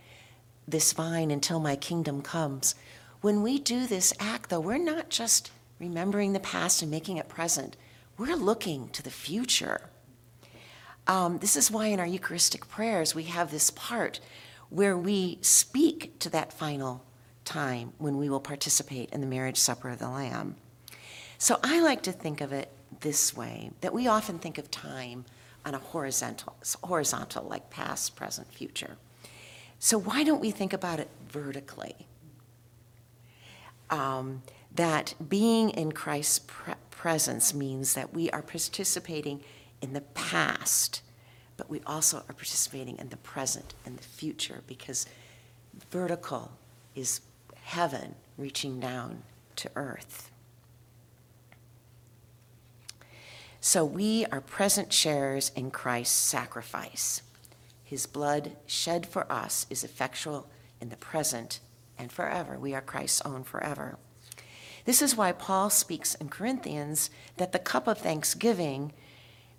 this 0.69 0.97
wine 0.97 1.31
until 1.31 1.61
my 1.61 1.77
kingdom 1.77 2.23
comes. 2.23 2.75
When 3.21 3.43
we 3.43 3.59
do 3.59 3.87
this 3.87 4.13
act, 4.21 4.51
though, 4.51 4.61
we're 4.61 4.79
not 4.79 5.09
just 5.09 5.51
remembering 5.81 6.33
the 6.33 6.41
past 6.41 6.83
and 6.83 6.91
making 6.91 7.17
it 7.17 7.29
present. 7.29 7.77
We're 8.17 8.37
looking 8.37 8.91
to 8.91 9.03
the 9.03 9.11
future. 9.11 9.89
Um, 11.07 11.39
this 11.39 11.57
is 11.57 11.71
why 11.71 11.87
in 11.87 11.99
our 11.99 12.07
Eucharistic 12.07 12.69
prayers 12.69 13.15
we 13.15 13.25
have 13.25 13.51
this 13.51 13.71
part 13.71 14.21
where 14.69 14.97
we 14.97 15.39
speak 15.41 16.19
to 16.21 16.31
that 16.31 16.53
final 16.53 17.03
time 17.45 17.95
when 17.99 18.19
we 18.19 18.29
will 18.29 18.41
participate 18.41 19.11
in 19.11 19.21
the 19.21 19.27
marriage 19.27 19.57
supper 19.57 19.89
of 19.89 19.99
the 19.99 20.09
Lamb. 20.09 20.55
So 21.39 21.59
I 21.65 21.81
like 21.81 22.03
to 22.03 22.13
think 22.13 22.43
of 22.43 22.53
it 22.53 22.71
this 23.01 23.35
way 23.35 23.71
that 23.81 23.95
we 23.95 24.07
often 24.07 24.39
think 24.39 24.59
of 24.59 24.71
time 24.71 25.25
on 25.65 25.75
a 25.75 25.79
horizontal, 25.79 26.55
horizontal 26.85 27.45
like 27.45 27.71
past, 27.71 28.15
present, 28.15 28.53
future. 28.53 28.99
So 29.79 29.99
why 29.99 30.23
don't 30.23 30.41
we 30.41 30.51
think 30.51 30.75
about 30.75 31.01
it 31.01 31.09
vertically? 31.29 32.07
Um, 33.89 34.43
that 34.75 35.15
being 35.29 35.71
in 35.71 35.93
Christ's 35.93 36.41
pre- 36.41 36.75
presence 36.91 37.55
means 37.55 37.95
that 37.95 38.13
we 38.13 38.31
are 38.31 38.43
participating 38.43 39.43
in 39.81 39.93
the 39.93 40.01
past, 40.01 41.03
but 41.57 41.71
we 41.71 41.81
also 41.87 42.19
are 42.19 42.35
participating 42.35 42.99
in 42.99 43.09
the 43.09 43.17
present 43.17 43.75
and 43.85 43.99
the 43.99 44.03
future 44.03 44.63
because 44.67 45.07
vertical 45.91 46.53
is 46.95 47.21
heaven 47.63 48.15
reaching 48.37 48.81
down 48.81 49.23
to 49.57 49.71
earth. 49.77 50.31
So 53.61 53.85
we 53.85 54.25
are 54.27 54.41
present 54.41 54.93
sharers 54.93 55.53
in 55.55 55.71
Christ's 55.71 56.17
sacrifice. 56.17 57.23
His 57.85 58.07
blood 58.07 58.57
shed 58.67 59.07
for 59.07 59.31
us 59.31 59.67
is 59.69 59.85
effectual 59.85 60.49
in 60.81 60.89
the 60.89 60.97
present 60.97 61.61
and 61.99 62.11
forever. 62.11 62.59
We 62.59 62.75
are 62.75 62.81
Christ's 62.81 63.21
own 63.23 63.45
forever. 63.45 63.99
This 64.91 65.03
is 65.03 65.17
why 65.17 65.31
Paul 65.31 65.71
speaks 65.71 66.17
in 66.17 66.31
Corinthians 66.31 67.11
that 67.37 67.53
the 67.53 67.61
cup 67.61 67.87
of 67.87 67.99
thanksgiving 67.99 68.93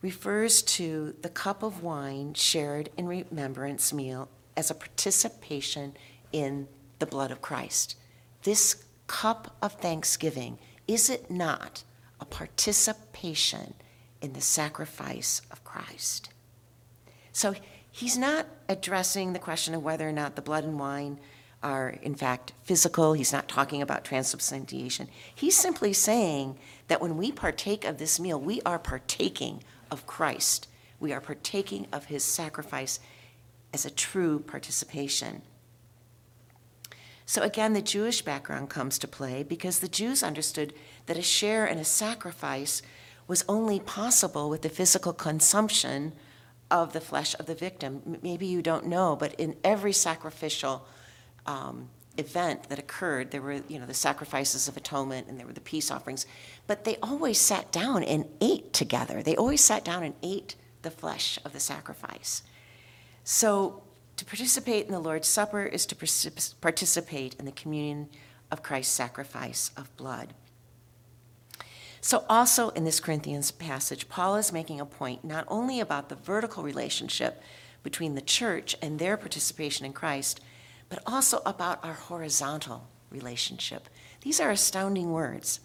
refers 0.02 0.62
to 0.64 1.16
the 1.22 1.30
cup 1.30 1.64
of 1.64 1.82
wine 1.82 2.34
shared 2.34 2.90
in 2.98 3.08
remembrance 3.08 3.94
meal 3.94 4.28
as 4.58 4.70
a 4.70 4.76
participation 4.76 5.94
in 6.34 6.68
the 7.00 7.06
blood 7.06 7.32
of 7.32 7.42
Christ. 7.42 7.96
This 8.44 8.84
cup 9.08 9.56
of 9.62 9.76
thanksgiving, 9.76 10.60
is 10.86 11.10
it 11.10 11.32
not 11.32 11.86
a 12.20 12.26
participation 12.26 13.76
in 14.22 14.34
the 14.34 14.42
sacrifice 14.42 15.44
of 15.50 15.64
Christ? 15.64 16.30
So 17.32 17.56
he's 17.90 18.18
not 18.18 18.48
addressing 18.68 19.32
the 19.32 19.40
question 19.40 19.74
of 19.76 19.82
whether 19.82 20.10
or 20.10 20.12
not 20.12 20.36
the 20.36 20.42
blood 20.42 20.66
and 20.66 20.78
wine 20.78 21.22
are 21.64 21.90
in 21.90 22.16
fact 22.16 22.54
physical. 22.64 23.14
He's 23.14 23.34
not 23.34 23.48
talking 23.48 23.82
about 23.82 24.04
transubstantiation. 24.04 25.08
He's 25.34 25.56
simply 25.56 25.94
saying 25.94 26.58
that 26.88 27.02
when 27.02 27.18
we 27.18 27.32
partake 27.32 27.86
of 27.86 27.98
this 27.98 28.20
meal, 28.20 28.40
we 28.40 28.62
are 28.62 28.80
partaking 28.80 29.64
of 29.90 30.08
Christ. 30.08 30.68
We 31.00 31.14
are 31.14 31.22
partaking 31.22 31.88
of 31.92 32.06
his 32.06 32.24
sacrifice 32.24 33.00
as 33.74 33.86
a 33.86 33.92
true 33.92 34.40
participation. 34.40 35.42
So 37.26 37.42
again, 37.42 37.74
the 37.74 37.82
Jewish 37.82 38.22
background 38.24 38.70
comes 38.70 39.00
to 39.00 39.08
play 39.08 39.44
because 39.44 39.80
the 39.80 39.88
Jews 39.88 40.22
understood 40.22 40.74
that 41.06 41.18
a 41.18 41.22
share 41.22 41.66
in 41.66 41.78
a 41.78 41.86
sacrifice 41.86 42.82
was 43.28 43.46
only 43.48 43.80
possible 43.80 44.50
with 44.50 44.64
the 44.64 44.70
physical 44.70 45.14
consumption 45.14 46.12
of 46.70 46.92
the 46.94 47.00
flesh 47.00 47.34
of 47.40 47.46
the 47.46 47.56
victim. 47.56 48.18
Maybe 48.22 48.48
you 48.48 48.62
don't 48.62 48.88
know, 48.88 49.16
but 49.16 49.34
in 49.36 49.56
every 49.64 49.94
sacrificial 49.94 50.86
um, 51.46 51.90
event 52.18 52.70
that 52.70 52.80
occurred, 52.80 53.32
there 53.32 53.42
were, 53.42 53.62
you 53.68 53.80
know, 53.80 53.86
the 53.86 53.94
sacrifices 53.94 54.68
of 54.68 54.78
atonement 54.78 55.28
and 55.28 55.40
there 55.40 55.48
were 55.48 55.54
the 55.54 55.62
peace 55.62 55.92
offerings, 55.92 56.26
but 56.68 56.84
they 56.84 56.98
always 56.98 57.40
sat 57.40 57.72
down 57.72 58.04
and 58.04 58.26
ate 58.42 58.74
together. 58.74 59.24
They 59.24 59.36
always 59.36 59.62
sat 59.62 59.86
down 59.86 60.04
and 60.04 60.16
ate 60.22 60.56
the 60.82 60.92
flesh 60.92 61.40
of 61.46 61.54
the 61.54 61.60
sacrifice. 61.60 62.44
So 63.24 63.84
to 64.18 64.26
participate 64.26 64.86
in 64.86 64.92
the 64.92 65.00
Lord's 65.00 65.28
Supper 65.28 65.64
is 65.64 65.86
to 65.88 65.96
participate 66.62 67.36
in 67.40 67.46
the 67.46 67.52
communion 67.52 68.10
of 68.52 68.62
Christ's 68.62 68.94
sacrifice 68.94 69.72
of 69.78 69.96
blood. 69.96 70.34
So, 72.04 72.26
also 72.28 72.70
in 72.70 72.84
this 72.84 73.00
Corinthians 73.00 73.52
passage, 73.52 74.10
Paul 74.10 74.36
is 74.36 74.52
making 74.52 74.80
a 74.80 74.86
point 74.88 75.24
not 75.24 75.46
only 75.48 75.80
about 75.80 76.10
the 76.10 76.16
vertical 76.16 76.64
relationship 76.64 77.42
between 77.84 78.16
the 78.16 78.22
church 78.22 78.76
and 78.82 78.98
their 78.98 79.18
participation 79.18 79.86
in 79.86 79.94
Christ, 79.94 80.42
but 80.92 81.02
also 81.06 81.42
about 81.46 81.80
our 81.86 81.94
horizontal 81.94 82.86
relationship. 83.10 83.88
These 84.24 84.42
are 84.42 84.52
astounding 84.52 85.14
words. 85.14 85.62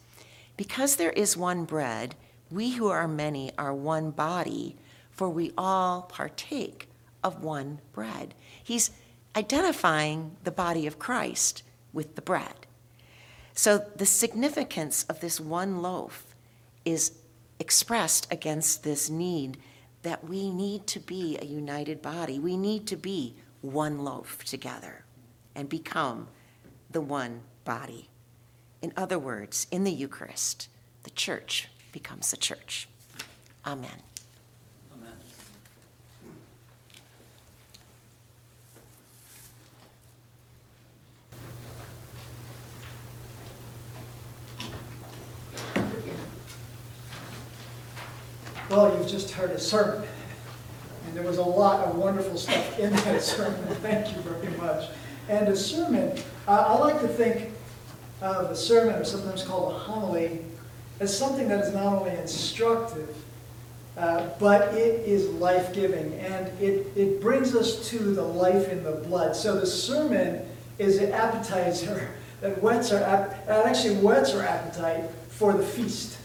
Because 0.56 0.94
there 0.94 1.10
is 1.10 1.36
one 1.36 1.64
bread, 1.64 2.14
we 2.48 2.74
who 2.74 2.86
are 2.86 3.08
many 3.08 3.50
are 3.58 3.74
one 3.74 4.12
body, 4.12 4.76
for 5.10 5.28
we 5.28 5.50
all 5.58 6.02
partake 6.02 6.88
of 7.24 7.42
one 7.42 7.80
bread. 7.92 8.34
He's 8.62 8.92
identifying 9.34 10.36
the 10.44 10.52
body 10.52 10.86
of 10.86 11.00
Christ 11.00 11.64
with 11.92 12.14
the 12.14 12.22
bread. 12.22 12.64
So 13.52 13.78
the 13.96 14.06
significance 14.06 15.02
of 15.08 15.18
this 15.18 15.40
one 15.40 15.82
loaf 15.82 16.36
is 16.84 17.10
expressed 17.58 18.32
against 18.32 18.84
this 18.84 19.10
need 19.10 19.58
that 20.02 20.22
we 20.22 20.52
need 20.52 20.86
to 20.86 21.00
be 21.00 21.36
a 21.36 21.44
united 21.44 22.00
body. 22.00 22.38
We 22.38 22.56
need 22.56 22.86
to 22.86 22.96
be 22.96 23.34
one 23.60 24.04
loaf 24.04 24.44
together 24.44 25.02
and 25.56 25.70
become 25.70 26.28
the 26.90 27.00
one 27.00 27.40
body. 27.64 28.10
In 28.82 28.92
other 28.94 29.18
words, 29.18 29.66
in 29.72 29.82
the 29.84 29.90
Eucharist, 29.90 30.68
the 31.02 31.10
church 31.10 31.68
becomes 31.92 32.30
the 32.30 32.36
church. 32.36 32.88
Amen. 33.66 33.90
Amen. 34.94 35.12
Well, 48.68 48.96
you've 48.96 49.08
just 49.08 49.30
heard 49.30 49.50
a 49.52 49.58
sermon, 49.58 50.06
and 51.06 51.16
there 51.16 51.24
was 51.24 51.38
a 51.38 51.42
lot 51.42 51.86
of 51.86 51.96
wonderful 51.96 52.36
stuff 52.36 52.78
in 52.78 52.90
that 52.92 53.22
sermon. 53.22 53.58
Thank 53.76 54.14
you 54.14 54.22
very 54.22 54.54
much. 54.58 54.90
And 55.28 55.48
a 55.48 55.56
sermon, 55.56 56.16
uh, 56.46 56.64
I 56.68 56.78
like 56.78 57.00
to 57.00 57.08
think 57.08 57.50
of 58.22 58.50
a 58.50 58.56
sermon, 58.56 58.94
or 58.94 59.04
sometimes 59.04 59.42
called 59.42 59.74
a 59.74 59.78
homily, 59.78 60.40
as 61.00 61.16
something 61.16 61.48
that 61.48 61.60
is 61.60 61.74
not 61.74 62.00
only 62.00 62.16
instructive, 62.16 63.14
uh, 63.96 64.28
but 64.38 64.74
it 64.74 65.06
is 65.06 65.28
life 65.28 65.72
giving. 65.74 66.14
And 66.14 66.46
it, 66.60 66.86
it 66.96 67.20
brings 67.20 67.54
us 67.54 67.88
to 67.90 67.98
the 67.98 68.22
life 68.22 68.68
in 68.68 68.84
the 68.84 68.92
blood. 68.92 69.34
So 69.34 69.58
the 69.58 69.66
sermon 69.66 70.46
is 70.78 70.98
an 70.98 71.12
appetizer 71.12 72.14
that 72.40 72.62
whets 72.62 72.92
our, 72.92 73.00
that 73.00 73.66
actually 73.66 73.96
whets 73.96 74.34
our 74.34 74.42
appetite 74.42 75.10
for 75.28 75.52
the 75.52 75.64
feast, 75.64 76.18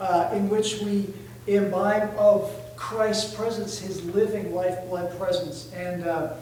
uh, 0.00 0.30
in 0.32 0.48
which 0.48 0.80
we 0.80 1.12
imbibe 1.46 2.16
of 2.16 2.50
Christ's 2.76 3.34
presence, 3.34 3.78
his 3.78 4.04
living 4.06 4.54
lifeblood 4.54 5.16
presence. 5.18 5.72
And 5.72 6.04
uh, 6.04 6.34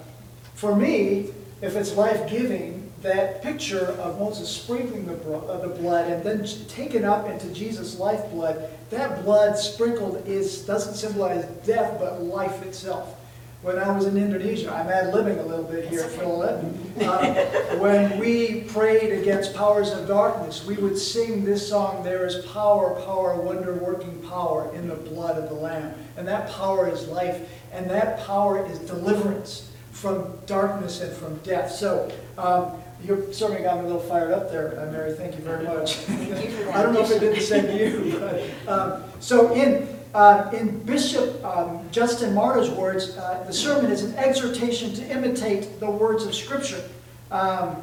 for 0.54 0.74
me, 0.74 1.30
if 1.64 1.76
it's 1.76 1.96
life-giving, 1.96 2.92
that 3.00 3.42
picture 3.42 3.86
of 4.00 4.18
Moses 4.18 4.48
sprinkling 4.48 5.06
the, 5.06 5.14
uh, 5.34 5.58
the 5.66 5.68
blood 5.68 6.10
and 6.10 6.22
then 6.22 6.46
taken 6.68 7.04
up 7.04 7.28
into 7.28 7.48
Jesus' 7.52 7.98
lifeblood, 7.98 8.68
that 8.90 9.24
blood 9.24 9.58
sprinkled 9.58 10.26
is 10.26 10.62
doesn't 10.62 10.94
symbolize 10.94 11.44
death, 11.66 11.98
but 11.98 12.22
life 12.22 12.62
itself. 12.62 13.18
When 13.62 13.78
I 13.78 13.90
was 13.92 14.04
in 14.04 14.18
Indonesia, 14.18 14.70
I'm 14.70 14.88
ad-libbing 14.88 15.38
a 15.38 15.46
little 15.46 15.64
bit 15.64 15.88
here, 15.88 16.04
Philip. 16.04 16.64
Uh, 17.00 17.34
when 17.78 18.18
we 18.18 18.64
prayed 18.64 19.18
against 19.18 19.54
powers 19.54 19.90
of 19.90 20.06
darkness, 20.06 20.66
we 20.66 20.74
would 20.76 20.98
sing 20.98 21.46
this 21.46 21.66
song, 21.66 22.04
There 22.04 22.26
is 22.26 22.44
power, 22.46 23.00
power, 23.06 23.40
wonder-working 23.40 24.22
power 24.28 24.70
in 24.74 24.86
the 24.86 24.96
blood 24.96 25.42
of 25.42 25.48
the 25.48 25.54
Lamb. 25.54 25.94
And 26.18 26.28
that 26.28 26.50
power 26.50 26.90
is 26.90 27.08
life, 27.08 27.48
and 27.72 27.88
that 27.88 28.20
power 28.26 28.66
is 28.66 28.78
deliverance 28.80 29.70
from 29.94 30.36
darkness 30.46 31.00
and 31.00 31.16
from 31.16 31.36
death. 31.38 31.70
So 31.70 32.12
um, 32.36 32.72
you 33.02 33.28
certainly 33.32 33.62
got 33.62 33.76
me 33.76 33.84
a 33.84 33.86
little 33.86 34.02
fired 34.02 34.32
up 34.32 34.50
there, 34.50 34.78
uh, 34.80 34.90
Mary. 34.90 35.12
Thank 35.14 35.36
you 35.36 35.42
very 35.42 35.64
much. 35.64 35.98
I 36.10 36.82
don't 36.82 36.92
know 36.92 37.02
if 37.02 37.10
it 37.10 37.20
did 37.20 37.36
the 37.36 37.40
same 37.40 37.66
to 37.66 37.78
you. 37.78 38.18
But, 38.66 38.68
um, 38.68 39.04
so 39.20 39.54
in, 39.54 39.88
uh, 40.12 40.50
in 40.52 40.82
Bishop 40.84 41.42
um, 41.44 41.88
Justin 41.92 42.34
Martyr's 42.34 42.70
words, 42.70 43.16
uh, 43.16 43.44
the 43.46 43.52
sermon 43.52 43.90
is 43.90 44.02
an 44.02 44.14
exhortation 44.16 44.92
to 44.94 45.10
imitate 45.10 45.78
the 45.80 45.90
words 45.90 46.24
of 46.24 46.34
Scripture. 46.34 46.82
Um, 47.30 47.76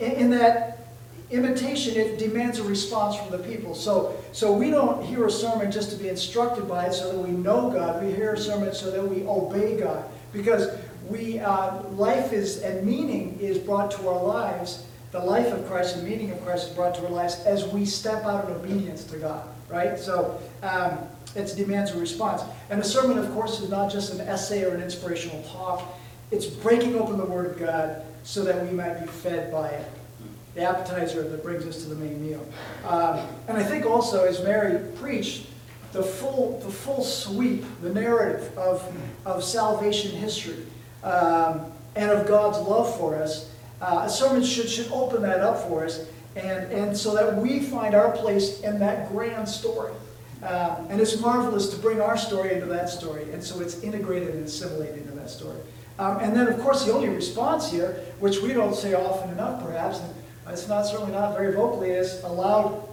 in, 0.00 0.12
in 0.12 0.30
that 0.30 0.88
imitation, 1.30 1.94
it 1.96 2.18
demands 2.18 2.58
a 2.58 2.62
response 2.62 3.16
from 3.16 3.30
the 3.30 3.38
people. 3.38 3.74
So, 3.74 4.16
so 4.32 4.52
we 4.52 4.70
don't 4.70 5.04
hear 5.04 5.26
a 5.26 5.30
sermon 5.30 5.70
just 5.70 5.90
to 5.90 5.96
be 5.96 6.08
instructed 6.08 6.68
by 6.68 6.86
it 6.86 6.94
so 6.94 7.12
that 7.12 7.18
we 7.18 7.30
know 7.30 7.70
God. 7.70 8.02
We 8.02 8.12
hear 8.12 8.32
a 8.32 8.38
sermon 8.38 8.72
so 8.72 8.90
that 8.90 9.02
we 9.02 9.26
obey 9.26 9.78
God. 9.78 10.04
Because 10.32 10.68
we, 11.08 11.38
uh, 11.38 11.82
life 11.90 12.32
is, 12.32 12.62
and 12.62 12.86
meaning 12.86 13.38
is 13.40 13.58
brought 13.58 13.90
to 13.92 14.08
our 14.08 14.22
lives, 14.22 14.86
the 15.10 15.18
life 15.18 15.52
of 15.52 15.66
Christ 15.68 15.96
and 15.96 16.08
meaning 16.08 16.30
of 16.30 16.44
Christ 16.44 16.68
is 16.68 16.74
brought 16.74 16.94
to 16.96 17.04
our 17.04 17.10
lives 17.10 17.40
as 17.44 17.66
we 17.68 17.84
step 17.84 18.24
out 18.24 18.48
in 18.48 18.56
obedience 18.56 19.04
to 19.04 19.18
God, 19.18 19.46
right? 19.68 19.98
So 19.98 20.40
um, 20.62 20.98
it 21.36 21.54
demands 21.56 21.92
a 21.92 21.98
response. 21.98 22.42
And 22.70 22.80
a 22.80 22.84
sermon, 22.84 23.18
of 23.18 23.30
course, 23.32 23.60
is 23.60 23.70
not 23.70 23.92
just 23.92 24.12
an 24.12 24.20
essay 24.22 24.64
or 24.64 24.74
an 24.74 24.82
inspirational 24.82 25.42
talk. 25.44 25.84
It's 26.30 26.46
breaking 26.46 26.96
open 26.96 27.16
the 27.18 27.26
Word 27.26 27.46
of 27.46 27.58
God 27.58 28.02
so 28.22 28.42
that 28.44 28.66
we 28.66 28.72
might 28.72 29.00
be 29.00 29.06
fed 29.06 29.52
by 29.52 29.68
it. 29.68 29.86
The 30.54 30.62
appetizer 30.62 31.28
that 31.28 31.42
brings 31.42 31.66
us 31.66 31.82
to 31.82 31.88
the 31.88 31.96
main 31.96 32.24
meal. 32.24 32.44
Um, 32.86 33.20
and 33.48 33.58
I 33.58 33.62
think 33.62 33.86
also, 33.86 34.24
as 34.24 34.42
Mary 34.42 34.80
preached, 34.96 35.48
the 35.92 36.02
full, 36.02 36.58
the 36.60 36.72
full 36.72 37.04
sweep, 37.04 37.64
the 37.82 37.90
narrative 37.90 38.56
of, 38.58 38.84
of 39.26 39.44
salvation 39.44 40.12
history 40.12 40.64
um, 41.04 41.72
and 41.94 42.10
of 42.10 42.26
God's 42.26 42.58
love 42.58 42.96
for 42.98 43.16
us. 43.16 43.50
Uh, 43.80 44.02
a 44.04 44.08
sermon 44.08 44.42
should, 44.42 44.68
should 44.68 44.90
open 44.90 45.22
that 45.22 45.40
up 45.40 45.68
for 45.68 45.84
us, 45.84 46.06
and, 46.36 46.72
and 46.72 46.96
so 46.96 47.14
that 47.14 47.36
we 47.36 47.60
find 47.60 47.94
our 47.94 48.10
place 48.10 48.60
in 48.62 48.78
that 48.80 49.08
grand 49.10 49.48
story. 49.48 49.92
Um, 50.42 50.86
and 50.90 51.00
it's 51.00 51.20
marvelous 51.20 51.70
to 51.70 51.76
bring 51.76 52.00
our 52.00 52.16
story 52.16 52.52
into 52.52 52.66
that 52.66 52.88
story, 52.88 53.30
and 53.32 53.42
so 53.42 53.60
it's 53.60 53.82
integrated 53.82 54.34
and 54.34 54.44
assimilated 54.44 54.98
into 54.98 55.12
that 55.12 55.30
story. 55.30 55.58
Um, 55.98 56.18
and 56.18 56.34
then, 56.34 56.48
of 56.48 56.58
course, 56.60 56.84
the 56.84 56.92
only 56.92 57.08
response 57.08 57.70
here, 57.70 58.00
which 58.18 58.40
we 58.40 58.52
don't 58.52 58.74
say 58.74 58.94
often 58.94 59.30
enough, 59.30 59.62
perhaps, 59.62 60.00
and 60.00 60.12
it's 60.48 60.68
not 60.68 60.82
certainly 60.82 61.12
not 61.12 61.34
very 61.34 61.54
vocally, 61.54 61.90
is 61.90 62.22
a 62.24 62.28
loud 62.28 62.88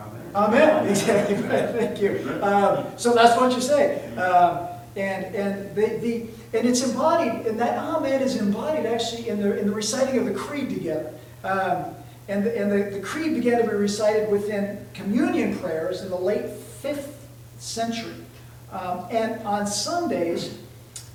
Amen. 0.00 0.22
Amen. 0.34 0.88
Exactly. 0.88 1.36
Thank 1.36 2.00
you. 2.00 2.40
Um, 2.42 2.86
so 2.96 3.12
that's 3.12 3.38
what 3.38 3.52
you 3.52 3.60
say. 3.60 4.06
Um, 4.16 4.69
and 4.96 5.34
and 5.34 5.74
the, 5.74 5.86
the 5.98 6.26
and 6.58 6.68
it's 6.68 6.82
embodied, 6.82 7.46
and 7.46 7.58
that 7.60 7.78
Amen 7.78 8.20
is 8.22 8.36
embodied 8.36 8.86
actually 8.86 9.28
in 9.28 9.40
the 9.40 9.58
in 9.58 9.66
the 9.66 9.74
reciting 9.74 10.18
of 10.18 10.24
the 10.26 10.34
creed 10.34 10.68
together. 10.68 11.12
Um, 11.44 11.94
and 12.28 12.44
the, 12.44 12.56
and 12.56 12.70
the, 12.70 12.96
the 12.96 13.00
creed 13.00 13.34
began 13.34 13.60
to 13.60 13.66
be 13.66 13.74
recited 13.74 14.30
within 14.30 14.86
communion 14.94 15.58
prayers 15.58 16.02
in 16.02 16.10
the 16.10 16.16
late 16.16 16.48
fifth 16.48 17.28
century. 17.58 18.14
Um, 18.70 19.06
and 19.10 19.42
on 19.42 19.66
Sundays, 19.66 20.56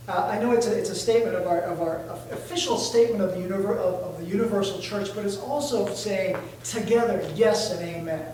uh, 0.09 0.29
I 0.29 0.39
know 0.39 0.51
it's 0.51 0.67
a, 0.67 0.77
it's 0.77 0.89
a 0.89 0.95
statement 0.95 1.35
of 1.35 1.47
our, 1.47 1.61
of 1.61 1.81
our 1.81 1.99
official 2.31 2.77
statement 2.77 3.21
of 3.21 3.31
the, 3.31 3.39
univer- 3.39 3.77
of, 3.77 3.95
of 4.03 4.19
the 4.19 4.25
universal 4.25 4.79
church, 4.79 5.15
but 5.15 5.25
it's 5.25 5.37
also 5.37 5.91
saying 5.93 6.35
together 6.65 7.27
yes 7.33 7.71
and 7.71 7.87
amen 7.87 8.25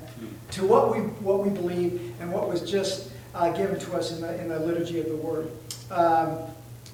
to 0.51 0.65
what 0.65 0.91
we, 0.91 1.01
what 1.21 1.45
we 1.45 1.51
believe 1.51 2.15
and 2.19 2.31
what 2.31 2.49
was 2.49 2.69
just 2.69 3.10
uh, 3.33 3.51
given 3.51 3.79
to 3.79 3.93
us 3.93 4.11
in 4.11 4.21
the, 4.21 4.39
in 4.41 4.49
the 4.49 4.59
liturgy 4.59 4.99
of 4.99 5.07
the 5.07 5.15
Word. 5.15 5.51
Um, 5.89 6.37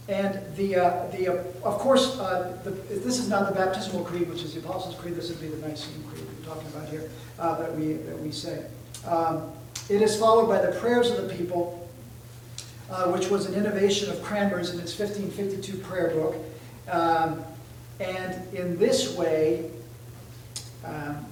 and 0.09 0.39
the, 0.55 0.77
uh, 0.77 1.07
the, 1.11 1.27
uh, 1.27 1.43
of 1.63 1.79
course, 1.79 2.17
uh, 2.17 2.57
the, 2.63 2.71
this 2.71 3.19
is 3.19 3.27
not 3.27 3.49
the 3.49 3.55
baptismal 3.55 4.05
creed, 4.05 4.29
which 4.29 4.41
is 4.41 4.53
the 4.53 4.61
Apostles' 4.61 4.95
Creed. 4.95 5.15
This 5.15 5.29
would 5.29 5.41
be 5.41 5.47
the 5.49 5.67
Nicene 5.67 6.01
Creed 6.03 6.23
we're 6.25 6.45
talking 6.45 6.67
about 6.69 6.87
here 6.87 7.09
uh, 7.39 7.57
that 7.57 7.75
we 7.75 7.93
that 7.93 8.17
we 8.19 8.31
say. 8.31 8.65
Um, 9.05 9.51
it 9.89 10.01
is 10.01 10.17
followed 10.17 10.47
by 10.47 10.65
the 10.65 10.71
prayers 10.79 11.09
of 11.11 11.27
the 11.27 11.35
people, 11.35 11.89
uh, 12.89 13.11
which 13.11 13.29
was 13.29 13.47
an 13.47 13.53
innovation 13.53 14.09
of 14.09 14.21
Cranmer's 14.23 14.73
in 14.73 14.79
its 14.79 14.97
1552 14.97 15.77
prayer 15.79 16.11
book. 16.11 16.35
Um, 16.89 17.43
and 17.99 18.53
in 18.53 18.77
this 18.77 19.15
way, 19.15 19.69
um, 20.85 21.25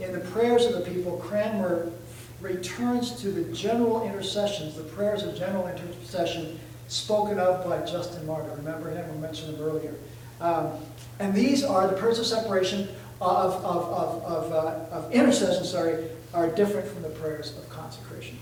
in 0.00 0.12
the 0.12 0.20
prayers 0.20 0.64
of 0.64 0.72
the 0.72 0.90
people, 0.90 1.18
Cranmer 1.18 1.90
returns 2.40 3.20
to 3.20 3.30
the 3.30 3.52
general 3.52 4.02
intercessions, 4.04 4.74
the 4.74 4.84
prayers 4.84 5.22
of 5.22 5.36
general 5.36 5.66
intercession 5.66 6.58
spoken 6.88 7.38
of 7.38 7.64
by 7.64 7.84
Justin 7.84 8.26
Martyr. 8.26 8.50
Remember 8.56 8.90
him? 8.90 9.12
We 9.14 9.20
mentioned 9.20 9.54
him 9.54 9.62
earlier. 9.62 9.94
Um, 10.40 10.72
and 11.18 11.34
these 11.34 11.64
are 11.64 11.88
the 11.88 11.94
prayers 11.94 12.18
of 12.18 12.26
separation 12.26 12.88
of, 13.20 13.54
of, 13.64 13.84
of, 13.92 14.24
of, 14.24 14.52
uh, 14.52 14.94
of 14.94 15.12
intercession, 15.12 15.64
sorry, 15.64 16.08
are 16.32 16.48
different 16.48 16.86
from 16.86 17.02
the 17.02 17.08
prayers 17.10 17.56
of 17.58 17.68
consecration. 17.68 18.38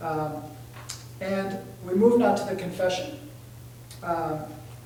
Um, 0.00 0.42
and 1.20 1.58
we 1.84 1.94
move 1.94 2.18
now 2.18 2.34
to 2.34 2.44
the 2.44 2.56
confession. 2.56 3.18
Um, 4.02 4.40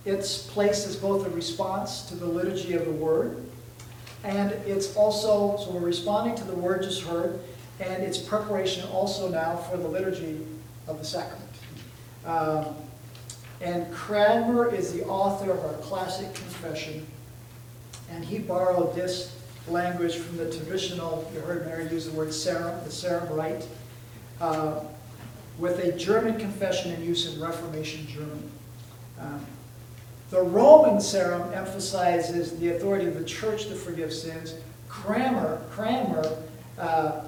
its 0.05 0.47
place 0.47 0.87
is 0.87 0.97
both 0.97 1.27
a 1.27 1.31
response 1.31 2.03
to 2.09 2.15
the 2.15 2.27
liturgy 2.27 2.73
of 2.75 2.85
the 2.85 2.93
word, 2.93 3.45
and 4.25 4.53
it's 4.67 4.97
also, 4.97 5.57
so 5.59 5.71
we're 5.71 5.81
responding 5.81 6.35
to 6.37 6.45
the 6.45 6.55
word 6.55 6.83
just 6.83 7.03
heard, 7.03 7.41
and 7.81 8.03
it's 8.03 8.19
preparation 8.19 8.87
also 8.89 9.29
now 9.29 9.57
for 9.57 9.77
the 9.77 9.89
liturgy 9.89 10.41
of 10.87 10.99
the 10.99 11.05
sacrament. 11.05 11.49
Um, 12.25 12.67
and 13.61 13.93
Cranmer 13.93 14.73
is 14.75 14.93
the 14.93 15.05
author 15.05 15.51
of 15.51 15.65
our 15.65 15.75
classic 15.75 16.33
confession, 16.35 17.07
and 18.11 18.25
he 18.25 18.39
borrowed 18.39 18.95
this 18.95 19.37
language 19.69 20.17
from 20.17 20.37
the 20.37 20.51
traditional, 20.51 21.31
you 21.35 21.41
heard 21.41 21.67
Mary 21.67 21.89
use 21.91 22.07
the 22.07 22.13
word 22.13 22.33
Sarum, 22.33 22.83
the 22.85 22.91
Sarum 22.91 23.33
Rite, 23.35 23.67
uh, 24.41 24.81
with 25.59 25.79
a 25.85 25.93
German 25.93 26.39
confession 26.39 26.93
in 26.93 27.05
use 27.05 27.33
in 27.33 27.41
Reformation 27.41 28.07
Germany. 28.07 28.43
Um, 29.21 29.45
the 30.31 30.43
Roman 30.43 31.01
Sarum 31.01 31.53
emphasizes 31.53 32.59
the 32.59 32.71
authority 32.77 33.07
of 33.07 33.19
the 33.19 33.25
church 33.25 33.67
to 33.67 33.75
forgive 33.75 34.13
sins. 34.13 34.55
Cranmer, 34.89 35.61
Cranmer 35.71 36.37
uh, 36.79 37.25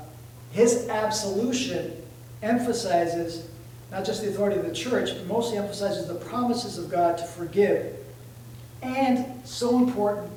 his 0.53 0.89
absolution 0.89 1.97
emphasizes 2.43 3.49
not 3.91 4.05
just 4.05 4.23
the 4.23 4.31
authority 4.31 4.59
of 4.59 4.67
the 4.67 4.75
church, 4.75 5.11
but 5.15 5.27
mostly 5.27 5.59
emphasizes 5.59 6.07
the 6.07 6.15
promises 6.15 6.79
of 6.79 6.91
God 6.91 7.19
to 7.19 7.25
forgive. 7.25 7.95
And 8.83 9.47
so 9.47 9.77
important, 9.79 10.31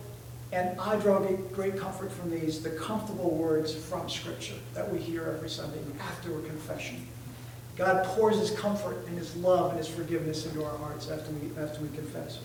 and 0.52 0.80
I 0.80 0.98
draw 0.98 1.20
great 1.54 1.78
comfort 1.78 2.12
from 2.12 2.30
these, 2.30 2.62
the 2.62 2.70
comfortable 2.72 3.32
words 3.32 3.74
from 3.74 4.10
Scripture 4.10 4.56
that 4.74 4.92
we 4.92 5.00
hear 5.00 5.24
every 5.36 5.50
Sunday 5.50 5.80
after 6.00 6.38
a 6.38 6.42
confession. 6.44 7.08
God 7.76 8.06
pours 8.06 8.38
His 8.38 8.52
comfort 8.52 9.06
and 9.08 9.18
His 9.18 9.36
love 9.38 9.72
and 9.72 9.80
His 9.80 9.88
forgiveness 9.88 10.46
into 10.46 10.64
our 10.64 10.78
hearts 10.78 11.10
after 11.10 11.32
we, 11.32 11.62
after 11.62 11.82
we 11.82 11.90
confess. 11.90 12.40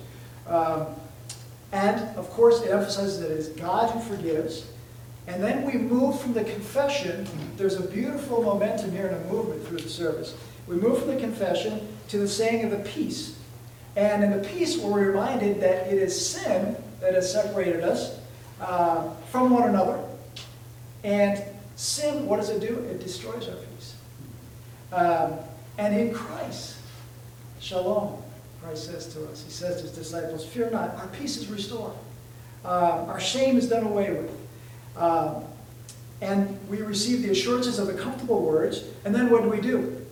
Um, 0.47 0.87
and, 1.73 2.01
of 2.17 2.31
course, 2.31 2.63
it 2.63 2.71
emphasizes 2.71 3.21
that 3.21 3.31
it 3.31 3.39
is 3.39 3.49
God 3.49 3.91
who 3.91 4.17
forgives. 4.17 4.67
And 5.31 5.41
then 5.41 5.65
we 5.65 5.75
move 5.75 6.21
from 6.21 6.33
the 6.33 6.43
confession. 6.43 7.25
There's 7.57 7.77
a 7.77 7.87
beautiful 7.87 8.43
momentum 8.43 8.91
here 8.91 9.07
and 9.07 9.15
a 9.15 9.33
movement 9.33 9.65
through 9.65 9.79
the 9.79 9.89
service. 9.89 10.35
We 10.67 10.75
move 10.75 10.99
from 10.99 11.07
the 11.07 11.21
confession 11.21 11.87
to 12.09 12.19
the 12.19 12.27
saying 12.27 12.65
of 12.65 12.73
the 12.73 12.91
peace. 12.91 13.39
And 13.95 14.25
in 14.25 14.33
the 14.33 14.49
peace, 14.49 14.77
we're 14.77 15.09
reminded 15.09 15.61
that 15.61 15.87
it 15.87 15.95
is 15.95 16.31
sin 16.31 16.77
that 17.01 17.15
has 17.15 17.33
separated 17.33 17.85
us 17.85 18.19
uh, 18.61 19.15
from 19.31 19.51
one 19.51 19.69
another. 19.69 20.03
And 21.05 21.41
sin, 21.77 22.27
what 22.27 22.39
does 22.39 22.51
it 22.51 22.61
do? 22.61 22.79
It 22.91 22.99
destroys 22.99 23.49
our 23.49 23.55
peace. 23.55 23.95
Um, 24.93 25.35
and 25.79 25.97
in 25.97 26.13
Christ, 26.13 26.77
shalom, 27.61 28.21
Christ 28.63 28.87
says 28.87 29.15
to 29.15 29.29
us, 29.29 29.45
He 29.45 29.51
says 29.51 29.77
to 29.77 29.83
His 29.83 29.93
disciples, 29.93 30.45
Fear 30.45 30.71
not, 30.71 30.97
our 30.97 31.07
peace 31.07 31.37
is 31.37 31.47
restored. 31.47 31.95
Uh, 32.65 33.05
our 33.07 33.21
shame 33.21 33.57
is 33.57 33.69
done 33.69 33.87
away 33.87 34.11
with. 34.11 34.31
Um, 35.01 35.45
and 36.21 36.59
we 36.69 36.83
receive 36.83 37.23
the 37.23 37.31
assurances 37.31 37.79
of 37.79 37.87
the 37.87 37.95
comfortable 37.95 38.43
words. 38.43 38.85
And 39.05 39.15
then 39.15 39.31
what 39.31 39.43
do 39.43 39.49
we 39.49 39.61
do? 39.61 40.07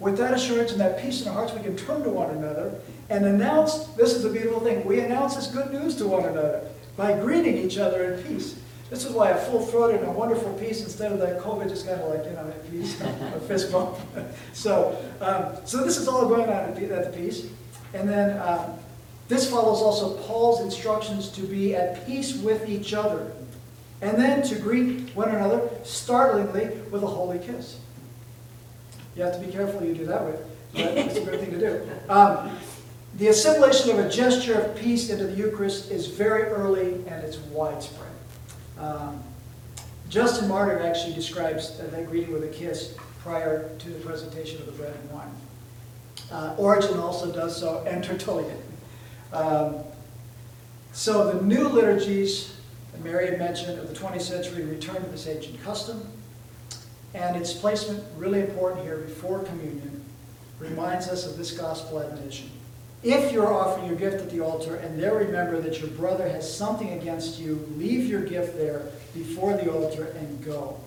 With 0.00 0.18
that 0.18 0.34
assurance 0.34 0.72
and 0.72 0.80
that 0.80 1.00
peace 1.00 1.22
in 1.22 1.28
our 1.28 1.34
hearts, 1.34 1.52
we 1.52 1.62
can 1.62 1.76
turn 1.76 2.02
to 2.02 2.10
one 2.10 2.30
another 2.30 2.74
and 3.10 3.24
announce 3.24 3.86
this 3.88 4.12
is 4.12 4.22
the 4.22 4.30
beautiful 4.30 4.60
thing. 4.60 4.84
We 4.84 5.00
announce 5.00 5.36
this 5.36 5.46
good 5.46 5.72
news 5.72 5.96
to 5.96 6.06
one 6.06 6.24
another 6.24 6.68
by 6.96 7.18
greeting 7.18 7.56
each 7.56 7.78
other 7.78 8.12
in 8.12 8.22
peace. 8.24 8.58
This 8.90 9.04
is 9.04 9.12
why 9.12 9.30
a 9.30 9.36
full 9.36 9.64
throated 9.64 10.00
and 10.00 10.08
a 10.08 10.12
wonderful 10.12 10.52
peace 10.54 10.82
instead 10.82 11.12
of 11.12 11.18
that 11.18 11.40
COVID 11.40 11.68
just 11.68 11.86
kind 11.86 12.00
of 12.00 12.08
like, 12.08 12.24
you 12.24 12.32
know, 12.32 12.48
at 12.48 12.70
peace, 12.70 13.00
a 13.00 13.40
fist 13.40 13.70
bump. 13.70 13.96
so, 14.52 14.98
um, 15.20 15.56
so 15.64 15.84
this 15.84 15.96
is 15.98 16.08
all 16.08 16.26
going 16.26 16.44
on 16.44 16.50
at 16.50 16.74
the 16.74 17.12
peace. 17.14 17.46
And 17.94 18.08
then 18.08 18.38
um, 18.40 18.74
this 19.28 19.50
follows 19.50 19.82
also 19.82 20.16
Paul's 20.22 20.60
instructions 20.60 21.28
to 21.30 21.42
be 21.42 21.74
at 21.74 22.06
peace 22.06 22.36
with 22.36 22.68
each 22.68 22.94
other. 22.94 23.32
And 24.00 24.16
then 24.18 24.42
to 24.48 24.54
greet 24.56 25.10
one 25.16 25.28
another 25.28 25.68
startlingly 25.82 26.66
with 26.90 27.02
a 27.02 27.06
holy 27.06 27.38
kiss. 27.38 27.78
You 29.16 29.22
have 29.24 29.34
to 29.34 29.44
be 29.44 29.50
careful 29.50 29.84
you 29.84 29.94
do 29.94 30.06
that 30.06 30.24
with, 30.24 30.40
but 30.72 30.96
it's 30.96 31.16
a 31.16 31.24
good 31.24 31.40
thing 31.40 31.50
to 31.50 31.58
do. 31.58 31.88
Um, 32.08 32.56
the 33.16 33.28
assimilation 33.28 33.90
of 33.90 33.98
a 33.98 34.08
gesture 34.08 34.60
of 34.60 34.76
peace 34.76 35.10
into 35.10 35.26
the 35.26 35.34
Eucharist 35.34 35.90
is 35.90 36.06
very 36.06 36.44
early 36.44 36.94
and 37.06 37.24
it's 37.24 37.38
widespread. 37.38 38.12
Um, 38.78 39.22
Justin 40.08 40.48
Martyr 40.48 40.80
actually 40.80 41.14
describes 41.14 41.76
that 41.78 42.06
greeting 42.08 42.32
with 42.32 42.44
a 42.44 42.48
kiss 42.48 42.94
prior 43.20 43.68
to 43.78 43.90
the 43.90 43.98
presentation 44.00 44.60
of 44.60 44.66
the 44.66 44.72
bread 44.72 44.94
and 44.94 45.10
wine. 45.10 45.30
Uh, 46.30 46.54
Origen 46.56 46.98
also 46.98 47.32
does 47.32 47.58
so, 47.58 47.84
and 47.86 48.04
Tertullian. 48.04 48.62
Um, 49.32 49.78
so 50.92 51.32
the 51.32 51.42
new 51.42 51.68
liturgies 51.68 52.57
Mary 53.02 53.26
had 53.26 53.38
mentioned 53.38 53.78
of 53.78 53.88
the 53.88 53.94
20th 53.94 54.22
century 54.22 54.64
return 54.64 55.02
to 55.02 55.08
this 55.08 55.26
ancient 55.26 55.62
custom. 55.62 56.06
And 57.14 57.36
its 57.36 57.52
placement, 57.52 58.04
really 58.16 58.40
important 58.40 58.84
here, 58.84 58.98
before 58.98 59.40
communion, 59.40 60.04
reminds 60.58 61.08
us 61.08 61.26
of 61.26 61.36
this 61.36 61.52
gospel 61.52 62.00
admonition. 62.00 62.50
If 63.02 63.32
you're 63.32 63.52
offering 63.52 63.86
your 63.86 63.96
gift 63.96 64.16
at 64.16 64.30
the 64.30 64.40
altar 64.40 64.76
and 64.76 65.00
there 65.00 65.14
remember 65.14 65.60
that 65.60 65.80
your 65.80 65.88
brother 65.90 66.28
has 66.28 66.52
something 66.52 66.90
against 66.98 67.38
you, 67.38 67.64
leave 67.76 68.06
your 68.06 68.22
gift 68.22 68.56
there 68.56 68.86
before 69.14 69.56
the 69.56 69.72
altar 69.72 70.06
and 70.18 70.44
go. 70.44 70.78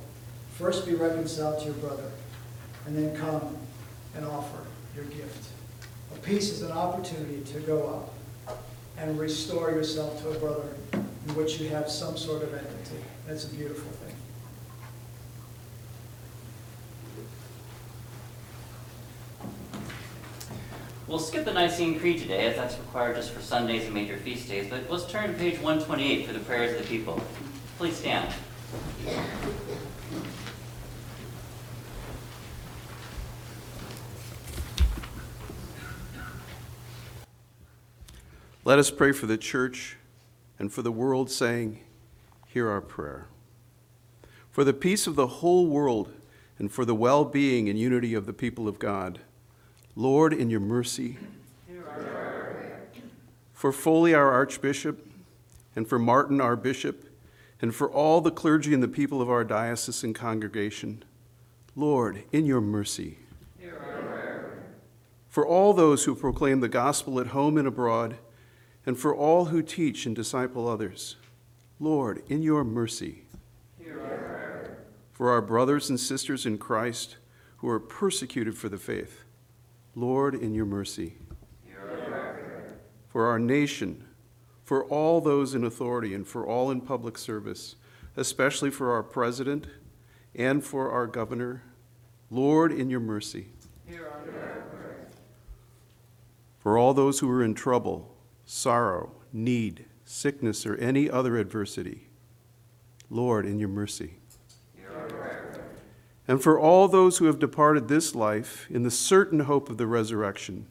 First 0.57 0.85
be 0.85 0.93
reconciled 0.93 1.59
to 1.59 1.65
your 1.65 1.73
brother, 1.75 2.11
and 2.85 2.95
then 2.95 3.15
come 3.15 3.57
and 4.15 4.25
offer 4.25 4.59
your 4.95 5.05
gift. 5.05 5.47
A 6.13 6.19
peace 6.19 6.51
is 6.51 6.61
an 6.61 6.71
opportunity 6.71 7.41
to 7.53 7.59
go 7.61 7.87
up 8.47 8.61
and 8.97 9.17
restore 9.17 9.71
yourself 9.71 10.21
to 10.21 10.29
a 10.31 10.39
brother 10.39 10.67
in 11.31 11.37
which 11.37 11.59
you 11.59 11.69
have 11.69 11.89
some 11.89 12.17
sort 12.17 12.43
of 12.43 12.53
entity. 12.53 13.03
That's 13.25 13.45
a 13.45 13.49
beautiful 13.49 13.89
thing. 13.91 14.15
We'll 21.07 21.19
skip 21.19 21.45
the 21.45 21.53
Nicene 21.53 21.99
Creed 21.99 22.19
today, 22.19 22.47
as 22.47 22.55
that's 22.55 22.77
required 22.77 23.15
just 23.17 23.31
for 23.31 23.41
Sundays 23.41 23.85
and 23.85 23.93
major 23.93 24.17
feast 24.17 24.47
days, 24.47 24.69
but 24.69 24.89
let's 24.89 25.05
turn 25.05 25.31
to 25.31 25.37
page 25.37 25.59
128 25.59 26.25
for 26.25 26.33
the 26.33 26.39
prayers 26.39 26.73
of 26.73 26.81
the 26.81 26.87
people. 26.87 27.21
Please 27.77 27.95
stand. 27.95 28.33
Let 38.63 38.79
us 38.79 38.91
pray 38.91 39.11
for 39.11 39.25
the 39.25 39.37
church 39.37 39.97
and 40.61 40.71
for 40.71 40.83
the 40.83 40.91
world, 40.91 41.31
saying, 41.31 41.79
Hear 42.45 42.69
our 42.69 42.81
prayer. 42.81 43.25
For 44.51 44.63
the 44.63 44.73
peace 44.73 45.07
of 45.07 45.15
the 45.15 45.25
whole 45.25 45.65
world 45.65 46.13
and 46.59 46.71
for 46.71 46.85
the 46.85 46.93
well 46.93 47.25
being 47.25 47.67
and 47.67 47.79
unity 47.79 48.13
of 48.13 48.27
the 48.27 48.31
people 48.31 48.67
of 48.67 48.77
God, 48.77 49.21
Lord, 49.95 50.33
in 50.33 50.51
your 50.51 50.59
mercy, 50.59 51.17
for 53.51 53.71
Foley, 53.71 54.13
our 54.13 54.31
Archbishop, 54.31 55.03
and 55.75 55.87
for 55.87 55.97
Martin, 55.97 56.39
our 56.39 56.55
Bishop, 56.55 57.09
and 57.59 57.73
for 57.73 57.89
all 57.89 58.21
the 58.21 58.29
clergy 58.29 58.71
and 58.71 58.83
the 58.83 58.87
people 58.87 59.19
of 59.19 59.31
our 59.31 59.43
diocese 59.43 60.03
and 60.03 60.13
congregation, 60.13 61.03
Lord, 61.75 62.21
in 62.31 62.45
your 62.45 62.61
mercy. 62.61 63.17
For 65.27 65.43
all 65.43 65.73
those 65.73 66.03
who 66.03 66.13
proclaim 66.13 66.59
the 66.59 66.69
gospel 66.69 67.19
at 67.19 67.27
home 67.27 67.57
and 67.57 67.67
abroad, 67.67 68.17
and 68.85 68.97
for 68.97 69.15
all 69.15 69.45
who 69.45 69.61
teach 69.61 70.05
and 70.05 70.15
disciple 70.15 70.67
others, 70.67 71.15
Lord, 71.79 72.23
in 72.27 72.41
your 72.41 72.63
mercy. 72.63 73.23
For 75.11 75.29
our 75.29 75.41
brothers 75.41 75.89
and 75.89 75.99
sisters 75.99 76.45
in 76.45 76.57
Christ 76.57 77.17
who 77.57 77.69
are 77.69 77.79
persecuted 77.79 78.57
for 78.57 78.69
the 78.69 78.77
faith, 78.77 79.23
Lord, 79.95 80.33
in 80.33 80.55
your 80.55 80.65
mercy. 80.65 81.13
For 83.09 83.27
our 83.27 83.37
nation, 83.37 84.05
for 84.63 84.85
all 84.85 85.21
those 85.21 85.53
in 85.53 85.63
authority, 85.63 86.15
and 86.15 86.25
for 86.25 86.47
all 86.47 86.71
in 86.71 86.81
public 86.81 87.17
service, 87.17 87.75
especially 88.15 88.71
for 88.71 88.93
our 88.93 89.03
president 89.03 89.67
and 90.33 90.63
for 90.63 90.89
our 90.89 91.07
governor, 91.07 91.61
Lord, 92.29 92.71
in 92.71 92.89
your 92.89 93.01
mercy. 93.01 93.47
For 96.59 96.77
all 96.77 96.93
those 96.93 97.19
who 97.19 97.29
are 97.29 97.43
in 97.43 97.53
trouble, 97.53 98.15
sorrow, 98.51 99.13
need, 99.31 99.85
sickness, 100.03 100.65
or 100.65 100.75
any 100.75 101.09
other 101.09 101.37
adversity, 101.37 102.09
Lord, 103.09 103.45
in 103.45 103.59
your 103.59 103.69
mercy. 103.69 104.15
And 106.27 106.43
for 106.43 106.59
all 106.59 106.89
those 106.89 107.17
who 107.17 107.25
have 107.25 107.39
departed 107.39 107.87
this 107.87 108.13
life 108.13 108.67
in 108.69 108.83
the 108.83 108.91
certain 108.91 109.41
hope 109.41 109.69
of 109.69 109.77
the 109.77 109.87
resurrection, 109.87 110.65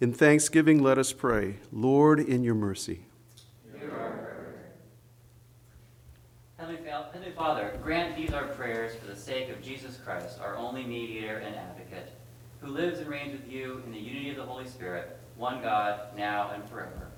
in 0.00 0.14
thanksgiving 0.14 0.82
let 0.82 0.96
us 0.96 1.12
pray, 1.12 1.56
Lord, 1.70 2.18
in 2.18 2.42
your 2.42 2.54
mercy. 2.54 3.04
Heavenly 6.56 6.80
Fa- 6.82 7.10
Heavenly 7.12 7.34
Father, 7.34 7.78
grant 7.82 8.16
these 8.16 8.32
our 8.32 8.46
prayers 8.46 8.94
for 8.96 9.06
the 9.06 9.16
sake 9.16 9.50
of 9.50 9.62
Jesus 9.62 9.98
Christ, 10.02 10.40
our 10.40 10.56
only 10.56 10.84
mediator 10.84 11.36
and 11.36 11.54
advocate, 11.54 12.12
who 12.60 12.68
lives 12.68 12.98
and 12.98 13.08
reigns 13.08 13.32
with 13.32 13.50
you 13.50 13.82
in 13.84 13.92
the 13.92 13.98
unity 13.98 14.30
of 14.30 14.36
the 14.36 14.44
Holy 14.44 14.66
Spirit, 14.66 15.18
one 15.42 15.60
God, 15.60 15.98
now 16.16 16.52
and 16.54 16.62
forever. 16.70 17.08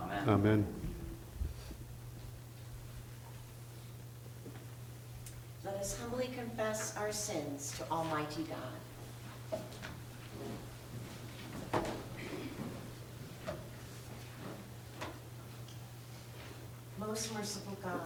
Amen. 0.00 0.28
Amen. 0.28 0.66
Let 5.64 5.74
us 5.74 5.98
humbly 5.98 6.30
confess 6.36 6.96
our 6.96 7.10
sins 7.10 7.74
to 7.78 7.90
Almighty 7.90 8.44
God. 8.44 9.60
Most 17.00 17.34
merciful 17.34 17.76
God, 17.82 18.00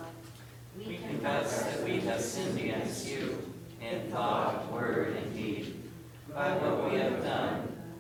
We 0.79 0.97
confess 0.97 1.65
that 1.65 1.85
we 1.85 2.01
have 2.01 2.23
sinned 2.23 2.59
against 2.59 3.07
you 3.07 3.53
in 3.83 4.11
thought, 4.11 4.73
word, 4.73 5.15
and 5.15 5.37
deed, 5.37 5.75
by 6.35 6.53
what 6.57 6.91
we 6.91 6.99
have 6.99 7.23
done 7.23 7.78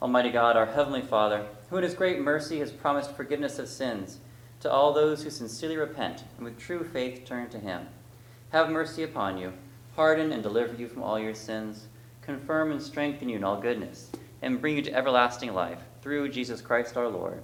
Almighty 0.00 0.30
God, 0.30 0.56
our 0.56 0.66
Heavenly 0.66 1.02
Father, 1.02 1.44
who 1.70 1.76
in 1.76 1.82
His 1.82 1.94
great 1.94 2.20
mercy 2.20 2.60
has 2.60 2.70
promised 2.70 3.16
forgiveness 3.16 3.58
of 3.58 3.68
sins 3.68 4.18
to 4.60 4.70
all 4.70 4.92
those 4.92 5.24
who 5.24 5.30
sincerely 5.30 5.76
repent 5.76 6.22
and 6.36 6.44
with 6.44 6.56
true 6.56 6.84
faith 6.84 7.24
turn 7.24 7.48
to 7.50 7.58
Him, 7.58 7.88
have 8.50 8.70
mercy 8.70 9.02
upon 9.02 9.38
you, 9.38 9.52
pardon 9.96 10.30
and 10.30 10.40
deliver 10.40 10.76
you 10.76 10.86
from 10.86 11.02
all 11.02 11.18
your 11.18 11.34
sins, 11.34 11.88
confirm 12.22 12.70
and 12.70 12.80
strengthen 12.80 13.28
you 13.28 13.38
in 13.38 13.44
all 13.44 13.60
goodness, 13.60 14.10
and 14.40 14.60
bring 14.60 14.76
you 14.76 14.82
to 14.82 14.94
everlasting 14.94 15.52
life 15.52 15.80
through 16.00 16.28
Jesus 16.28 16.60
Christ 16.60 16.96
our 16.96 17.08
Lord. 17.08 17.42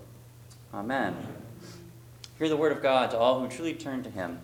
Amen. 0.73 1.17
Hear 2.39 2.49
the 2.49 2.57
word 2.57 2.71
of 2.71 2.83
God 2.83 3.11
to 3.11 3.19
all 3.19 3.41
who 3.41 3.49
truly 3.49 3.75
turn 3.75 4.05
to 4.05 4.11
Him. 4.11 4.39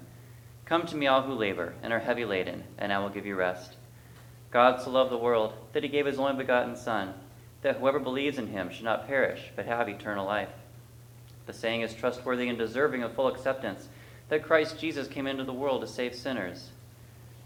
Come 0.64 0.84
to 0.86 0.96
me, 0.96 1.06
all 1.06 1.22
who 1.22 1.34
labor 1.34 1.74
and 1.80 1.92
are 1.92 2.00
heavy 2.00 2.24
laden, 2.24 2.64
and 2.76 2.92
I 2.92 2.98
will 2.98 3.08
give 3.08 3.26
you 3.26 3.36
rest. 3.36 3.76
God 4.50 4.82
so 4.82 4.90
loved 4.90 5.12
the 5.12 5.16
world 5.16 5.52
that 5.74 5.84
He 5.84 5.88
gave 5.88 6.06
His 6.06 6.18
only 6.18 6.36
begotten 6.36 6.74
Son 6.74 7.14
that 7.62 7.76
whoever 7.76 7.98
believes 7.98 8.38
in 8.38 8.48
him 8.48 8.70
should 8.70 8.84
not 8.84 9.06
perish, 9.06 9.50
but 9.54 9.66
have 9.66 9.88
eternal 9.88 10.26
life. 10.26 10.48
The 11.46 11.52
saying 11.52 11.82
is 11.82 11.94
trustworthy 11.94 12.48
and 12.48 12.56
deserving 12.56 13.02
of 13.02 13.14
full 13.14 13.28
acceptance 13.28 13.88
that 14.28 14.44
Christ 14.44 14.78
Jesus 14.78 15.08
came 15.08 15.26
into 15.26 15.44
the 15.44 15.52
world 15.52 15.80
to 15.80 15.86
save 15.86 16.14
sinners. 16.14 16.70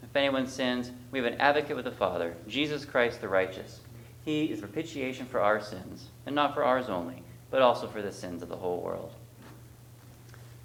If 0.03 0.15
anyone 0.15 0.47
sins, 0.47 0.91
we 1.11 1.19
have 1.19 1.33
an 1.33 1.41
advocate 1.41 1.77
with 1.77 1.87
the 1.87 1.91
Father, 1.91 2.35
Jesus 2.47 2.85
Christ 2.85 3.21
the 3.21 3.29
righteous. 3.29 3.81
He 4.25 4.45
is 4.45 4.61
propitiation 4.61 5.27
for 5.27 5.41
our 5.41 5.61
sins, 5.61 6.09
and 6.27 6.35
not 6.35 6.55
for 6.55 6.63
ours 6.63 6.89
only, 6.89 7.23
but 7.51 7.63
also 7.63 7.87
for 7.89 8.03
the 8.03 8.13
sins 8.13 8.43
of 8.43 8.49
the 8.49 8.57
whole 8.57 8.81
world. 8.81 9.13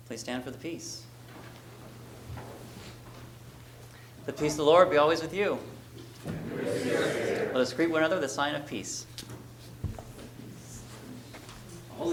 Please 0.08 0.20
stand 0.20 0.44
for 0.44 0.52
the 0.52 0.58
peace. 0.58 1.04
The 4.26 4.34
peace 4.34 4.54
of 4.54 4.58
the 4.58 4.64
Lord 4.64 4.90
be 4.90 4.98
always 4.98 5.22
with 5.22 5.34
you. 5.34 5.58
Let 6.56 7.56
us 7.56 7.74
greet 7.74 7.90
one 7.90 8.02
another 8.02 8.16
with 8.16 8.26
a 8.26 8.30
sign 8.30 8.56
of 8.56 8.66
peace. 8.66 9.06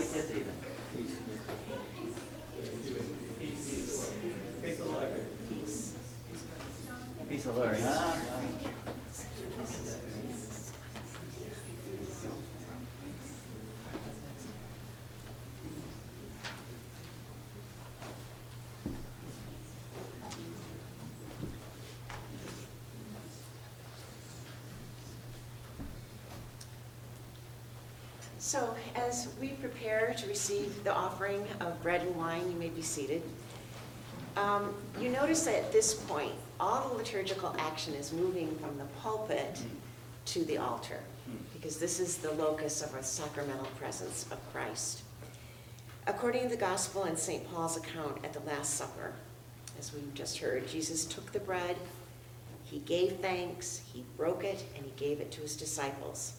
83. 0.00 0.45
Prepare 29.86 30.14
to 30.14 30.26
receive 30.26 30.82
the 30.82 30.92
offering 30.92 31.46
of 31.60 31.80
bread 31.80 32.00
and 32.02 32.16
wine, 32.16 32.42
you 32.50 32.56
may 32.56 32.68
be 32.68 32.82
seated. 32.82 33.22
Um, 34.36 34.74
You 35.00 35.10
notice 35.10 35.44
that 35.44 35.54
at 35.54 35.72
this 35.72 35.94
point, 35.94 36.32
all 36.58 36.88
the 36.88 36.96
liturgical 36.96 37.54
action 37.58 37.94
is 37.94 38.12
moving 38.12 38.56
from 38.58 38.76
the 38.78 38.84
pulpit 39.00 39.60
to 40.26 40.44
the 40.44 40.58
altar, 40.58 40.98
because 41.52 41.78
this 41.78 42.00
is 42.00 42.16
the 42.16 42.32
locus 42.32 42.82
of 42.82 42.94
our 42.94 43.02
sacramental 43.02 43.68
presence 43.78 44.26
of 44.32 44.38
Christ. 44.52 45.02
According 46.08 46.42
to 46.44 46.48
the 46.48 46.56
gospel 46.56 47.04
and 47.04 47.16
St. 47.16 47.48
Paul's 47.52 47.76
account 47.76 48.24
at 48.24 48.32
the 48.32 48.40
Last 48.40 48.74
Supper, 48.74 49.12
as 49.78 49.92
we've 49.92 50.14
just 50.14 50.38
heard, 50.38 50.66
Jesus 50.66 51.04
took 51.04 51.30
the 51.30 51.40
bread, 51.40 51.76
he 52.64 52.80
gave 52.80 53.18
thanks, 53.20 53.82
he 53.92 54.04
broke 54.16 54.42
it, 54.42 54.64
and 54.74 54.84
he 54.84 54.92
gave 54.96 55.20
it 55.20 55.30
to 55.32 55.42
his 55.42 55.56
disciples. 55.56 56.32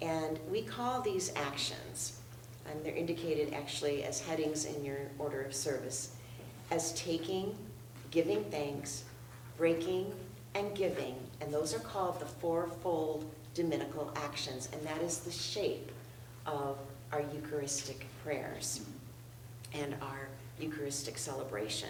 And 0.00 0.38
we 0.50 0.62
call 0.62 1.02
these 1.02 1.32
actions, 1.36 2.17
and 2.70 2.84
they're 2.84 2.94
indicated 2.94 3.52
actually 3.54 4.04
as 4.04 4.20
headings 4.20 4.64
in 4.64 4.84
your 4.84 4.98
order 5.18 5.42
of 5.42 5.54
service, 5.54 6.14
as 6.70 6.92
taking, 6.92 7.56
giving 8.10 8.44
thanks, 8.44 9.04
breaking, 9.56 10.12
and 10.54 10.74
giving, 10.74 11.14
and 11.40 11.52
those 11.52 11.74
are 11.74 11.80
called 11.80 12.20
the 12.20 12.26
fourfold 12.26 13.30
dominical 13.54 14.12
actions, 14.16 14.68
and 14.72 14.82
that 14.86 15.02
is 15.02 15.18
the 15.18 15.30
shape 15.30 15.90
of 16.46 16.78
our 17.12 17.22
Eucharistic 17.34 18.06
prayers 18.24 18.80
and 19.74 19.94
our 20.00 20.28
Eucharistic 20.58 21.18
celebration. 21.18 21.88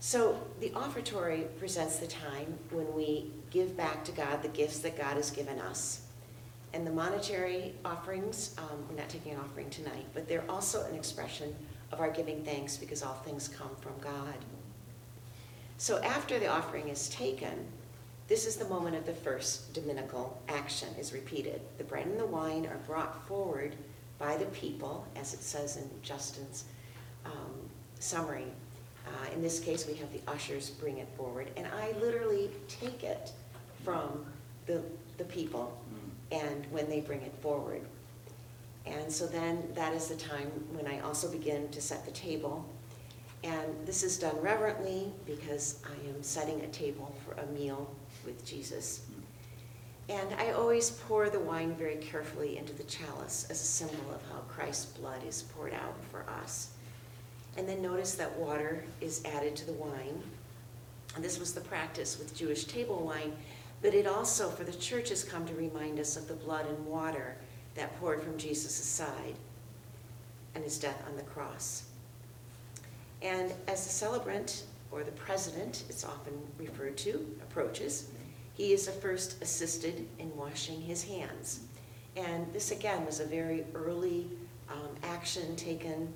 So 0.00 0.40
the 0.60 0.70
offertory 0.70 1.46
presents 1.58 1.98
the 1.98 2.08
time 2.08 2.58
when 2.70 2.92
we 2.92 3.30
give 3.50 3.76
back 3.76 4.04
to 4.06 4.12
God 4.12 4.42
the 4.42 4.48
gifts 4.48 4.80
that 4.80 4.98
God 4.98 5.16
has 5.16 5.30
given 5.30 5.60
us. 5.60 6.01
And 6.74 6.86
the 6.86 6.90
monetary 6.90 7.74
offerings, 7.84 8.54
um, 8.58 8.84
we're 8.88 8.96
not 8.96 9.08
taking 9.08 9.32
an 9.32 9.40
offering 9.40 9.68
tonight, 9.70 10.06
but 10.14 10.28
they're 10.28 10.44
also 10.48 10.86
an 10.86 10.94
expression 10.94 11.54
of 11.92 12.00
our 12.00 12.10
giving 12.10 12.42
thanks 12.44 12.76
because 12.76 13.02
all 13.02 13.14
things 13.14 13.48
come 13.48 13.70
from 13.80 13.92
God. 14.00 14.34
So 15.76 16.02
after 16.02 16.38
the 16.38 16.46
offering 16.46 16.88
is 16.88 17.08
taken, 17.10 17.66
this 18.28 18.46
is 18.46 18.56
the 18.56 18.64
moment 18.66 18.96
of 18.96 19.04
the 19.04 19.12
first 19.12 19.74
dominical 19.74 20.40
action 20.48 20.88
is 20.98 21.12
repeated. 21.12 21.60
The 21.76 21.84
bread 21.84 22.06
and 22.06 22.18
the 22.18 22.24
wine 22.24 22.66
are 22.66 22.78
brought 22.86 23.26
forward 23.26 23.74
by 24.18 24.36
the 24.36 24.46
people, 24.46 25.06
as 25.16 25.34
it 25.34 25.42
says 25.42 25.76
in 25.76 25.90
Justin's 26.02 26.64
um, 27.26 27.52
summary. 27.98 28.46
Uh, 29.06 29.34
in 29.34 29.42
this 29.42 29.58
case, 29.58 29.86
we 29.86 29.94
have 29.94 30.12
the 30.12 30.20
ushers 30.30 30.70
bring 30.70 30.98
it 30.98 31.08
forward, 31.16 31.50
and 31.56 31.66
I 31.66 31.92
literally 31.98 32.48
take 32.68 33.02
it 33.02 33.32
from 33.84 34.24
the, 34.66 34.80
the 35.18 35.24
people 35.24 35.76
and 36.32 36.66
when 36.70 36.88
they 36.88 37.00
bring 37.00 37.22
it 37.22 37.34
forward. 37.40 37.82
And 38.86 39.12
so 39.12 39.26
then 39.26 39.62
that 39.74 39.92
is 39.92 40.08
the 40.08 40.16
time 40.16 40.50
when 40.72 40.86
I 40.86 41.00
also 41.00 41.30
begin 41.30 41.68
to 41.68 41.80
set 41.80 42.04
the 42.04 42.10
table. 42.10 42.66
And 43.44 43.86
this 43.86 44.02
is 44.02 44.18
done 44.18 44.40
reverently 44.40 45.12
because 45.26 45.80
I 45.84 46.08
am 46.08 46.22
setting 46.22 46.60
a 46.62 46.68
table 46.68 47.14
for 47.24 47.34
a 47.40 47.46
meal 47.46 47.88
with 48.24 48.44
Jesus. 48.44 49.02
And 50.08 50.34
I 50.34 50.52
always 50.52 50.90
pour 50.90 51.30
the 51.30 51.40
wine 51.40 51.74
very 51.76 51.96
carefully 51.96 52.58
into 52.58 52.72
the 52.72 52.82
chalice 52.84 53.46
as 53.50 53.60
a 53.60 53.64
symbol 53.64 54.12
of 54.12 54.20
how 54.30 54.40
Christ's 54.48 54.86
blood 54.86 55.22
is 55.26 55.42
poured 55.42 55.74
out 55.74 55.94
for 56.10 56.24
us. 56.28 56.70
And 57.56 57.68
then 57.68 57.82
notice 57.82 58.14
that 58.14 58.36
water 58.36 58.84
is 59.00 59.22
added 59.24 59.54
to 59.56 59.66
the 59.66 59.72
wine. 59.74 60.22
And 61.14 61.24
this 61.24 61.38
was 61.38 61.52
the 61.52 61.60
practice 61.60 62.18
with 62.18 62.34
Jewish 62.34 62.64
table 62.64 63.04
wine, 63.04 63.32
but 63.82 63.94
it 63.94 64.06
also, 64.06 64.48
for 64.48 64.64
the 64.64 64.72
church, 64.72 65.08
has 65.10 65.24
come 65.24 65.44
to 65.46 65.54
remind 65.54 65.98
us 65.98 66.16
of 66.16 66.28
the 66.28 66.34
blood 66.34 66.66
and 66.66 66.86
water 66.86 67.36
that 67.74 67.98
poured 67.98 68.22
from 68.22 68.38
Jesus' 68.38 68.74
side 68.74 69.34
and 70.54 70.62
his 70.62 70.78
death 70.78 71.02
on 71.08 71.16
the 71.16 71.22
cross. 71.22 71.84
And 73.20 73.52
as 73.68 73.84
the 73.84 73.92
celebrant, 73.92 74.64
or 74.90 75.02
the 75.02 75.12
president, 75.12 75.84
it's 75.88 76.04
often 76.04 76.34
referred 76.58 76.96
to, 76.98 77.26
approaches, 77.42 78.08
he 78.54 78.72
is 78.72 78.88
first 78.88 79.42
assisted 79.42 80.06
in 80.18 80.36
washing 80.36 80.80
his 80.80 81.02
hands. 81.02 81.60
And 82.16 82.52
this, 82.52 82.70
again, 82.70 83.06
was 83.06 83.20
a 83.20 83.24
very 83.24 83.64
early 83.74 84.28
um, 84.70 84.90
action 85.02 85.56
taken 85.56 86.12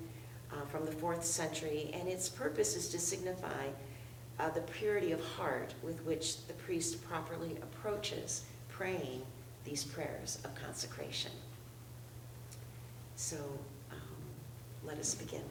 uh, 0.51 0.65
from 0.65 0.85
the 0.85 0.91
fourth 0.91 1.25
century, 1.25 1.89
and 1.93 2.07
its 2.07 2.29
purpose 2.29 2.75
is 2.75 2.87
to 2.89 2.99
signify 2.99 3.67
uh, 4.39 4.49
the 4.49 4.61
purity 4.61 5.11
of 5.11 5.23
heart 5.23 5.73
with 5.83 6.03
which 6.05 6.45
the 6.47 6.53
priest 6.53 7.07
properly 7.07 7.57
approaches 7.61 8.43
praying 8.69 9.21
these 9.65 9.83
prayers 9.83 10.39
of 10.43 10.53
consecration. 10.55 11.31
So 13.15 13.37
um, 13.91 13.97
let 14.85 14.97
us 14.99 15.15
begin. 15.15 15.41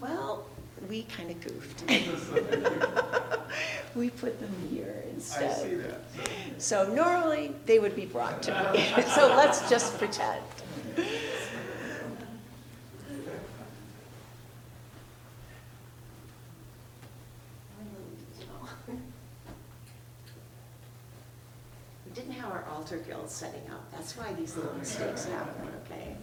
Well, 0.00 0.44
we 0.88 1.02
kind 1.04 1.30
of 1.30 1.40
goofed. 1.40 2.94
We 3.94 4.10
put 4.10 4.38
them 4.38 4.54
here 4.70 5.04
instead. 5.12 5.50
I 5.50 5.54
see 5.54 5.74
that. 5.76 6.02
So 6.58 6.92
normally, 6.92 7.54
they 7.66 7.78
would 7.78 7.96
be 7.96 8.06
brought 8.06 8.42
to 8.44 8.72
me. 8.72 9.02
So 9.14 9.28
let's 9.28 9.68
just 9.68 9.98
pretend. 9.98 10.42
We 10.96 11.04
didn't 22.14 22.32
have 22.32 22.50
our 22.50 22.64
altar 22.70 22.98
guild 22.98 23.30
setting 23.30 23.68
up. 23.70 23.90
That's 23.92 24.16
why 24.16 24.32
these 24.34 24.56
little 24.56 24.74
mistakes 24.74 25.24
happen, 25.26 25.68
okay? 25.84 26.16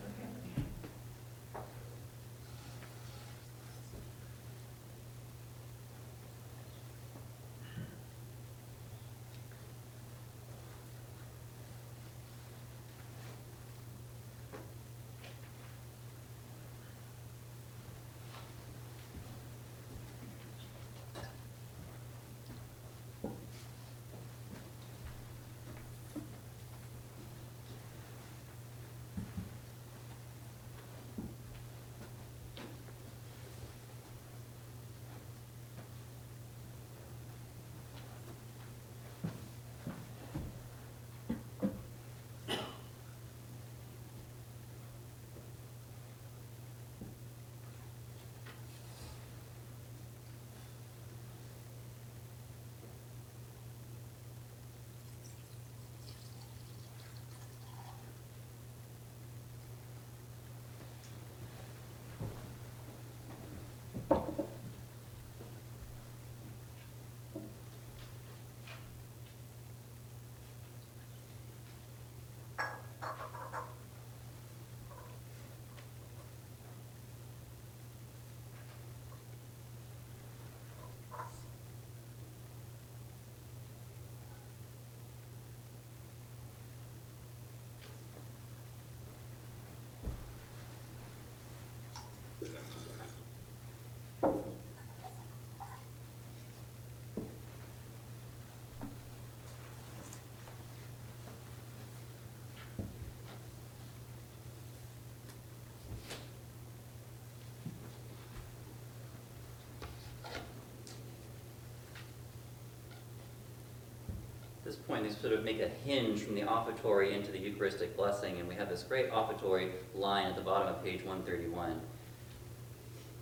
This 114.75 114.85
point, 114.85 115.03
they 115.03 115.09
sort 115.09 115.33
of 115.33 115.43
make 115.43 115.61
a 115.61 115.69
hinge 115.85 116.21
from 116.21 116.35
the 116.35 116.43
offertory 116.43 117.13
into 117.13 117.31
the 117.31 117.39
Eucharistic 117.39 117.95
blessing, 117.95 118.39
and 118.39 118.47
we 118.47 118.55
have 118.55 118.69
this 118.69 118.83
great 118.83 119.09
offertory 119.09 119.71
line 119.93 120.27
at 120.27 120.35
the 120.35 120.41
bottom 120.41 120.67
of 120.67 120.83
page 120.83 121.03
131. 121.03 121.79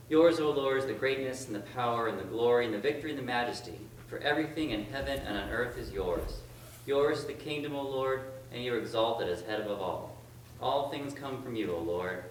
Yours, 0.09 0.39
O 0.39 0.49
Lord, 0.51 0.79
is 0.79 0.85
the 0.85 0.93
greatness 0.93 1.47
and 1.47 1.55
the 1.55 1.59
power 1.59 2.07
and 2.07 2.19
the 2.19 2.23
glory 2.23 2.65
and 2.65 2.73
the 2.73 2.79
victory 2.79 3.11
and 3.11 3.19
the 3.19 3.23
majesty, 3.23 3.77
for 4.07 4.17
everything 4.19 4.71
in 4.71 4.85
heaven 4.85 5.19
and 5.19 5.37
on 5.37 5.49
earth 5.49 5.77
is 5.77 5.91
yours. 5.91 6.41
Yours 6.85 7.19
is 7.19 7.25
the 7.25 7.33
kingdom, 7.33 7.75
O 7.75 7.83
Lord, 7.83 8.21
and 8.51 8.63
you 8.63 8.73
are 8.73 8.79
exalted 8.79 9.29
as 9.29 9.41
head 9.43 9.61
above 9.61 9.81
all. 9.81 10.17
All 10.61 10.89
things 10.89 11.13
come 11.13 11.41
from 11.43 11.55
you, 11.55 11.73
O 11.73 11.79
Lord, 11.79 12.23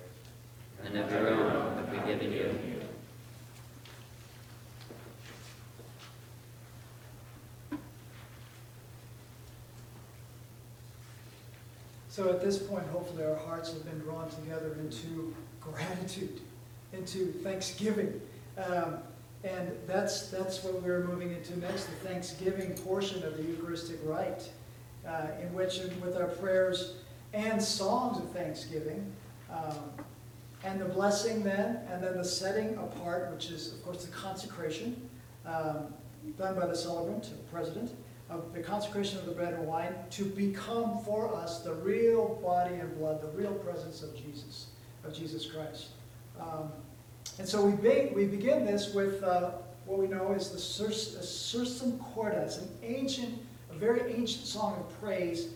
and 0.85 0.97
of 0.97 1.11
your 1.11 1.29
own 1.29 1.77
have 1.77 1.93
we 1.93 2.13
given 2.13 2.33
you. 2.33 2.72
So 12.13 12.29
at 12.29 12.43
this 12.43 12.59
point, 12.59 12.87
hopefully, 12.89 13.25
our 13.25 13.37
hearts 13.37 13.73
have 13.73 13.87
been 13.87 13.99
drawn 14.01 14.29
together 14.29 14.77
into 14.79 15.35
gratitude, 15.63 16.43
into 16.93 17.33
thanksgiving. 17.43 18.21
Um, 18.59 18.99
And 19.45 19.73
that's, 19.87 20.29
that's 20.29 20.63
what 20.63 20.83
we're 20.83 21.05
moving 21.05 21.33
into 21.33 21.59
next, 21.59 21.87
the 21.87 22.09
thanksgiving 22.09 22.75
portion 22.85 23.25
of 23.25 23.39
the 23.39 23.43
Eucharistic 23.43 23.99
rite, 24.05 24.53
uh, 25.09 25.29
in 25.41 25.53
which, 25.55 25.81
with 26.05 26.17
our 26.17 26.29
prayers 26.29 26.97
and 27.33 27.61
songs 27.61 28.19
of 28.19 28.31
thanksgiving, 28.31 29.01
um, 29.51 29.81
and 30.65 30.81
the 30.81 30.85
blessing 30.85 31.43
then, 31.43 31.81
and 31.91 32.05
then 32.05 32.17
the 32.19 32.25
setting 32.25 32.77
apart, 32.77 33.33
which 33.33 33.51
is, 33.51 33.73
of 33.73 33.83
course, 33.85 34.05
the 34.05 34.13
consecration, 34.13 35.09
um, 35.47 35.93
done 36.39 36.55
by 36.55 36.67
the 36.67 36.77
celebrant, 36.77 37.25
the 37.25 37.51
president, 37.51 37.91
of 38.33 38.53
the 38.55 38.61
consecration 38.61 39.19
of 39.19 39.27
the 39.27 39.33
bread 39.33 39.55
and 39.55 39.67
wine 39.67 39.95
to 40.11 40.25
become 40.25 40.99
for 41.05 41.35
us 41.35 41.61
the 41.61 41.75
real 41.75 42.41
body 42.43 42.75
and 42.75 42.97
blood, 42.99 43.21
the 43.21 43.39
real 43.39 43.53
presence 43.55 44.03
of 44.03 44.17
Jesus, 44.17 44.69
of 45.05 45.15
Jesus 45.15 45.47
Christ. 45.47 45.89
Um, 46.41 46.73
and 47.39 47.49
so 47.49 47.65
we, 47.65 47.73
be, 47.73 48.11
we 48.15 48.25
begin 48.25 48.65
this 48.65 48.95
with 48.95 49.23
uh, 49.23 49.53
what 49.87 49.99
we 49.99 50.07
know 50.07 50.33
is 50.33 50.51
the 50.51 50.59
Sursum 50.59 51.99
Corda. 51.99 52.43
It's 52.43 52.59
an 52.59 52.69
ancient, 52.83 53.39
a 53.71 53.75
very 53.75 54.13
ancient 54.13 54.47
song 54.47 54.77
of 54.79 55.01
praise, 55.01 55.49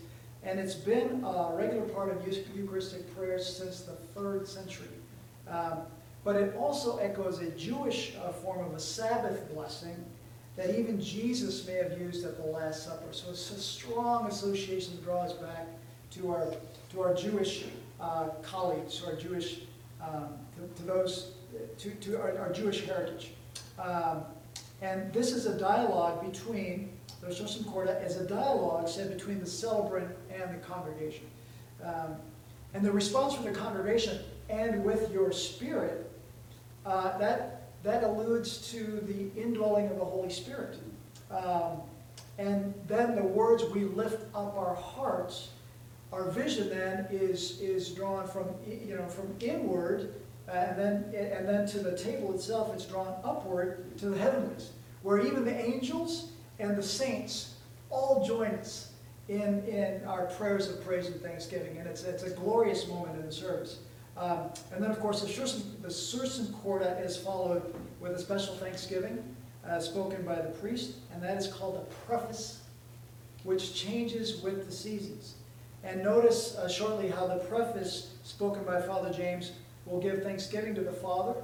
and 0.43 0.61
it's 0.61 0.75
been 0.75 1.25
a 1.25 1.53
regular 1.55 1.87
part 1.89 2.11
of 2.11 2.27
Eucharistic 2.57 3.15
prayers 3.17 3.47
since 3.47 3.81
the 3.81 3.93
third 3.93 4.47
century. 4.47 4.89
Um, 5.49 5.79
but 6.25 6.37
it 6.37 6.57
also 6.57 6.99
echoes 6.99 7.41
a 7.41 7.51
Jewish 7.51 8.15
uh, 8.17 8.33
form 8.33 8.65
of 8.67 8.75
a 8.75 8.81
Sabbath 8.81 9.53
blessing 9.55 10.05
that 10.57 10.79
even 10.79 11.01
Jesus 11.01 11.67
may 11.67 11.75
have 11.75 11.99
used 12.01 12.25
at 12.25 12.37
the 12.37 12.47
Last 12.47 12.85
Supper. 12.85 13.13
So 13.13 13.31
it's 13.31 13.51
a 13.51 13.61
strong 13.61 14.27
association 14.27 14.97
that 14.97 15.05
draws 15.05 15.35
back 15.35 15.67
to 16.13 16.31
our, 16.33 16.55
to 16.93 17.03
our 17.03 17.15
Jewish 17.15 17.65
uh, 18.01 18.29
colleagues, 18.43 18.99
to 19.01 19.07
our 19.07 19.17
Jewish, 19.17 19.61
um, 20.03 20.31
to, 20.57 20.83
to, 20.83 20.87
those, 20.87 21.33
to, 21.79 21.91
to 21.91 22.21
our, 22.21 22.39
our 22.39 22.53
Jewish 22.53 22.85
heritage. 22.85 23.33
Um, 23.79 24.23
and 24.81 25.13
this 25.13 25.33
is 25.33 25.47
a 25.47 25.59
dialogue 25.59 26.31
between, 26.31 26.91
the 27.21 27.29
Sursum 27.29 27.67
Corda 27.71 28.01
is 28.03 28.17
a 28.17 28.27
dialogue 28.27 28.89
said 28.89 29.11
between 29.13 29.41
the 29.41 29.47
celebrant 29.47 30.11
and 30.33 30.55
the 30.55 30.67
congregation. 30.67 31.27
Um, 31.85 32.17
and 32.73 32.85
the 32.85 32.93
response 32.93 33.35
from 33.35 33.45
the 33.45 33.53
congregation, 33.53 34.19
and 34.49 34.85
with 34.85 35.13
your 35.13 35.33
spirit, 35.33 36.11
uh, 36.85 37.17
that 37.19 37.56
that 37.83 38.03
alludes 38.03 38.71
to 38.73 39.01
the 39.07 39.41
indwelling 39.41 39.89
of 39.89 39.99
the 39.99 40.05
Holy 40.05 40.31
Spirit. 40.31 40.79
Um, 41.31 41.81
and 42.39 42.75
then 42.87 43.15
the 43.15 43.23
words, 43.23 43.65
we 43.65 43.85
lift 43.85 44.25
up 44.35 44.57
our 44.57 44.75
hearts, 44.75 45.51
our 46.13 46.31
vision 46.31 46.69
then 46.69 47.07
is, 47.11 47.61
is 47.61 47.91
drawn 47.91 48.29
from, 48.29 48.47
you 48.67 48.97
know, 48.97 49.07
from 49.07 49.35
inward, 49.41 50.15
and, 50.49 50.79
then, 50.79 51.15
and 51.15 51.49
then 51.49 51.67
to 51.69 51.79
the 51.81 51.97
table 51.97 52.35
itself, 52.35 52.73
it's 52.75 52.85
drawn 52.85 53.15
upward 53.25 53.97
to 53.99 54.11
the 54.11 54.19
heavenlies, 54.19 54.71
where 55.03 55.21
even 55.21 55.45
the 55.45 55.55
angels 55.55 56.31
and 56.59 56.77
the 56.77 56.83
saints 56.83 57.55
all 57.91 58.25
join 58.27 58.51
us 58.51 58.93
in, 59.29 59.65
in 59.65 60.05
our 60.07 60.27
prayers 60.27 60.69
of 60.69 60.85
praise 60.85 61.09
and 61.09 61.21
thanksgiving. 61.21 61.79
And 61.79 61.89
it's, 61.89 62.05
it's 62.05 62.23
a 62.23 62.31
glorious 62.31 62.87
moment 62.87 63.19
in 63.19 63.27
the 63.27 63.33
service. 63.33 63.79
Um, 64.17 64.51
and 64.73 64.83
then, 64.83 64.91
of 64.91 64.99
course, 65.01 65.21
the 65.21 65.29
Sursum, 65.29 65.83
the 65.83 66.53
Corda 66.63 66.99
is 67.05 67.17
followed 67.17 67.63
with 68.01 68.13
a 68.13 68.19
special 68.19 68.55
thanksgiving 68.55 69.23
uh, 69.69 69.81
spoken 69.81 70.23
by 70.25 70.37
the 70.37 70.51
priest, 70.51 70.97
and 71.13 71.23
that 71.23 71.37
is 71.37 71.49
called 71.49 71.77
a 71.77 71.95
preface, 72.07 72.63
which 73.45 73.75
changes 73.75 74.41
with 74.43 74.67
the 74.67 74.73
seasons. 74.73 75.35
And 75.85 76.03
notice 76.03 76.57
uh, 76.57 76.69
shortly 76.69 77.09
how 77.09 77.27
the 77.27 77.37
preface 77.37 78.15
spoken 78.25 78.65
by 78.65 78.81
Father 78.81 79.13
James 79.13 79.53
will 79.85 80.01
give 80.01 80.23
thanksgiving 80.23 80.75
to 80.75 80.81
the 80.81 80.93
Father 80.93 81.35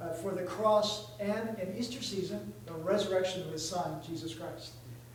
uh, 0.00 0.12
for 0.12 0.32
the 0.32 0.42
cross 0.42 1.12
and, 1.20 1.58
in 1.58 1.74
Easter 1.76 2.02
season, 2.02 2.52
the 2.66 2.74
resurrection 2.74 3.42
of 3.42 3.52
his 3.52 3.66
Son, 3.66 4.00
Jesus 4.06 4.34
Christ. 4.34 4.72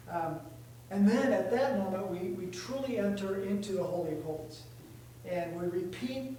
Um, 0.10 0.40
and 0.90 1.08
then 1.08 1.32
at 1.34 1.52
that 1.52 1.78
moment, 1.80 2.08
we, 2.10 2.30
we 2.30 2.48
truly 2.48 2.98
enter 2.98 3.44
into 3.44 3.74
the 3.74 3.84
Holy 3.84 4.14
of 4.14 4.24
Holies. 4.24 4.62
And 5.26 5.60
we 5.60 5.68
repeat 5.68 6.36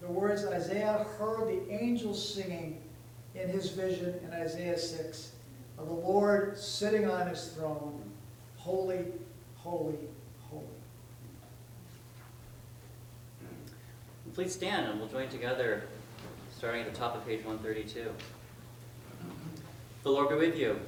the 0.00 0.08
words 0.08 0.44
Isaiah 0.46 1.06
heard 1.18 1.48
the 1.48 1.72
angels 1.72 2.34
singing 2.34 2.80
in 3.34 3.48
his 3.48 3.70
vision 3.70 4.18
in 4.24 4.32
Isaiah 4.32 4.78
6 4.78 5.32
of 5.78 5.86
the 5.86 5.92
Lord 5.92 6.58
sitting 6.58 7.08
on 7.08 7.26
his 7.28 7.48
throne, 7.48 8.02
holy, 8.56 9.06
holy, 9.56 9.98
holy. 10.48 10.64
Please 14.34 14.54
stand 14.54 14.86
and 14.86 14.98
we'll 14.98 15.08
join 15.08 15.28
together, 15.28 15.84
starting 16.56 16.82
at 16.82 16.92
the 16.92 16.98
top 16.98 17.16
of 17.16 17.26
page 17.26 17.44
132. 17.44 18.10
The 20.02 20.10
Lord 20.10 20.30
be 20.30 20.34
with 20.36 20.56
you. 20.56 20.80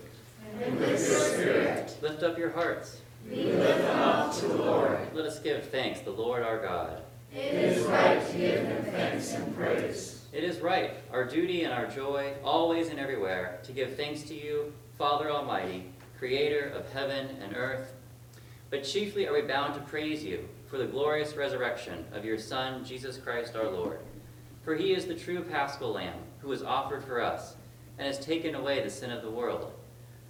And 0.63 0.79
with 0.79 0.89
your 0.89 0.99
spirit. 0.99 1.97
Lift 2.01 2.23
up 2.23 2.39
your 2.39 2.51
hearts. 2.51 3.01
We 3.29 3.37
lift 3.37 3.79
them 3.79 3.99
up 3.99 4.35
to 4.37 4.47
the 4.47 4.55
Lord. 4.55 4.99
Let 5.15 5.27
us 5.27 5.39
give 5.39 5.69
thanks, 5.69 6.01
the 6.01 6.11
Lord 6.11 6.43
our 6.43 6.59
God. 6.63 7.02
It 7.35 7.55
is 7.55 7.87
right 7.87 8.27
to 8.27 8.37
give 8.37 8.67
him 8.67 8.85
thanks 8.85 9.33
and 9.33 9.57
praise. 9.57 10.27
It 10.33 10.45
is 10.45 10.61
right, 10.61 10.91
our 11.11 11.25
duty 11.25 11.65
and 11.65 11.73
our 11.73 11.87
joy, 11.87 12.35
always 12.45 12.89
and 12.89 12.99
everywhere, 12.99 13.59
to 13.63 13.73
give 13.73 13.97
thanks 13.97 14.23
to 14.25 14.35
you, 14.35 14.73
Father 14.99 15.31
Almighty, 15.31 15.87
creator 16.19 16.69
of 16.69 16.93
heaven 16.93 17.31
and 17.43 17.57
earth. 17.57 17.95
But 18.69 18.85
chiefly 18.85 19.27
are 19.27 19.33
we 19.33 19.41
bound 19.43 19.73
to 19.75 19.81
praise 19.81 20.23
you 20.23 20.47
for 20.67 20.77
the 20.77 20.85
glorious 20.85 21.35
resurrection 21.35 22.05
of 22.13 22.25
your 22.25 22.39
Son, 22.39 22.85
Jesus 22.85 23.17
Christ 23.17 23.57
our 23.57 23.71
Lord. 23.71 24.01
For 24.63 24.75
he 24.75 24.93
is 24.93 25.07
the 25.07 25.15
true 25.15 25.43
paschal 25.43 25.93
lamb 25.93 26.19
who 26.41 26.49
was 26.49 26.63
offered 26.63 27.03
for 27.03 27.23
us 27.23 27.57
and 27.97 28.07
has 28.07 28.19
taken 28.19 28.55
away 28.55 28.83
the 28.83 28.91
sin 28.91 29.11
of 29.11 29.23
the 29.23 29.31
world, 29.31 29.73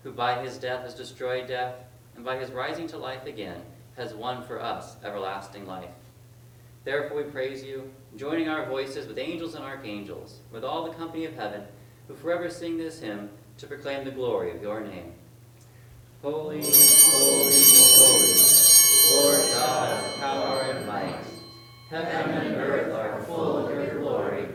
who 0.04 0.12
by 0.12 0.40
his 0.40 0.56
death 0.56 0.82
has 0.82 0.94
destroyed 0.94 1.48
death, 1.48 1.74
and 2.14 2.24
by 2.24 2.36
his 2.36 2.52
rising 2.52 2.86
to 2.88 2.96
life 2.96 3.26
again 3.26 3.60
has 3.96 4.14
won 4.14 4.44
for 4.44 4.62
us 4.62 4.96
everlasting 5.04 5.66
life. 5.66 5.90
Therefore 6.84 7.18
we 7.18 7.30
praise 7.30 7.62
you, 7.62 7.90
joining 8.16 8.48
our 8.48 8.66
voices 8.66 9.06
with 9.06 9.18
angels 9.18 9.54
and 9.54 9.64
archangels, 9.64 10.40
with 10.50 10.64
all 10.64 10.84
the 10.84 10.94
company 10.94 11.24
of 11.24 11.34
heaven, 11.34 11.62
who 12.08 12.14
forever 12.14 12.50
sing 12.50 12.76
this 12.76 13.00
hymn 13.00 13.30
to 13.58 13.66
proclaim 13.66 14.04
the 14.04 14.10
glory 14.10 14.50
of 14.50 14.60
your 14.60 14.80
name. 14.80 15.12
Holy, 16.22 16.60
holy, 16.60 17.52
holy, 17.98 18.34
Lord 19.12 19.52
God 19.54 20.04
of 20.04 20.16
power 20.18 20.60
and 20.62 20.86
might. 20.86 21.16
Heaven 21.90 22.30
and 22.30 22.56
earth 22.56 22.92
are 22.94 23.22
full 23.24 23.66
of 23.66 23.70
your 23.70 24.00
glory. 24.00 24.48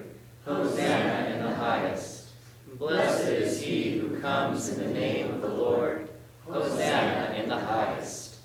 Hosanna 0.44 1.34
in 1.34 1.44
the 1.44 1.56
highest. 1.56 2.30
Blessed 2.78 3.28
is 3.28 3.62
he 3.62 3.98
who 3.98 4.20
comes 4.20 4.70
in 4.70 4.80
the 4.80 5.00
name 5.00 5.34
of 5.34 5.42
the 5.42 5.48
Lord. 5.48 6.10
Hosanna 6.46 7.36
in 7.36 7.48
the 7.48 7.60
highest. 7.60 8.38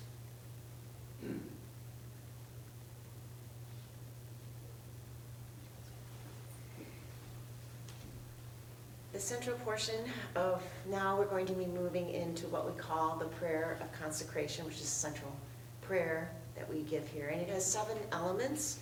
The 9.12 9.12
central 9.23 9.55
portion 9.59 10.03
of 10.35 10.61
now 10.89 11.17
we're 11.17 11.25
going 11.25 11.45
to 11.45 11.53
be 11.53 11.65
moving 11.65 12.09
into 12.09 12.45
what 12.47 12.69
we 12.69 12.77
call 12.77 13.15
the 13.15 13.25
prayer 13.25 13.77
of 13.79 13.89
consecration, 13.97 14.65
which 14.65 14.75
is 14.75 14.81
the 14.81 14.87
central 14.87 15.33
prayer 15.81 16.29
that 16.57 16.69
we 16.69 16.81
give 16.81 17.07
here. 17.07 17.29
And 17.29 17.39
it 17.39 17.47
has 17.47 17.65
seven 17.65 17.97
elements, 18.11 18.79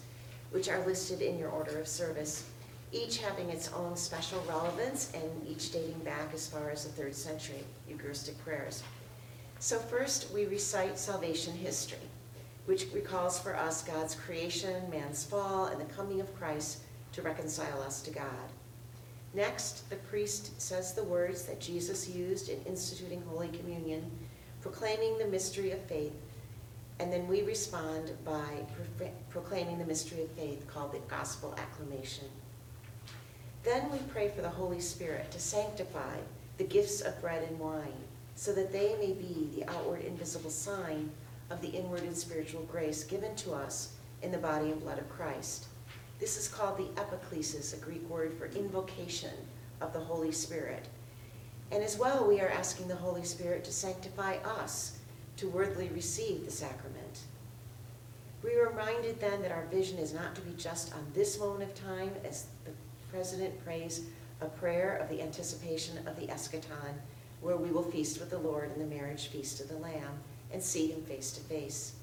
which 0.50 0.68
are 0.68 0.84
listed 0.84 1.22
in 1.22 1.38
your 1.38 1.50
order 1.50 1.80
of 1.80 1.88
service, 1.88 2.50
each 2.92 3.20
having 3.20 3.52
its 3.52 3.72
own 3.74 3.96
special 3.96 4.44
relevance 4.50 5.12
and 5.14 5.48
each 5.48 5.72
dating 5.72 6.00
back 6.00 6.34
as 6.34 6.48
far 6.48 6.72
as 6.72 6.86
the 6.86 6.92
third 6.92 7.14
century 7.14 7.64
Eucharistic 7.88 8.44
prayers. 8.44 8.82
So, 9.60 9.78
first, 9.78 10.34
we 10.34 10.48
recite 10.48 10.98
salvation 10.98 11.54
history, 11.54 12.10
which 12.66 12.88
recalls 12.96 13.38
for 13.38 13.56
us 13.56 13.84
God's 13.84 14.16
creation, 14.16 14.90
man's 14.90 15.24
fall, 15.24 15.66
and 15.66 15.80
the 15.80 15.94
coming 15.94 16.20
of 16.20 16.36
Christ 16.36 16.80
to 17.12 17.22
reconcile 17.22 17.80
us 17.84 18.02
to 18.02 18.12
God. 18.12 18.50
Next, 19.34 19.90
the 19.90 19.96
priest 19.96 20.62
says 20.62 20.94
the 20.94 21.04
words 21.04 21.46
that 21.46 21.62
Jesus 21.62 22.10
used 22.10 22.50
in 22.50 22.62
instituting 22.64 23.24
Holy 23.30 23.48
Communion, 23.48 24.12
proclaiming 24.62 25.18
the 25.18 25.28
mystery 25.28 25.72
of 25.72 25.82
faith, 25.86 26.14
and 27.00 27.12
then 27.12 27.28
we 27.28 27.42
respond 27.44 28.12
by 28.26 28.66
proclaiming 29.30 29.78
the 29.78 29.86
mystery 29.86 30.24
of 30.24 30.32
faith 30.32 30.68
called 30.68 30.92
the 30.92 31.00
gospel 31.08 31.56
acclamation. 31.58 32.26
Then 33.64 33.90
we 33.92 34.00
pray 34.10 34.30
for 34.30 34.42
the 34.42 34.50
Holy 34.50 34.82
Spirit 34.82 35.32
to 35.32 35.40
sanctify 35.40 36.18
the 36.58 36.64
gifts 36.64 37.02
of 37.02 37.20
bread 37.22 37.48
and 37.48 37.58
wine, 37.58 37.94
so 38.36 38.54
that 38.54 38.72
they 38.72 38.96
may 39.00 39.14
be 39.14 39.50
the 39.56 39.72
outward 39.72 40.02
invisible 40.02 40.50
sign 40.50 41.10
of 41.50 41.62
the 41.62 41.70
inward 41.70 42.02
and 42.04 42.16
spiritual 42.16 42.64
grace 42.64 43.04
given 43.04 43.36
to 43.36 43.54
us 43.54 43.94
in 44.22 44.32
the 44.32 44.38
body 44.38 44.72
and 44.72 44.82
blood 44.82 45.00
of 45.00 45.10
Christ. 45.10 45.68
This 46.22 46.38
is 46.38 46.48
called 46.48 46.78
the 46.78 47.02
epiclesis, 47.02 47.74
a 47.74 47.84
Greek 47.84 48.08
word 48.08 48.32
for 48.38 48.46
invocation 48.46 49.34
of 49.82 49.92
the 49.92 50.00
Holy 50.00 50.32
Spirit. 50.32 50.88
And 51.72 51.84
as 51.84 51.98
well, 51.98 52.28
we 52.28 52.40
are 52.40 52.50
asking 52.50 52.88
the 52.88 52.96
Holy 52.96 53.24
Spirit 53.24 53.64
to 53.64 53.74
sanctify 53.74 54.36
us 54.60 55.00
to 55.38 55.50
worthily 55.50 55.90
receive 55.90 56.46
the 56.46 56.52
sacrament. 56.52 57.22
We 58.44 58.56
were 58.56 58.70
reminded 58.70 59.20
then 59.20 59.42
that 59.42 59.52
our 59.52 59.66
vision 59.72 59.98
is 59.98 60.14
not 60.14 60.36
to 60.36 60.42
be 60.42 60.54
just 60.56 60.94
on 60.94 61.04
this 61.16 61.40
moment 61.40 61.64
of 61.64 61.74
time 61.74 62.12
as 62.24 62.46
the 62.66 62.72
president 63.10 63.64
prays 63.66 64.02
a 64.42 64.46
prayer 64.46 64.98
of 64.98 65.10
the 65.10 65.24
anticipation 65.24 66.08
of 66.08 66.20
the 66.20 66.28
eschaton, 66.28 66.94
where 67.42 67.58
we 67.58 67.72
will 67.72 67.90
feast 67.90 68.20
with 68.20 68.30
the 68.30 68.38
Lord 68.38 68.72
in 68.76 68.80
the 68.80 68.96
marriage 68.96 69.30
feast 69.30 69.60
of 69.60 69.70
the 69.70 69.78
Lamb 69.78 70.20
and 70.54 70.62
see 70.62 70.92
him 70.92 71.02
face 71.02 71.32
to 71.32 71.42
face. 71.42 71.94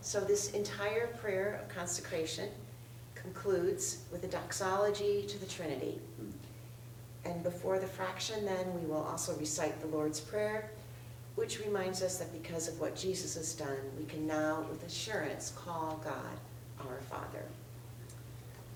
So 0.00 0.20
this 0.20 0.52
entire 0.52 1.08
prayer 1.08 1.60
of 1.62 1.68
consecration 1.68 2.48
concludes 3.24 4.04
with 4.12 4.22
a 4.24 4.28
doxology 4.28 5.24
to 5.26 5.38
the 5.38 5.46
Trinity. 5.46 5.98
And 7.24 7.42
before 7.42 7.78
the 7.78 7.86
fraction, 7.86 8.44
then, 8.44 8.78
we 8.78 8.86
will 8.86 9.02
also 9.02 9.34
recite 9.36 9.80
the 9.80 9.86
Lord's 9.86 10.20
Prayer, 10.20 10.70
which 11.36 11.58
reminds 11.64 12.02
us 12.02 12.18
that 12.18 12.30
because 12.42 12.68
of 12.68 12.78
what 12.78 12.94
Jesus 12.94 13.34
has 13.34 13.54
done, 13.54 13.78
we 13.98 14.04
can 14.04 14.26
now, 14.26 14.66
with 14.70 14.86
assurance, 14.86 15.54
call 15.56 16.00
God 16.04 16.38
our 16.86 17.00
Father. 17.00 17.44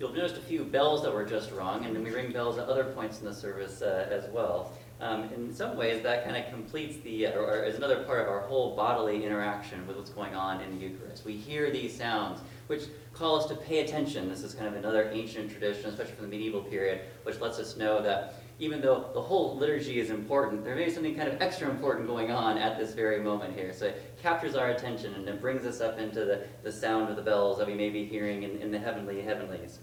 You'll 0.01 0.15
notice 0.15 0.39
a 0.39 0.41
few 0.41 0.65
bells 0.65 1.03
that 1.03 1.13
were 1.13 1.27
just 1.27 1.51
wrong, 1.53 1.85
and 1.85 1.95
then 1.95 2.03
we 2.03 2.11
ring 2.11 2.33
bells 2.33 2.57
at 2.57 2.69
other 2.69 2.85
points 2.85 3.19
in 3.19 3.27
the 3.27 3.35
service 3.35 3.83
uh, 3.83 4.09
as 4.11 4.31
well. 4.31 4.73
Um, 5.01 5.25
in 5.35 5.55
some 5.55 5.77
ways, 5.77 6.03
that 6.03 6.25
kind 6.25 6.37
of 6.37 6.51
completes 6.51 7.03
the, 7.05 7.27
uh, 7.27 7.33
or, 7.33 7.59
or 7.59 7.65
is 7.65 7.77
another 7.77 8.03
part 8.05 8.21
of 8.21 8.29
our 8.29 8.41
whole 8.41 8.75
bodily 8.75 9.25
interaction 9.25 9.87
with 9.87 9.97
what's 9.97 10.11
going 10.11 10.35
on 10.35 10.61
in 10.61 10.79
the 10.79 10.85
Eucharist. 10.87 11.25
We 11.25 11.35
hear 11.37 11.71
these 11.71 11.97
sounds, 11.97 12.41
which 12.69 12.85
call 13.13 13.37
us 13.37 13.47
to 13.47 13.57
pay 13.57 13.81
attention. 13.81 14.29
This 14.29 14.43
is 14.43 14.55
kind 14.55 14.69
of 14.69 14.75
another 14.75 15.11
ancient 15.13 15.51
tradition, 15.51 15.91
especially 15.91 16.15
from 16.15 16.31
the 16.31 16.31
medieval 16.31 16.63
period, 16.63 17.01
which 17.25 17.41
lets 17.41 17.59
us 17.59 17.77
know 17.77 18.01
that 18.03 18.43
even 18.61 18.81
though 18.81 19.11
the 19.15 19.21
whole 19.21 19.57
liturgy 19.57 20.01
is 20.01 20.11
important, 20.11 20.65
there 20.65 20.75
may 20.75 20.87
be 20.87 20.91
something 20.91 21.15
kind 21.15 21.29
of 21.29 21.41
extra 21.41 21.69
important 21.71 22.07
going 22.07 22.31
on 22.31 22.59
at 22.59 22.79
this 22.79 22.93
very 22.93 23.21
moment 23.21 23.55
here. 23.55 23.73
So 23.73 23.87
it 23.87 24.19
captures 24.21 24.55
our 24.55 24.71
attention 24.71 25.15
and 25.15 25.29
it 25.29 25.41
brings 25.41 25.65
us 25.65 25.81
up 25.81 25.99
into 25.99 26.25
the, 26.25 26.45
the 26.63 26.73
sound 26.73 27.09
of 27.09 27.17
the 27.17 27.23
bells 27.23 27.59
that 27.59 27.67
we 27.67 27.75
may 27.75 27.91
be 27.91 28.05
hearing 28.05 28.43
in, 28.43 28.59
in 28.59 28.71
the 28.71 28.79
heavenly 28.79 29.21
heavenlies. 29.23 29.79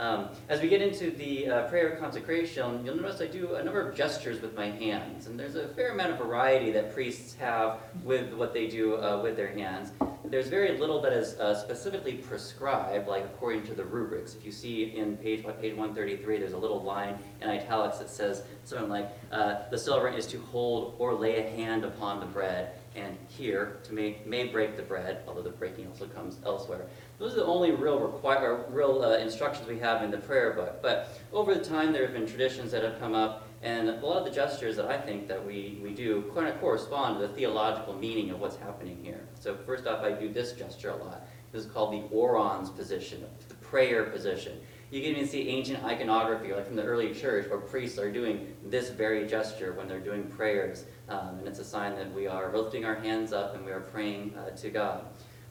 Um, 0.00 0.30
as 0.48 0.62
we 0.62 0.68
get 0.68 0.80
into 0.80 1.10
the 1.10 1.46
uh, 1.46 1.68
prayer 1.68 1.90
of 1.90 2.00
consecration, 2.00 2.86
you'll 2.86 2.96
notice 2.96 3.20
I 3.20 3.26
do 3.26 3.56
a 3.56 3.62
number 3.62 3.86
of 3.86 3.94
gestures 3.94 4.40
with 4.40 4.56
my 4.56 4.70
hands, 4.70 5.26
and 5.26 5.38
there's 5.38 5.56
a 5.56 5.68
fair 5.68 5.92
amount 5.92 6.12
of 6.12 6.18
variety 6.18 6.72
that 6.72 6.94
priests 6.94 7.34
have 7.34 7.80
with 8.02 8.32
what 8.32 8.54
they 8.54 8.66
do 8.66 8.96
uh, 8.96 9.20
with 9.22 9.36
their 9.36 9.48
hands. 9.52 9.92
There's 10.24 10.48
very 10.48 10.78
little 10.78 11.02
that 11.02 11.12
is 11.12 11.34
uh, 11.34 11.54
specifically 11.54 12.14
prescribed, 12.14 13.08
like 13.08 13.26
according 13.26 13.64
to 13.64 13.74
the 13.74 13.84
rubrics. 13.84 14.34
If 14.34 14.42
you 14.42 14.52
see 14.52 14.84
in 14.96 15.18
page 15.18 15.44
page 15.60 15.76
133, 15.76 16.38
there's 16.38 16.54
a 16.54 16.58
little 16.58 16.82
line 16.82 17.18
in 17.42 17.50
italics 17.50 17.98
that 17.98 18.08
says 18.08 18.44
something 18.64 18.88
like, 18.88 19.10
uh, 19.32 19.68
"The 19.70 19.76
celebrant 19.76 20.16
is 20.16 20.26
to 20.28 20.38
hold 20.38 20.94
or 20.98 21.12
lay 21.12 21.44
a 21.44 21.50
hand 21.50 21.84
upon 21.84 22.20
the 22.20 22.26
bread." 22.26 22.72
and 22.96 23.16
here 23.28 23.78
to 23.84 23.94
make, 23.94 24.26
may 24.26 24.48
break 24.48 24.76
the 24.76 24.82
bread, 24.82 25.22
although 25.26 25.42
the 25.42 25.50
breaking 25.50 25.86
also 25.86 26.06
comes 26.08 26.38
elsewhere. 26.44 26.86
Those 27.20 27.34
are 27.34 27.40
the 27.40 27.44
only 27.44 27.70
real 27.72 27.98
require, 27.98 28.64
real 28.70 29.02
uh, 29.04 29.18
instructions 29.18 29.68
we 29.68 29.78
have 29.78 30.02
in 30.02 30.10
the 30.10 30.16
prayer 30.16 30.54
book. 30.54 30.80
But 30.80 31.20
over 31.34 31.54
the 31.54 31.62
time, 31.62 31.92
there 31.92 32.02
have 32.02 32.14
been 32.14 32.26
traditions 32.26 32.72
that 32.72 32.82
have 32.82 32.98
come 32.98 33.14
up, 33.14 33.46
and 33.60 33.90
a 33.90 33.96
lot 33.96 34.16
of 34.16 34.24
the 34.24 34.30
gestures 34.30 34.74
that 34.76 34.86
I 34.86 34.98
think 34.98 35.28
that 35.28 35.46
we, 35.46 35.78
we 35.82 35.92
do 35.92 36.32
kind 36.34 36.48
of 36.48 36.58
correspond 36.60 37.20
to 37.20 37.26
the 37.26 37.34
theological 37.34 37.92
meaning 37.92 38.30
of 38.30 38.40
what's 38.40 38.56
happening 38.56 38.98
here. 39.02 39.20
So 39.38 39.54
first 39.54 39.86
off, 39.86 40.02
I 40.02 40.12
do 40.12 40.32
this 40.32 40.52
gesture 40.52 40.90
a 40.90 40.96
lot. 40.96 41.28
This 41.52 41.66
is 41.66 41.70
called 41.70 41.92
the 41.92 42.04
orans 42.10 42.70
position, 42.70 43.22
the 43.48 43.54
prayer 43.56 44.04
position. 44.04 44.58
You 44.90 45.02
can 45.02 45.10
even 45.10 45.28
see 45.28 45.46
ancient 45.46 45.84
iconography, 45.84 46.54
like 46.54 46.66
from 46.66 46.76
the 46.76 46.84
early 46.84 47.12
church, 47.12 47.50
where 47.50 47.60
priests 47.60 47.98
are 47.98 48.10
doing 48.10 48.56
this 48.64 48.88
very 48.88 49.26
gesture 49.26 49.74
when 49.74 49.88
they're 49.88 50.00
doing 50.00 50.24
prayers. 50.24 50.86
Um, 51.10 51.40
and 51.40 51.46
it's 51.46 51.58
a 51.58 51.64
sign 51.64 51.96
that 51.96 52.14
we 52.14 52.26
are 52.28 52.56
lifting 52.56 52.86
our 52.86 52.94
hands 52.94 53.34
up 53.34 53.54
and 53.54 53.66
we 53.66 53.72
are 53.72 53.80
praying 53.80 54.34
uh, 54.38 54.56
to 54.56 54.70
God. 54.70 55.04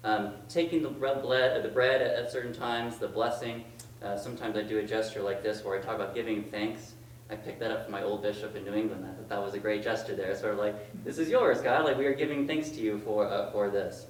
Um, 0.04 0.34
taking 0.48 0.82
the 0.82 0.90
bread, 0.90 1.18
uh, 1.18 1.60
the 1.62 1.70
bread 1.70 2.02
at, 2.02 2.32
certain 2.32 2.54
times, 2.54 2.98
the 2.98 3.08
blessing. 3.08 3.66
Uh, 4.02 4.18
sometimes 4.18 4.56
I 4.56 4.62
do 4.62 4.80
a 4.80 4.84
gesture 4.84 5.22
like 5.22 5.44
this 5.44 5.64
where 5.64 5.78
I 5.78 5.82
talk 5.82 5.96
about 5.96 6.16
giving 6.16 6.44
thanks. 6.44 6.94
I 7.30 7.36
picked 7.36 7.60
that 7.60 7.70
up 7.70 7.84
from 7.84 7.92
my 7.92 8.04
old 8.04 8.22
bishop 8.22 8.56
in 8.56 8.64
New 8.64 8.74
England. 8.74 9.06
I 9.06 9.14
thought 9.14 9.30
that 9.30 9.44
was 9.44 9.54
a 9.54 9.60
great 9.60 9.84
gesture 9.84 10.16
there. 10.16 10.34
Sort 10.36 10.54
of 10.54 10.60
like, 10.60 11.04
this 11.04 11.18
is 11.18 11.30
yours, 11.30 11.62
God. 11.62 11.86
Like 11.86 11.98
we 11.98 12.06
are 12.06 12.14
giving 12.14 12.48
thanks 12.48 12.70
to 12.70 12.80
you 12.80 13.00
for, 13.00 13.28
uh, 13.28 13.52
for 13.52 13.70
this. 13.70 14.08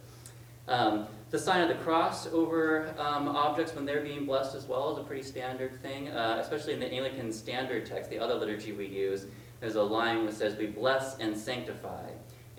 Um, 0.67 1.07
the 1.31 1.39
sign 1.39 1.61
of 1.61 1.67
the 1.67 1.83
cross 1.83 2.27
over 2.27 2.93
um, 2.97 3.27
objects 3.27 3.73
when 3.75 3.85
they're 3.85 4.01
being 4.01 4.25
blessed 4.25 4.55
as 4.55 4.65
well 4.65 4.91
is 4.93 4.99
a 4.99 5.03
pretty 5.03 5.23
standard 5.23 5.81
thing, 5.81 6.09
uh, 6.09 6.39
especially 6.41 6.73
in 6.73 6.79
the 6.79 6.91
Anglican 6.91 7.33
Standard 7.33 7.85
text, 7.85 8.09
the 8.09 8.19
other 8.19 8.35
liturgy 8.35 8.71
we 8.71 8.85
use. 8.85 9.25
There's 9.59 9.75
a 9.75 9.83
line 9.83 10.25
that 10.25 10.35
says, 10.35 10.55
We 10.55 10.67
bless 10.67 11.17
and 11.17 11.35
sanctify. 11.37 12.09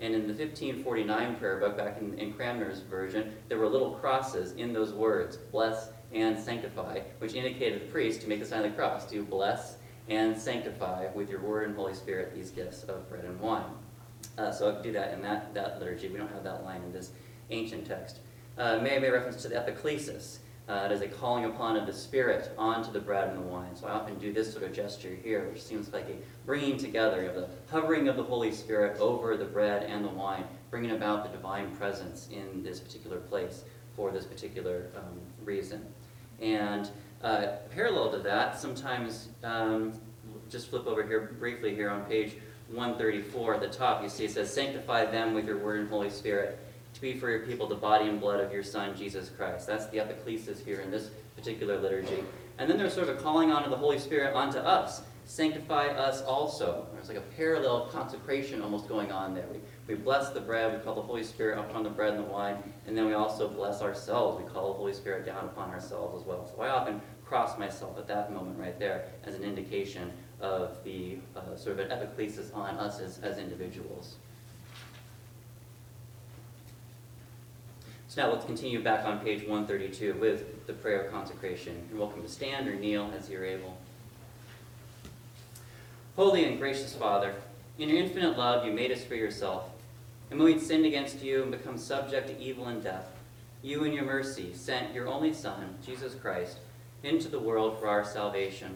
And 0.01 0.15
in 0.15 0.21
the 0.21 0.33
1549 0.33 1.35
prayer 1.35 1.57
book, 1.57 1.77
back 1.77 1.99
in, 2.01 2.17
in 2.17 2.33
Cranmer's 2.33 2.79
version, 2.79 3.33
there 3.47 3.59
were 3.59 3.67
little 3.67 3.91
crosses 3.91 4.53
in 4.53 4.73
those 4.73 4.93
words, 4.93 5.37
bless 5.37 5.89
and 6.11 6.37
sanctify, 6.37 6.99
which 7.19 7.35
indicated 7.35 7.83
the 7.83 7.91
priest 7.91 8.21
to 8.21 8.27
make 8.27 8.39
the 8.39 8.45
sign 8.45 8.65
of 8.65 8.71
the 8.71 8.77
cross, 8.77 9.09
to 9.11 9.23
bless 9.23 9.77
and 10.09 10.37
sanctify 10.37 11.07
with 11.13 11.29
your 11.29 11.39
word 11.39 11.67
and 11.67 11.75
Holy 11.75 11.93
Spirit 11.93 12.33
these 12.35 12.49
gifts 12.49 12.83
of 12.83 13.07
bread 13.07 13.23
and 13.23 13.39
wine. 13.39 13.63
Uh, 14.37 14.51
so 14.51 14.81
do 14.81 14.91
that 14.91 15.13
in 15.13 15.21
that, 15.21 15.53
that 15.53 15.79
liturgy. 15.79 16.09
We 16.09 16.17
don't 16.17 16.31
have 16.31 16.43
that 16.43 16.63
line 16.63 16.81
in 16.83 16.91
this 16.91 17.11
ancient 17.49 17.85
text 17.85 18.19
uh, 18.57 18.79
may 18.79 18.95
I 18.95 18.99
make 18.99 19.11
reference 19.11 19.41
to 19.43 19.47
the 19.47 19.55
epiclesis. 19.55 20.37
Uh, 20.71 20.85
it 20.85 20.91
is 20.93 21.01
a 21.01 21.07
calling 21.07 21.43
upon 21.43 21.75
of 21.75 21.85
the 21.85 21.91
Spirit 21.91 22.49
onto 22.57 22.93
the 22.93 22.99
bread 22.99 23.27
and 23.27 23.37
the 23.37 23.41
wine. 23.41 23.75
So 23.75 23.87
I 23.87 23.91
often 23.91 24.17
do 24.19 24.31
this 24.31 24.53
sort 24.53 24.63
of 24.63 24.71
gesture 24.71 25.13
here, 25.21 25.49
which 25.49 25.61
seems 25.61 25.91
like 25.91 26.07
a 26.07 26.15
bringing 26.45 26.77
together 26.77 27.27
of 27.27 27.35
the 27.35 27.49
hovering 27.69 28.07
of 28.07 28.15
the 28.15 28.23
Holy 28.23 28.53
Spirit 28.53 28.97
over 28.97 29.35
the 29.35 29.43
bread 29.43 29.83
and 29.83 30.05
the 30.05 30.09
wine, 30.09 30.45
bringing 30.69 30.91
about 30.91 31.25
the 31.25 31.29
divine 31.37 31.75
presence 31.75 32.29
in 32.31 32.63
this 32.63 32.79
particular 32.79 33.17
place 33.17 33.65
for 33.97 34.11
this 34.11 34.23
particular 34.23 34.85
um, 34.95 35.19
reason. 35.43 35.85
And 36.39 36.89
uh, 37.21 37.47
parallel 37.71 38.09
to 38.13 38.19
that, 38.19 38.57
sometimes, 38.57 39.27
um, 39.43 39.91
just 40.49 40.69
flip 40.69 40.87
over 40.87 41.05
here 41.05 41.35
briefly 41.37 41.75
here 41.75 41.89
on 41.89 42.05
page 42.05 42.37
134 42.69 43.55
at 43.55 43.59
the 43.59 43.67
top, 43.67 44.01
you 44.01 44.07
see 44.07 44.23
it 44.23 44.31
says, 44.31 44.53
Sanctify 44.53 45.07
them 45.07 45.33
with 45.33 45.45
your 45.45 45.57
word 45.57 45.81
and 45.81 45.89
Holy 45.89 46.09
Spirit 46.09 46.57
to 47.01 47.13
be 47.13 47.19
for 47.19 47.29
your 47.29 47.39
people 47.39 47.67
the 47.67 47.75
body 47.75 48.07
and 48.07 48.19
blood 48.19 48.39
of 48.39 48.53
your 48.53 48.63
Son, 48.63 48.95
Jesus 48.95 49.29
Christ. 49.29 49.65
That's 49.67 49.87
the 49.87 49.97
epiclesis 49.97 50.63
here 50.63 50.81
in 50.81 50.91
this 50.91 51.09
particular 51.35 51.79
liturgy. 51.79 52.23
And 52.57 52.69
then 52.69 52.77
there's 52.77 52.93
sort 52.93 53.09
of 53.09 53.17
a 53.17 53.21
calling 53.21 53.51
on 53.51 53.63
of 53.63 53.71
the 53.71 53.77
Holy 53.77 53.97
Spirit 53.97 54.35
onto 54.35 54.59
us. 54.59 55.01
Sanctify 55.25 55.87
us 55.87 56.21
also. 56.21 56.87
There's 56.93 57.07
like 57.07 57.17
a 57.17 57.35
parallel 57.35 57.87
consecration 57.87 58.61
almost 58.61 58.87
going 58.87 59.11
on 59.11 59.33
there. 59.33 59.45
We, 59.51 59.59
we 59.87 59.95
bless 59.95 60.29
the 60.29 60.41
bread, 60.41 60.73
we 60.73 60.79
call 60.83 60.95
the 60.95 61.01
Holy 61.01 61.23
Spirit 61.23 61.57
upon 61.57 61.83
the 61.83 61.89
bread 61.89 62.13
and 62.13 62.19
the 62.19 62.27
wine, 62.27 62.57
and 62.85 62.95
then 62.97 63.05
we 63.05 63.13
also 63.13 63.47
bless 63.47 63.81
ourselves. 63.81 64.43
We 64.43 64.49
call 64.49 64.73
the 64.73 64.77
Holy 64.77 64.93
Spirit 64.93 65.25
down 65.25 65.45
upon 65.45 65.69
ourselves 65.71 66.21
as 66.21 66.27
well. 66.27 66.51
So 66.53 66.61
I 66.61 66.69
often 66.69 67.01
cross 67.25 67.57
myself 67.57 67.97
at 67.97 68.07
that 68.07 68.31
moment 68.31 68.59
right 68.59 68.77
there 68.77 69.05
as 69.23 69.35
an 69.35 69.43
indication 69.43 70.11
of 70.39 70.83
the 70.83 71.17
uh, 71.35 71.55
sort 71.55 71.79
of 71.79 71.89
an 71.89 71.97
epiclesis 71.97 72.55
on 72.55 72.75
us 72.75 72.99
as, 72.99 73.19
as 73.19 73.37
individuals. 73.37 74.17
So 78.11 78.21
now 78.21 78.33
let's 78.33 78.43
continue 78.43 78.83
back 78.83 79.05
on 79.05 79.21
page 79.21 79.47
132 79.47 80.15
with 80.19 80.67
the 80.67 80.73
prayer 80.73 81.03
of 81.03 81.13
consecration. 81.13 81.87
You're 81.89 82.01
welcome 82.01 82.21
to 82.21 82.27
stand 82.27 82.67
or 82.67 82.75
kneel 82.75 83.09
as 83.17 83.29
you're 83.29 83.45
able. 83.45 83.77
Holy 86.17 86.43
and 86.43 86.59
gracious 86.59 86.93
Father, 86.93 87.33
in 87.79 87.87
your 87.87 87.99
infinite 87.99 88.37
love 88.37 88.65
you 88.65 88.73
made 88.73 88.91
us 88.91 89.01
for 89.01 89.15
yourself. 89.15 89.69
And 90.29 90.37
when 90.37 90.53
we'd 90.53 90.61
sinned 90.61 90.85
against 90.85 91.23
you 91.23 91.43
and 91.43 91.51
become 91.51 91.77
subject 91.77 92.27
to 92.27 92.37
evil 92.37 92.65
and 92.65 92.83
death, 92.83 93.07
you 93.61 93.85
in 93.85 93.93
your 93.93 94.03
mercy 94.03 94.53
sent 94.53 94.93
your 94.93 95.07
only 95.07 95.31
Son, 95.31 95.75
Jesus 95.81 96.13
Christ, 96.13 96.57
into 97.03 97.29
the 97.29 97.39
world 97.39 97.79
for 97.79 97.87
our 97.87 98.03
salvation. 98.03 98.75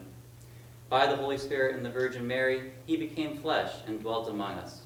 By 0.88 1.06
the 1.06 1.16
Holy 1.16 1.36
Spirit 1.36 1.76
and 1.76 1.84
the 1.84 1.90
Virgin 1.90 2.26
Mary, 2.26 2.72
he 2.86 2.96
became 2.96 3.36
flesh 3.36 3.72
and 3.86 4.00
dwelt 4.00 4.30
among 4.30 4.54
us. 4.54 4.84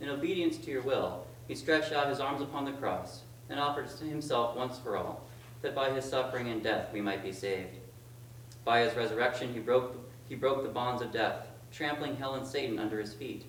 In 0.00 0.08
obedience 0.08 0.56
to 0.56 0.70
your 0.70 0.80
will, 0.80 1.26
he 1.46 1.54
stretched 1.54 1.92
out 1.92 2.08
his 2.08 2.20
arms 2.20 2.40
upon 2.40 2.64
the 2.64 2.72
cross 2.72 3.24
and 3.52 3.60
offered 3.60 3.88
to 3.88 4.04
himself 4.04 4.56
once 4.56 4.78
for 4.78 4.96
all, 4.96 5.22
that 5.60 5.74
by 5.74 5.90
his 5.90 6.04
suffering 6.04 6.48
and 6.48 6.62
death 6.62 6.92
we 6.92 7.00
might 7.00 7.22
be 7.22 7.32
saved. 7.32 7.76
By 8.64 8.80
his 8.80 8.96
resurrection 8.96 9.52
he 9.52 9.60
broke, 9.60 9.96
he 10.28 10.34
broke 10.34 10.62
the 10.62 10.68
bonds 10.68 11.02
of 11.02 11.12
death, 11.12 11.46
trampling 11.70 12.16
hell 12.16 12.34
and 12.34 12.46
Satan 12.46 12.78
under 12.78 12.98
his 12.98 13.14
feet. 13.14 13.44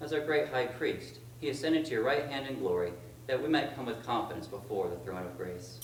As 0.00 0.12
our 0.12 0.20
great 0.20 0.48
high 0.48 0.66
priest, 0.66 1.18
he 1.40 1.48
ascended 1.48 1.84
to 1.86 1.92
your 1.92 2.04
right 2.04 2.26
hand 2.26 2.46
in 2.46 2.58
glory, 2.58 2.92
that 3.26 3.42
we 3.42 3.48
might 3.48 3.74
come 3.74 3.86
with 3.86 4.04
confidence 4.04 4.46
before 4.46 4.88
the 4.88 4.96
throne 4.96 5.24
of 5.24 5.36
grace. 5.36 5.78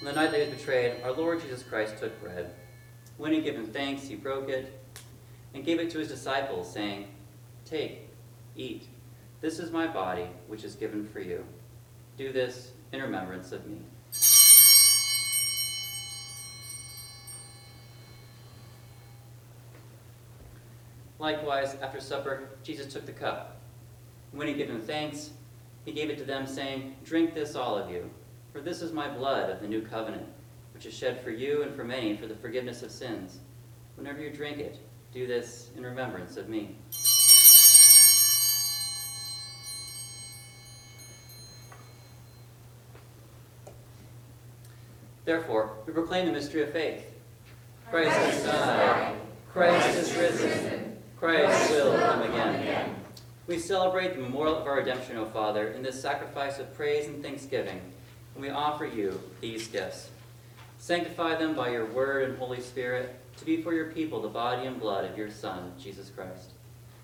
On 0.00 0.04
the 0.04 0.12
night 0.12 0.30
that 0.30 0.40
he 0.40 0.48
was 0.48 0.58
betrayed, 0.58 1.02
our 1.02 1.12
Lord 1.12 1.40
Jesus 1.40 1.62
Christ 1.62 1.98
took 1.98 2.20
bread. 2.22 2.52
When 3.16 3.32
he 3.32 3.38
had 3.38 3.44
given 3.44 3.66
thanks, 3.66 4.06
he 4.06 4.14
broke 4.14 4.48
it 4.48 4.80
and 5.54 5.64
gave 5.64 5.80
it 5.80 5.90
to 5.90 5.98
his 5.98 6.08
disciples, 6.08 6.72
saying, 6.72 7.08
Take, 7.64 8.08
eat. 8.54 8.86
This 9.40 9.60
is 9.60 9.70
my 9.70 9.86
body, 9.86 10.26
which 10.48 10.64
is 10.64 10.74
given 10.74 11.06
for 11.06 11.20
you. 11.20 11.44
Do 12.16 12.32
this 12.32 12.72
in 12.92 13.00
remembrance 13.00 13.52
of 13.52 13.66
me. 13.66 13.78
Likewise, 21.20 21.76
after 21.82 22.00
supper, 22.00 22.48
Jesus 22.64 22.92
took 22.92 23.06
the 23.06 23.12
cup. 23.12 23.60
When 24.32 24.48
he 24.48 24.54
had 24.54 24.58
given 24.58 24.80
thanks, 24.80 25.30
He 25.84 25.92
gave 25.92 26.10
it 26.10 26.18
to 26.18 26.24
them, 26.24 26.46
saying, 26.46 26.96
Drink 27.04 27.34
this, 27.34 27.54
all 27.54 27.76
of 27.76 27.90
you, 27.90 28.10
for 28.52 28.60
this 28.60 28.82
is 28.82 28.92
my 28.92 29.08
blood 29.08 29.50
of 29.50 29.60
the 29.60 29.68
new 29.68 29.82
covenant, 29.82 30.26
which 30.74 30.84
is 30.84 30.94
shed 30.94 31.22
for 31.22 31.30
you 31.30 31.62
and 31.62 31.74
for 31.74 31.84
many 31.84 32.16
for 32.16 32.26
the 32.26 32.34
forgiveness 32.34 32.82
of 32.82 32.90
sins. 32.90 33.38
Whenever 33.94 34.20
you 34.20 34.30
drink 34.30 34.58
it, 34.58 34.78
do 35.12 35.26
this 35.26 35.70
in 35.76 35.82
remembrance 35.82 36.36
of 36.36 36.48
me. 36.48 36.76
Therefore, 45.28 45.72
we 45.84 45.92
proclaim 45.92 46.24
the 46.24 46.32
mystery 46.32 46.62
of 46.62 46.72
faith. 46.72 47.04
Christ 47.90 48.16
has 48.16 48.44
died. 48.44 49.14
Christ 49.52 49.98
is 49.98 50.16
risen. 50.16 50.96
Christ 51.20 51.70
will 51.70 51.98
come 51.98 52.22
again. 52.22 52.94
We 53.46 53.58
celebrate 53.58 54.14
the 54.14 54.22
memorial 54.22 54.56
of 54.56 54.66
our 54.66 54.76
redemption, 54.76 55.18
O 55.18 55.26
Father, 55.26 55.68
in 55.72 55.82
this 55.82 56.00
sacrifice 56.00 56.58
of 56.58 56.74
praise 56.74 57.08
and 57.08 57.22
thanksgiving, 57.22 57.78
and 58.34 58.42
we 58.42 58.48
offer 58.48 58.86
you 58.86 59.20
these 59.42 59.68
gifts. 59.68 60.08
Sanctify 60.78 61.34
them 61.34 61.52
by 61.52 61.72
your 61.72 61.84
word 61.84 62.30
and 62.30 62.38
Holy 62.38 62.62
Spirit, 62.62 63.14
to 63.36 63.44
be 63.44 63.60
for 63.60 63.74
your 63.74 63.92
people 63.92 64.22
the 64.22 64.28
body 64.28 64.66
and 64.66 64.80
blood 64.80 65.04
of 65.04 65.18
your 65.18 65.30
Son, 65.30 65.74
Jesus 65.78 66.08
Christ. 66.08 66.52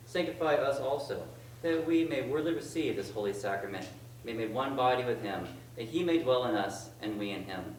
Sanctify 0.06 0.54
us 0.54 0.80
also, 0.80 1.22
that 1.60 1.86
we 1.86 2.06
may 2.06 2.22
worthily 2.22 2.54
receive 2.54 2.96
this 2.96 3.10
holy 3.10 3.34
sacrament, 3.34 3.86
may 4.24 4.32
be 4.32 4.38
made 4.38 4.54
one 4.54 4.74
body 4.74 5.04
with 5.04 5.22
him, 5.22 5.46
that 5.76 5.88
he 5.88 6.02
may 6.02 6.22
dwell 6.22 6.46
in 6.46 6.54
us 6.54 6.88
and 7.02 7.18
we 7.18 7.28
in 7.28 7.44
him. 7.44 7.76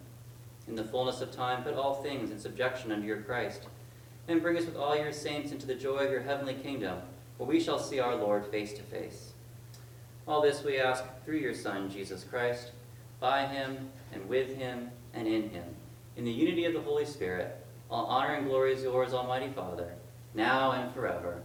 In 0.67 0.75
the 0.75 0.83
fullness 0.83 1.21
of 1.21 1.31
time, 1.31 1.63
put 1.63 1.75
all 1.75 1.95
things 1.95 2.31
in 2.31 2.39
subjection 2.39 2.91
under 2.91 3.05
your 3.05 3.21
Christ, 3.21 3.67
and 4.27 4.41
bring 4.41 4.57
us 4.57 4.65
with 4.65 4.75
all 4.75 4.97
your 4.97 5.11
saints 5.11 5.51
into 5.51 5.67
the 5.67 5.75
joy 5.75 5.97
of 5.97 6.11
your 6.11 6.21
heavenly 6.21 6.55
kingdom, 6.55 6.99
where 7.37 7.47
we 7.47 7.59
shall 7.59 7.79
see 7.79 7.99
our 7.99 8.15
Lord 8.15 8.47
face 8.47 8.73
to 8.73 8.81
face. 8.81 9.33
All 10.27 10.41
this 10.41 10.63
we 10.63 10.79
ask 10.79 11.03
through 11.23 11.37
your 11.37 11.53
Son, 11.53 11.89
Jesus 11.89 12.23
Christ, 12.23 12.71
by 13.19 13.45
him, 13.45 13.89
and 14.11 14.27
with 14.27 14.57
him, 14.57 14.89
and 15.13 15.27
in 15.27 15.49
him, 15.49 15.65
in 16.17 16.25
the 16.25 16.31
unity 16.31 16.65
of 16.65 16.73
the 16.73 16.81
Holy 16.81 17.05
Spirit, 17.05 17.63
all 17.89 18.05
honor 18.05 18.33
and 18.33 18.47
glory 18.47 18.73
is 18.73 18.83
yours, 18.83 19.13
Almighty 19.13 19.49
Father, 19.49 19.93
now 20.33 20.71
and 20.71 20.93
forever. 20.93 21.43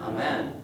Amen. 0.00 0.40
Amen. 0.40 0.63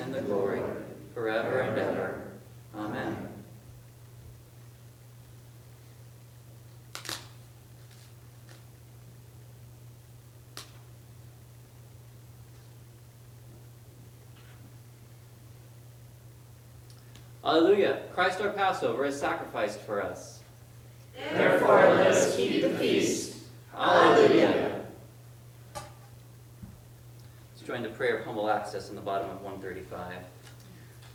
and 0.00 0.14
the 0.14 0.22
glory, 0.22 0.62
forever 1.14 1.60
and 1.60 1.78
ever. 1.78 2.22
Amen. 2.74 3.28
Alleluia! 17.44 18.02
Christ 18.14 18.40
our 18.40 18.50
Passover 18.50 19.04
is 19.04 19.18
sacrificed 19.18 19.80
for 19.80 20.02
us. 20.02 20.40
Therefore 21.32 21.76
let 21.76 22.06
us 22.06 22.36
keep 22.36 22.62
the 22.62 22.70
feast. 22.70 23.36
Alleluia! 23.76 24.80
Let's 25.74 25.84
join 27.70 27.82
the 27.84 27.88
prayer 27.88 28.16
of 28.16 28.24
humble 28.24 28.50
access 28.50 28.90
in 28.90 28.96
the 28.96 29.00
bottom 29.00 29.30
of 29.30 29.42
135. 29.42 30.12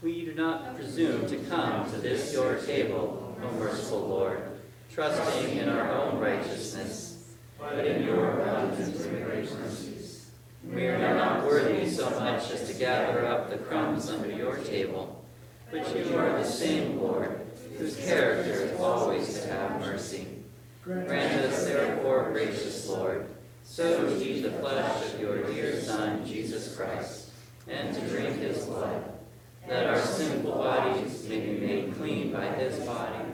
We 0.01 0.23
do 0.23 0.33
not 0.35 0.77
presume 0.77 1.27
to 1.27 1.35
come 1.49 1.91
to 1.91 1.97
this 1.97 2.31
your 2.31 2.55
table, 2.55 3.35
O 3.43 3.51
merciful 3.57 4.07
Lord, 4.07 4.41
trusting 4.89 5.57
in 5.57 5.67
our 5.67 5.91
own 5.91 6.17
righteousness, 6.17 7.35
but 7.59 7.85
in 7.85 8.03
your 8.03 8.39
abundance 8.39 9.03
and 9.03 9.19
mercies. 9.27 10.29
We 10.63 10.87
are 10.87 10.97
not 10.97 11.43
worthy 11.43 11.89
so 11.89 12.09
much 12.11 12.49
as 12.51 12.69
to 12.71 12.79
gather 12.79 13.25
up 13.25 13.49
the 13.49 13.57
crumbs 13.57 14.09
under 14.09 14.31
your 14.31 14.55
table, 14.59 15.25
but 15.71 15.93
you 15.93 16.17
are 16.17 16.37
the 16.37 16.45
same 16.45 17.01
Lord, 17.01 17.41
whose 17.77 17.97
character 17.97 18.51
is 18.53 18.79
always 18.79 19.41
to 19.41 19.49
have 19.49 19.81
mercy. 19.81 20.25
Grant 20.85 21.09
us, 21.09 21.65
therefore, 21.65 22.29
gracious 22.31 22.87
Lord, 22.87 23.27
so 23.65 24.07
to 24.07 24.23
eat 24.23 24.41
the 24.41 24.51
flesh 24.51 25.13
of 25.13 25.19
your 25.19 25.43
dear 25.43 25.81
Son, 25.81 26.25
Jesus 26.25 26.75
Christ, 26.75 27.29
and 27.67 27.93
to 27.93 28.01
drink 28.07 28.37
his 28.37 28.63
blood, 28.65 29.03
that 29.67 29.87
our 29.87 29.99
sinful 29.99 30.51
bodies 30.51 31.27
may 31.27 31.39
be 31.39 31.59
made 31.59 31.95
clean 31.97 32.31
by 32.31 32.45
his 32.47 32.79
body, 32.85 33.25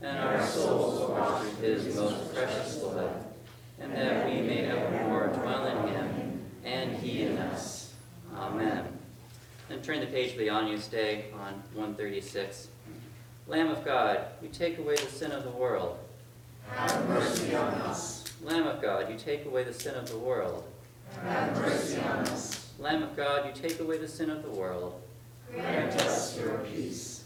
and 0.00 0.18
our 0.18 0.46
souls 0.46 1.10
washed 1.10 1.44
with 1.44 1.60
his 1.60 1.96
most 1.96 2.32
precious 2.32 2.76
blood, 2.76 3.24
and 3.80 3.92
that 3.92 4.26
we 4.26 4.40
may 4.40 4.60
evermore 4.60 5.26
dwell 5.28 5.66
in 5.66 5.92
him, 5.92 6.44
and 6.64 6.96
he 6.96 7.22
in 7.22 7.36
us. 7.38 7.92
Amen. 8.34 8.86
And 9.68 9.82
turn 9.82 10.00
the 10.00 10.06
page 10.06 10.32
to 10.32 10.38
the 10.38 10.48
Agnus 10.48 10.86
Dei 10.86 11.26
on 11.34 11.54
136. 11.74 12.68
Lamb 13.48 13.68
of 13.68 13.84
God, 13.84 14.26
you 14.40 14.48
take 14.48 14.78
away 14.78 14.94
the 14.94 15.10
sin 15.10 15.32
of 15.32 15.42
the 15.42 15.50
world. 15.50 15.98
Have 16.70 17.08
mercy 17.08 17.54
on 17.54 17.74
us. 17.74 18.21
Lamb 18.42 18.66
of 18.66 18.82
God, 18.82 19.08
you 19.10 19.16
take 19.16 19.46
away 19.46 19.64
the 19.64 19.72
sin 19.72 19.94
of 19.94 20.08
the 20.08 20.18
world. 20.18 20.64
Have 21.22 21.56
mercy 21.56 22.00
on 22.00 22.18
us. 22.26 22.72
Lamb 22.78 23.02
of 23.02 23.16
God, 23.16 23.46
you 23.46 23.52
take 23.68 23.78
away 23.78 23.98
the 23.98 24.08
sin 24.08 24.30
of 24.30 24.42
the 24.42 24.50
world. 24.50 25.00
Grant 25.52 25.94
us 26.02 26.38
your 26.38 26.58
peace. 26.58 27.24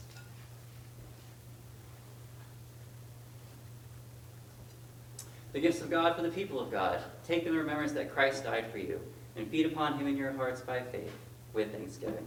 The 5.53 5.61
gifts 5.61 5.81
of 5.81 5.89
God 5.89 6.15
for 6.17 6.23
the 6.23 6.29
people 6.29 6.61
of 6.61 6.71
God. 6.71 7.01
Take 7.27 7.45
them 7.45 7.55
in 7.55 7.61
remembrance 7.61 7.93
that 7.93 8.13
Christ 8.13 8.45
died 8.45 8.71
for 8.71 8.79
you, 8.79 9.01
and 9.37 9.49
feed 9.49 9.65
upon 9.65 9.99
him 9.99 10.07
in 10.07 10.17
your 10.17 10.33
hearts 10.33 10.61
by 10.61 10.83
faith, 10.83 11.17
with 11.55 11.73
thanksgiving. 11.73 12.27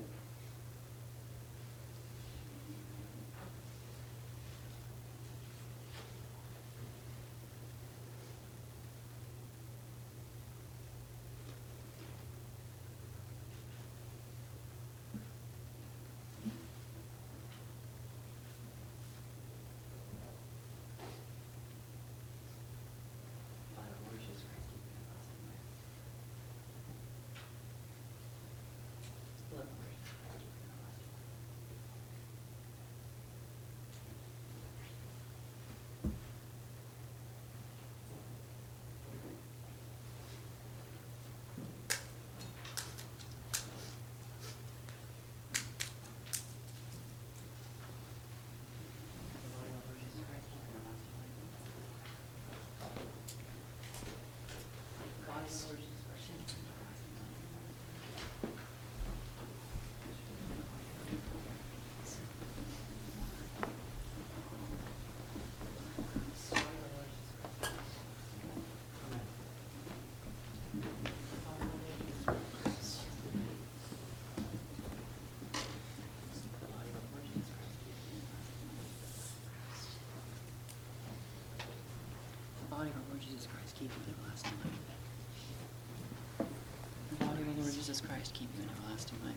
Body 82.80 82.92
of 82.92 82.96
our 82.96 83.02
Lord 83.10 83.22
Jesus 83.22 83.46
Christ, 83.48 83.76
keep 83.76 83.92
him 83.92 84.16
everlasting 84.16 84.52
life. 84.52 84.59
Jesus 87.90 88.06
Christ 88.06 88.38
keep 88.38 88.46
you 88.54 88.62
in 88.62 88.70
everlasting 88.70 89.18
life. 89.26 89.34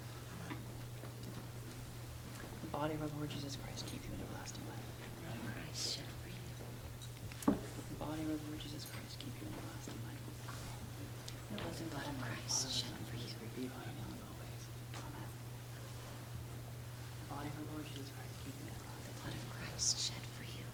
The 2.60 2.68
body 2.68 2.92
of 2.92 3.00
our 3.00 3.08
Lord 3.16 3.32
Jesus 3.32 3.56
Christ 3.56 3.88
keep 3.88 4.04
you 4.04 4.12
in 4.12 4.20
everlasting 4.28 4.60
life. 4.68 4.84
Christ 5.56 5.96
shed 5.96 6.04
for 6.20 6.28
you. 6.28 6.36
The 7.48 7.96
body 7.96 8.20
of 8.28 8.36
our 8.36 8.36
Lord 8.52 8.60
Jesus 8.60 8.84
Christ 8.84 9.16
keep 9.24 9.32
you 9.40 9.48
in 9.48 9.56
everlasting 9.56 9.96
life. 10.04 10.20
The 11.48 11.64
blessed 11.64 11.88
blood 11.96 12.04
of 12.04 12.12
Christ 12.20 12.68
Christ 12.68 12.76
shed 12.76 12.92
for 13.08 13.16
you. 13.16 13.32
Be 13.56 13.72
by 13.72 13.88
now 13.88 14.12
and 14.12 14.20
always. 14.20 14.62
Amen. 15.00 15.32
The 17.24 17.32
body 17.32 17.48
of 17.48 17.56
our 17.56 17.72
Lord 17.72 17.88
Jesus 17.88 18.12
Christ 18.12 18.36
keep 18.44 18.52
you 18.52 18.68
in 18.68 18.76
everlasting 18.76 19.16
life. 19.16 19.32
The 19.32 19.32
Blood 19.32 19.32
of 19.32 19.48
Christ 19.64 19.96
shed 19.96 20.24
for 20.36 20.44
you. 20.44 20.68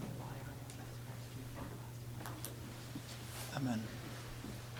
The 0.00 0.16
body 0.16 0.40
of 0.40 0.48
our 0.48 0.56
Lord 0.56 0.72
Jesus 0.80 0.96
Christ 1.04 1.28
keep 1.28 1.44
you 1.44 1.60
in 1.60 1.60
everlasting 1.60 2.24
life. 2.24 2.48
Amen. 3.60 3.84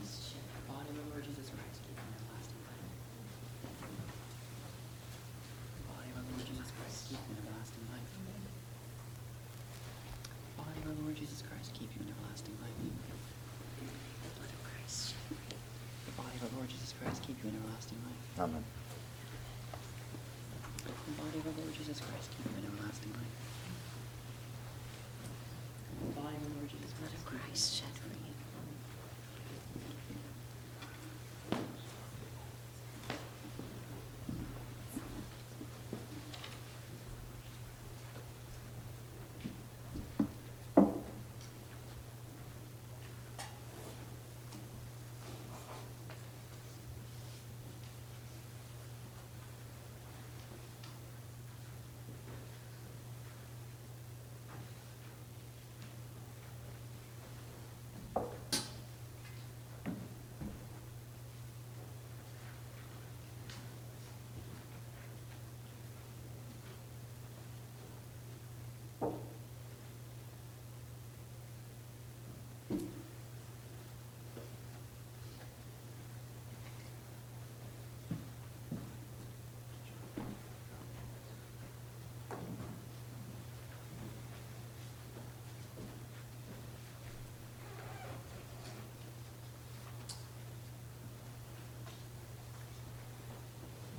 shed 0.04 0.48
for 0.48 0.58
you. 0.64 0.64
Body 0.68 0.90
of 0.90 0.96
the 0.96 1.06
Lord 1.12 1.24
Jesus 1.24 1.50
Christ 1.50 1.80
keep 1.84 1.96
you 1.96 2.04
in 2.04 2.14
everlasting 2.18 2.64
life. 2.66 2.88
Body 5.88 6.10
of 6.10 6.18
our 6.18 6.24
Lord 6.24 6.46
Jesus 6.46 6.70
Christ 6.74 7.10
keep 7.10 7.20
you 7.20 7.34
in 7.34 7.40
everlasting 7.46 7.86
life. 7.94 8.12
Body 10.58 10.80
of 10.82 10.88
our 10.90 10.98
Lord 11.04 11.16
Jesus 11.16 11.42
Christ 11.44 11.74
keep 11.74 11.90
you 11.96 12.02
in 12.02 12.10
everlasting 12.10 12.30
life. 12.30 12.34
Blood 12.60 14.52
of 14.52 14.62
Christ 14.64 15.14
shed 15.14 15.24
for 15.28 15.34
you. 15.34 15.58
The 16.06 16.14
body 16.18 16.36
of 16.38 16.44
our 16.44 16.54
Lord 16.58 16.70
Jesus 16.70 16.94
Christ 17.02 17.22
keep 17.24 17.38
you 17.44 17.50
in 17.50 17.56
everlasting 17.58 17.98
life. 18.06 18.24
Amen. 18.40 18.64
The 20.84 21.16
body 21.18 21.38
of 21.40 21.48
our 21.48 21.56
Lord 21.58 21.74
Jesus 21.78 22.00
Christ 22.00 22.30
keep 22.38 22.46
you 22.46 22.58
in 22.62 22.66
everlasting 22.70 23.14
life. 23.14 23.36
The 26.04 26.22
body 26.22 26.36
of 26.38 26.44
our 26.44 26.54
Lord 26.60 26.70
Jesus 26.70 26.92
Blood 27.00 27.14
Christ 27.14 27.14
of 27.14 27.26
keep 27.26 27.34
you 27.34 27.38
in 27.38 27.44
Christ 27.48 27.76
shed 27.82 27.94
for 27.98 28.08
you. 28.10 28.20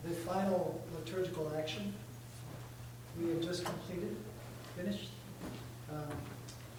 The 0.05 0.14
final 0.27 0.81
liturgical 0.99 1.53
action 1.57 1.93
we 3.21 3.31
have 3.31 3.43
just 3.43 3.65
completed, 3.65 4.17
finished, 4.77 5.11
um, 5.91 6.17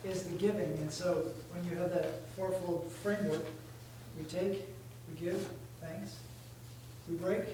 is 0.04 0.24
the 0.24 0.36
giving. 0.36 0.78
And 0.80 0.92
so 0.92 1.28
when 1.54 1.64
you 1.70 1.78
have 1.78 1.92
that 1.92 2.28
fourfold 2.36 2.92
framework, 3.04 3.46
we 4.18 4.26
take, 4.26 4.68
we 5.10 5.20
give 5.20 5.48
thanks, 5.82 6.16
we 7.10 7.16
break, 7.16 7.46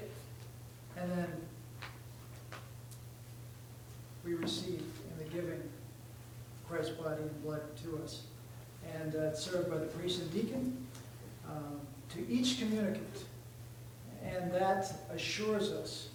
and 0.98 1.12
then 1.12 1.28
we 4.26 4.34
receive 4.34 4.82
in 5.12 5.18
the 5.18 5.30
giving 5.32 5.62
Christ's 6.68 6.92
body 6.92 7.22
and 7.22 7.44
blood 7.44 7.62
to 7.84 8.02
us. 8.04 8.24
And 9.00 9.16
uh, 9.16 9.36
served 9.36 9.70
by 9.70 9.78
the 9.78 9.86
priest 9.86 10.22
and 10.22 10.34
deacon 10.34 10.88
um, 11.48 11.80
to 12.10 12.28
each 12.28 12.60
communicant. 12.60 13.26
And 14.42 14.52
that 14.54 14.92
assures 15.14 15.72
us 15.72 16.10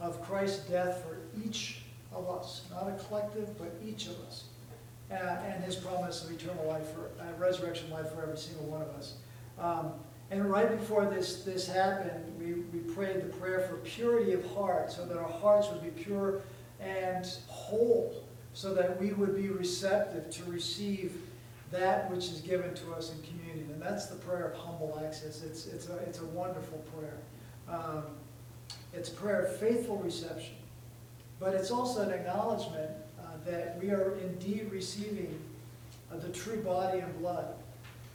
of 0.00 0.22
Christ's 0.22 0.64
death 0.68 1.02
for 1.02 1.18
each 1.44 1.82
of 2.14 2.28
us, 2.30 2.62
not 2.70 2.88
a 2.88 2.92
collective, 3.04 3.58
but 3.58 3.74
each 3.84 4.06
of 4.06 4.18
us. 4.26 4.44
Uh, 5.10 5.14
and 5.14 5.62
his 5.62 5.76
promise 5.76 6.24
of 6.24 6.32
eternal 6.32 6.66
life, 6.66 6.86
for 6.92 7.10
uh, 7.20 7.24
resurrection 7.38 7.88
life 7.90 8.10
for 8.12 8.22
every 8.22 8.36
single 8.36 8.66
one 8.66 8.82
of 8.82 8.88
us. 8.90 9.14
Um, 9.58 9.92
and 10.30 10.50
right 10.50 10.68
before 10.68 11.06
this, 11.06 11.44
this 11.44 11.68
happened, 11.68 12.24
we, 12.38 12.54
we 12.76 12.80
prayed 12.92 13.22
the 13.22 13.36
prayer 13.36 13.60
for 13.60 13.76
purity 13.76 14.32
of 14.32 14.44
heart, 14.54 14.90
so 14.90 15.06
that 15.06 15.16
our 15.16 15.28
hearts 15.28 15.68
would 15.70 15.82
be 15.82 16.02
pure 16.02 16.40
and 16.80 17.24
whole, 17.46 18.24
so 18.52 18.74
that 18.74 19.00
we 19.00 19.12
would 19.12 19.36
be 19.36 19.48
receptive 19.48 20.28
to 20.30 20.50
receive 20.50 21.20
that 21.70 22.10
which 22.10 22.24
is 22.24 22.40
given 22.40 22.74
to 22.74 22.92
us 22.92 23.12
in 23.12 23.22
communion. 23.22 23.70
And 23.72 23.80
that's 23.80 24.06
the 24.06 24.16
prayer 24.16 24.48
of 24.48 24.58
humble 24.58 25.00
access. 25.04 25.42
It's, 25.44 25.66
it's, 25.66 25.88
a, 25.88 25.96
it's 25.98 26.18
a 26.18 26.26
wonderful 26.26 26.78
prayer. 26.96 27.18
Um, 27.68 28.04
it's 28.92 29.08
a 29.08 29.12
prayer 29.12 29.42
of 29.42 29.56
faithful 29.56 29.96
reception, 29.98 30.54
but 31.38 31.54
it's 31.54 31.70
also 31.70 32.02
an 32.02 32.10
acknowledgement 32.10 32.90
uh, 33.18 33.22
that 33.44 33.78
we 33.82 33.90
are 33.90 34.16
indeed 34.18 34.68
receiving 34.70 35.38
uh, 36.10 36.16
the 36.16 36.28
true 36.28 36.62
body 36.62 37.00
and 37.00 37.18
blood. 37.18 37.54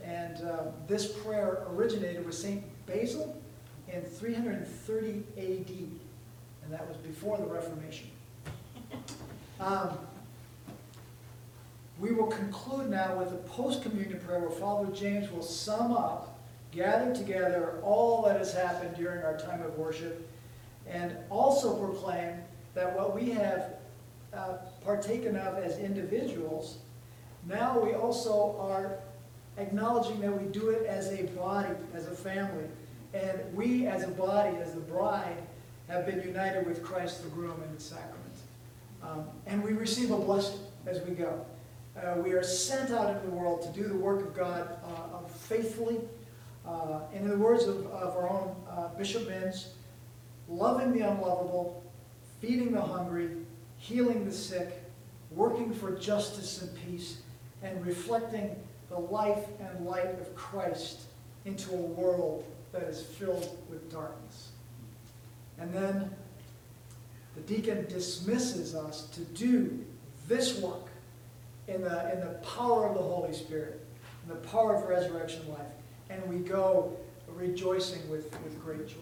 And 0.03 0.37
um, 0.49 0.67
this 0.87 1.11
prayer 1.11 1.63
originated 1.69 2.25
with 2.25 2.35
St. 2.35 2.63
Basil 2.87 3.39
in 3.87 4.01
330 4.01 5.23
AD, 5.37 5.69
and 6.63 6.73
that 6.73 6.87
was 6.87 6.97
before 6.97 7.37
the 7.37 7.45
Reformation. 7.45 8.09
Um, 9.59 9.95
we 11.99 12.11
will 12.11 12.25
conclude 12.25 12.89
now 12.89 13.15
with 13.19 13.31
a 13.31 13.37
post-communion 13.47 14.19
prayer 14.21 14.39
where 14.39 14.49
Father 14.49 14.91
James 14.91 15.31
will 15.31 15.43
sum 15.43 15.91
up, 15.91 16.30
gather 16.71 17.13
together 17.13 17.79
all 17.83 18.23
that 18.23 18.37
has 18.37 18.53
happened 18.53 18.95
during 18.95 19.23
our 19.23 19.37
time 19.37 19.61
of 19.61 19.77
worship, 19.77 20.27
and 20.87 21.15
also 21.29 21.75
proclaim 21.77 22.35
that 22.73 22.95
what 22.95 23.13
we 23.13 23.29
have 23.31 23.75
uh, 24.33 24.57
partaken 24.83 25.35
of 25.35 25.57
as 25.57 25.77
individuals, 25.77 26.77
now 27.47 27.79
we 27.79 27.93
also 27.93 28.55
are 28.59 28.99
acknowledging 29.57 30.21
that 30.21 30.31
we 30.31 30.47
do 30.47 30.69
it 30.69 30.85
as 30.85 31.11
a 31.11 31.23
body, 31.37 31.73
as 31.93 32.07
a 32.07 32.11
family. 32.11 32.65
And 33.13 33.41
we 33.53 33.87
as 33.87 34.03
a 34.03 34.07
body, 34.07 34.55
as 34.57 34.73
the 34.73 34.79
bride, 34.79 35.35
have 35.89 36.05
been 36.05 36.21
united 36.21 36.65
with 36.65 36.81
Christ 36.81 37.23
the 37.23 37.29
groom 37.29 37.61
in 37.67 37.75
the 37.75 37.81
sacrament. 37.81 38.17
Um, 39.03 39.25
And 39.45 39.61
we 39.61 39.73
receive 39.73 40.11
a 40.11 40.17
blessing 40.17 40.59
as 40.85 41.01
we 41.01 41.13
go. 41.15 41.45
Uh, 41.97 42.21
We 42.21 42.31
are 42.31 42.43
sent 42.43 42.91
out 42.91 43.09
into 43.09 43.27
the 43.27 43.33
world 43.33 43.61
to 43.63 43.69
do 43.69 43.87
the 43.87 43.95
work 43.95 44.21
of 44.21 44.33
God 44.33 44.69
uh, 44.85 45.27
faithfully. 45.27 45.99
Uh, 46.65 46.99
And 47.13 47.23
in 47.23 47.29
the 47.29 47.37
words 47.37 47.65
of 47.65 47.87
of 47.87 48.15
our 48.15 48.29
own 48.29 48.55
uh, 48.69 48.87
Bishop 48.97 49.27
Binns, 49.27 49.73
loving 50.47 50.93
the 50.93 51.01
unlovable, 51.01 51.83
feeding 52.39 52.71
the 52.71 52.81
hungry, 52.81 53.29
healing 53.77 54.25
the 54.25 54.31
sick, 54.31 54.83
working 55.31 55.73
for 55.73 55.91
justice 55.91 56.61
and 56.61 56.71
peace, 56.85 57.21
and 57.63 57.85
reflecting 57.85 58.55
the 58.89 58.99
life 58.99 59.45
and 59.59 59.85
light 59.85 60.19
of 60.19 60.35
Christ 60.35 61.01
into 61.45 61.71
a 61.71 61.75
world 61.75 62.43
that 62.71 62.83
is 62.83 63.01
filled 63.01 63.57
with 63.69 63.91
darkness. 63.91 64.49
And 65.57 65.73
then 65.73 66.11
the 67.35 67.41
deacon 67.41 67.85
dismisses 67.87 68.75
us 68.75 69.07
to 69.09 69.21
do 69.21 69.83
this 70.27 70.59
work 70.59 70.87
in 71.67 71.81
the, 71.81 72.13
in 72.13 72.19
the 72.19 72.39
power 72.57 72.87
of 72.87 72.95
the 72.95 73.01
Holy 73.01 73.33
Spirit, 73.33 73.85
in 74.23 74.29
the 74.29 74.47
power 74.49 74.75
of 74.75 74.83
resurrection 74.89 75.47
life. 75.49 75.59
And 76.11 76.27
we 76.27 76.39
go 76.39 76.97
rejoicing 77.27 78.09
with, 78.09 78.31
with 78.43 78.63
great 78.63 78.87
joy. 78.87 78.95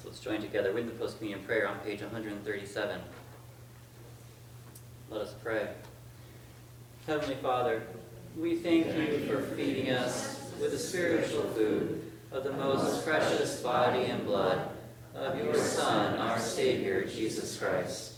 So 0.00 0.08
let's 0.08 0.20
join 0.20 0.40
together 0.40 0.72
with 0.72 0.86
the 0.86 0.92
post-communion 0.92 1.44
prayer 1.44 1.66
on 1.66 1.78
page 1.80 2.02
137. 2.02 3.00
Let 5.10 5.20
us 5.20 5.34
pray. 5.42 5.68
Heavenly 7.06 7.34
Father, 7.36 7.82
we 8.38 8.56
thank 8.56 8.86
you 8.86 9.26
for 9.26 9.42
feeding 9.56 9.90
us 9.90 10.52
with 10.60 10.70
the 10.70 10.78
spiritual 10.78 11.42
food 11.50 12.12
of 12.30 12.44
the 12.44 12.52
most 12.52 13.04
precious 13.04 13.60
body 13.60 14.04
and 14.04 14.24
blood 14.24 14.70
of 15.14 15.36
your 15.36 15.54
Son, 15.56 16.16
our 16.18 16.38
Savior, 16.38 17.04
Jesus 17.04 17.58
Christ, 17.58 18.11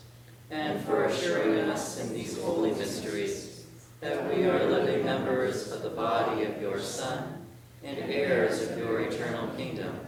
and 0.51 0.85
for 0.85 1.05
assuring 1.05 1.59
us 1.71 2.01
in 2.01 2.13
these 2.13 2.41
holy 2.41 2.73
mysteries 2.73 3.65
that 4.01 4.29
we 4.29 4.45
are 4.45 4.65
living 4.67 5.05
members 5.05 5.73
of 5.73 5.83
the 5.83 5.91
body 5.91 6.45
of 6.45 6.61
your 6.61 6.79
Son 6.79 7.47
and 7.83 7.99
heirs 7.99 8.63
of 8.63 8.79
your 8.79 9.01
eternal 9.01 9.49
kingdom. 9.57 9.99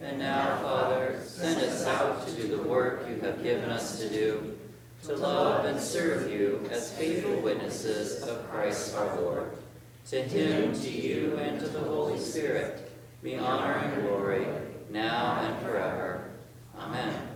And 0.00 0.18
now, 0.18 0.58
Father, 0.58 1.20
send 1.24 1.60
us 1.62 1.86
out 1.86 2.26
to 2.26 2.34
do 2.34 2.48
the 2.48 2.62
work 2.62 3.06
you 3.08 3.18
have 3.20 3.42
given 3.42 3.70
us 3.70 3.98
to 3.98 4.08
do, 4.08 4.58
to 5.04 5.16
love 5.16 5.64
and 5.64 5.80
serve 5.80 6.30
you 6.30 6.68
as 6.70 6.92
faithful 6.92 7.40
witnesses 7.40 8.22
of 8.22 8.48
Christ 8.50 8.94
our 8.94 9.20
Lord. 9.20 9.56
To 10.10 10.22
him, 10.22 10.72
to 10.72 10.90
you, 10.90 11.36
and 11.38 11.58
to 11.58 11.66
the 11.66 11.80
Holy 11.80 12.18
Spirit 12.18 12.92
be 13.22 13.36
honor 13.36 13.72
and 13.72 14.02
glory, 14.02 14.46
now 14.90 15.40
and 15.40 15.66
forever. 15.66 16.30
Amen. 16.78 17.35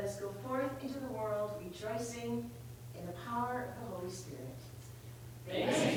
us 0.11 0.19
go 0.19 0.29
forth 0.45 0.71
into 0.83 0.99
the 0.99 1.07
world 1.07 1.51
rejoicing 1.63 2.49
in 2.99 3.05
the 3.05 3.13
power 3.13 3.67
of 3.69 3.89
the 3.89 3.95
Holy 3.95 4.11
Spirit. 4.11 4.57
Thanks. 5.47 5.90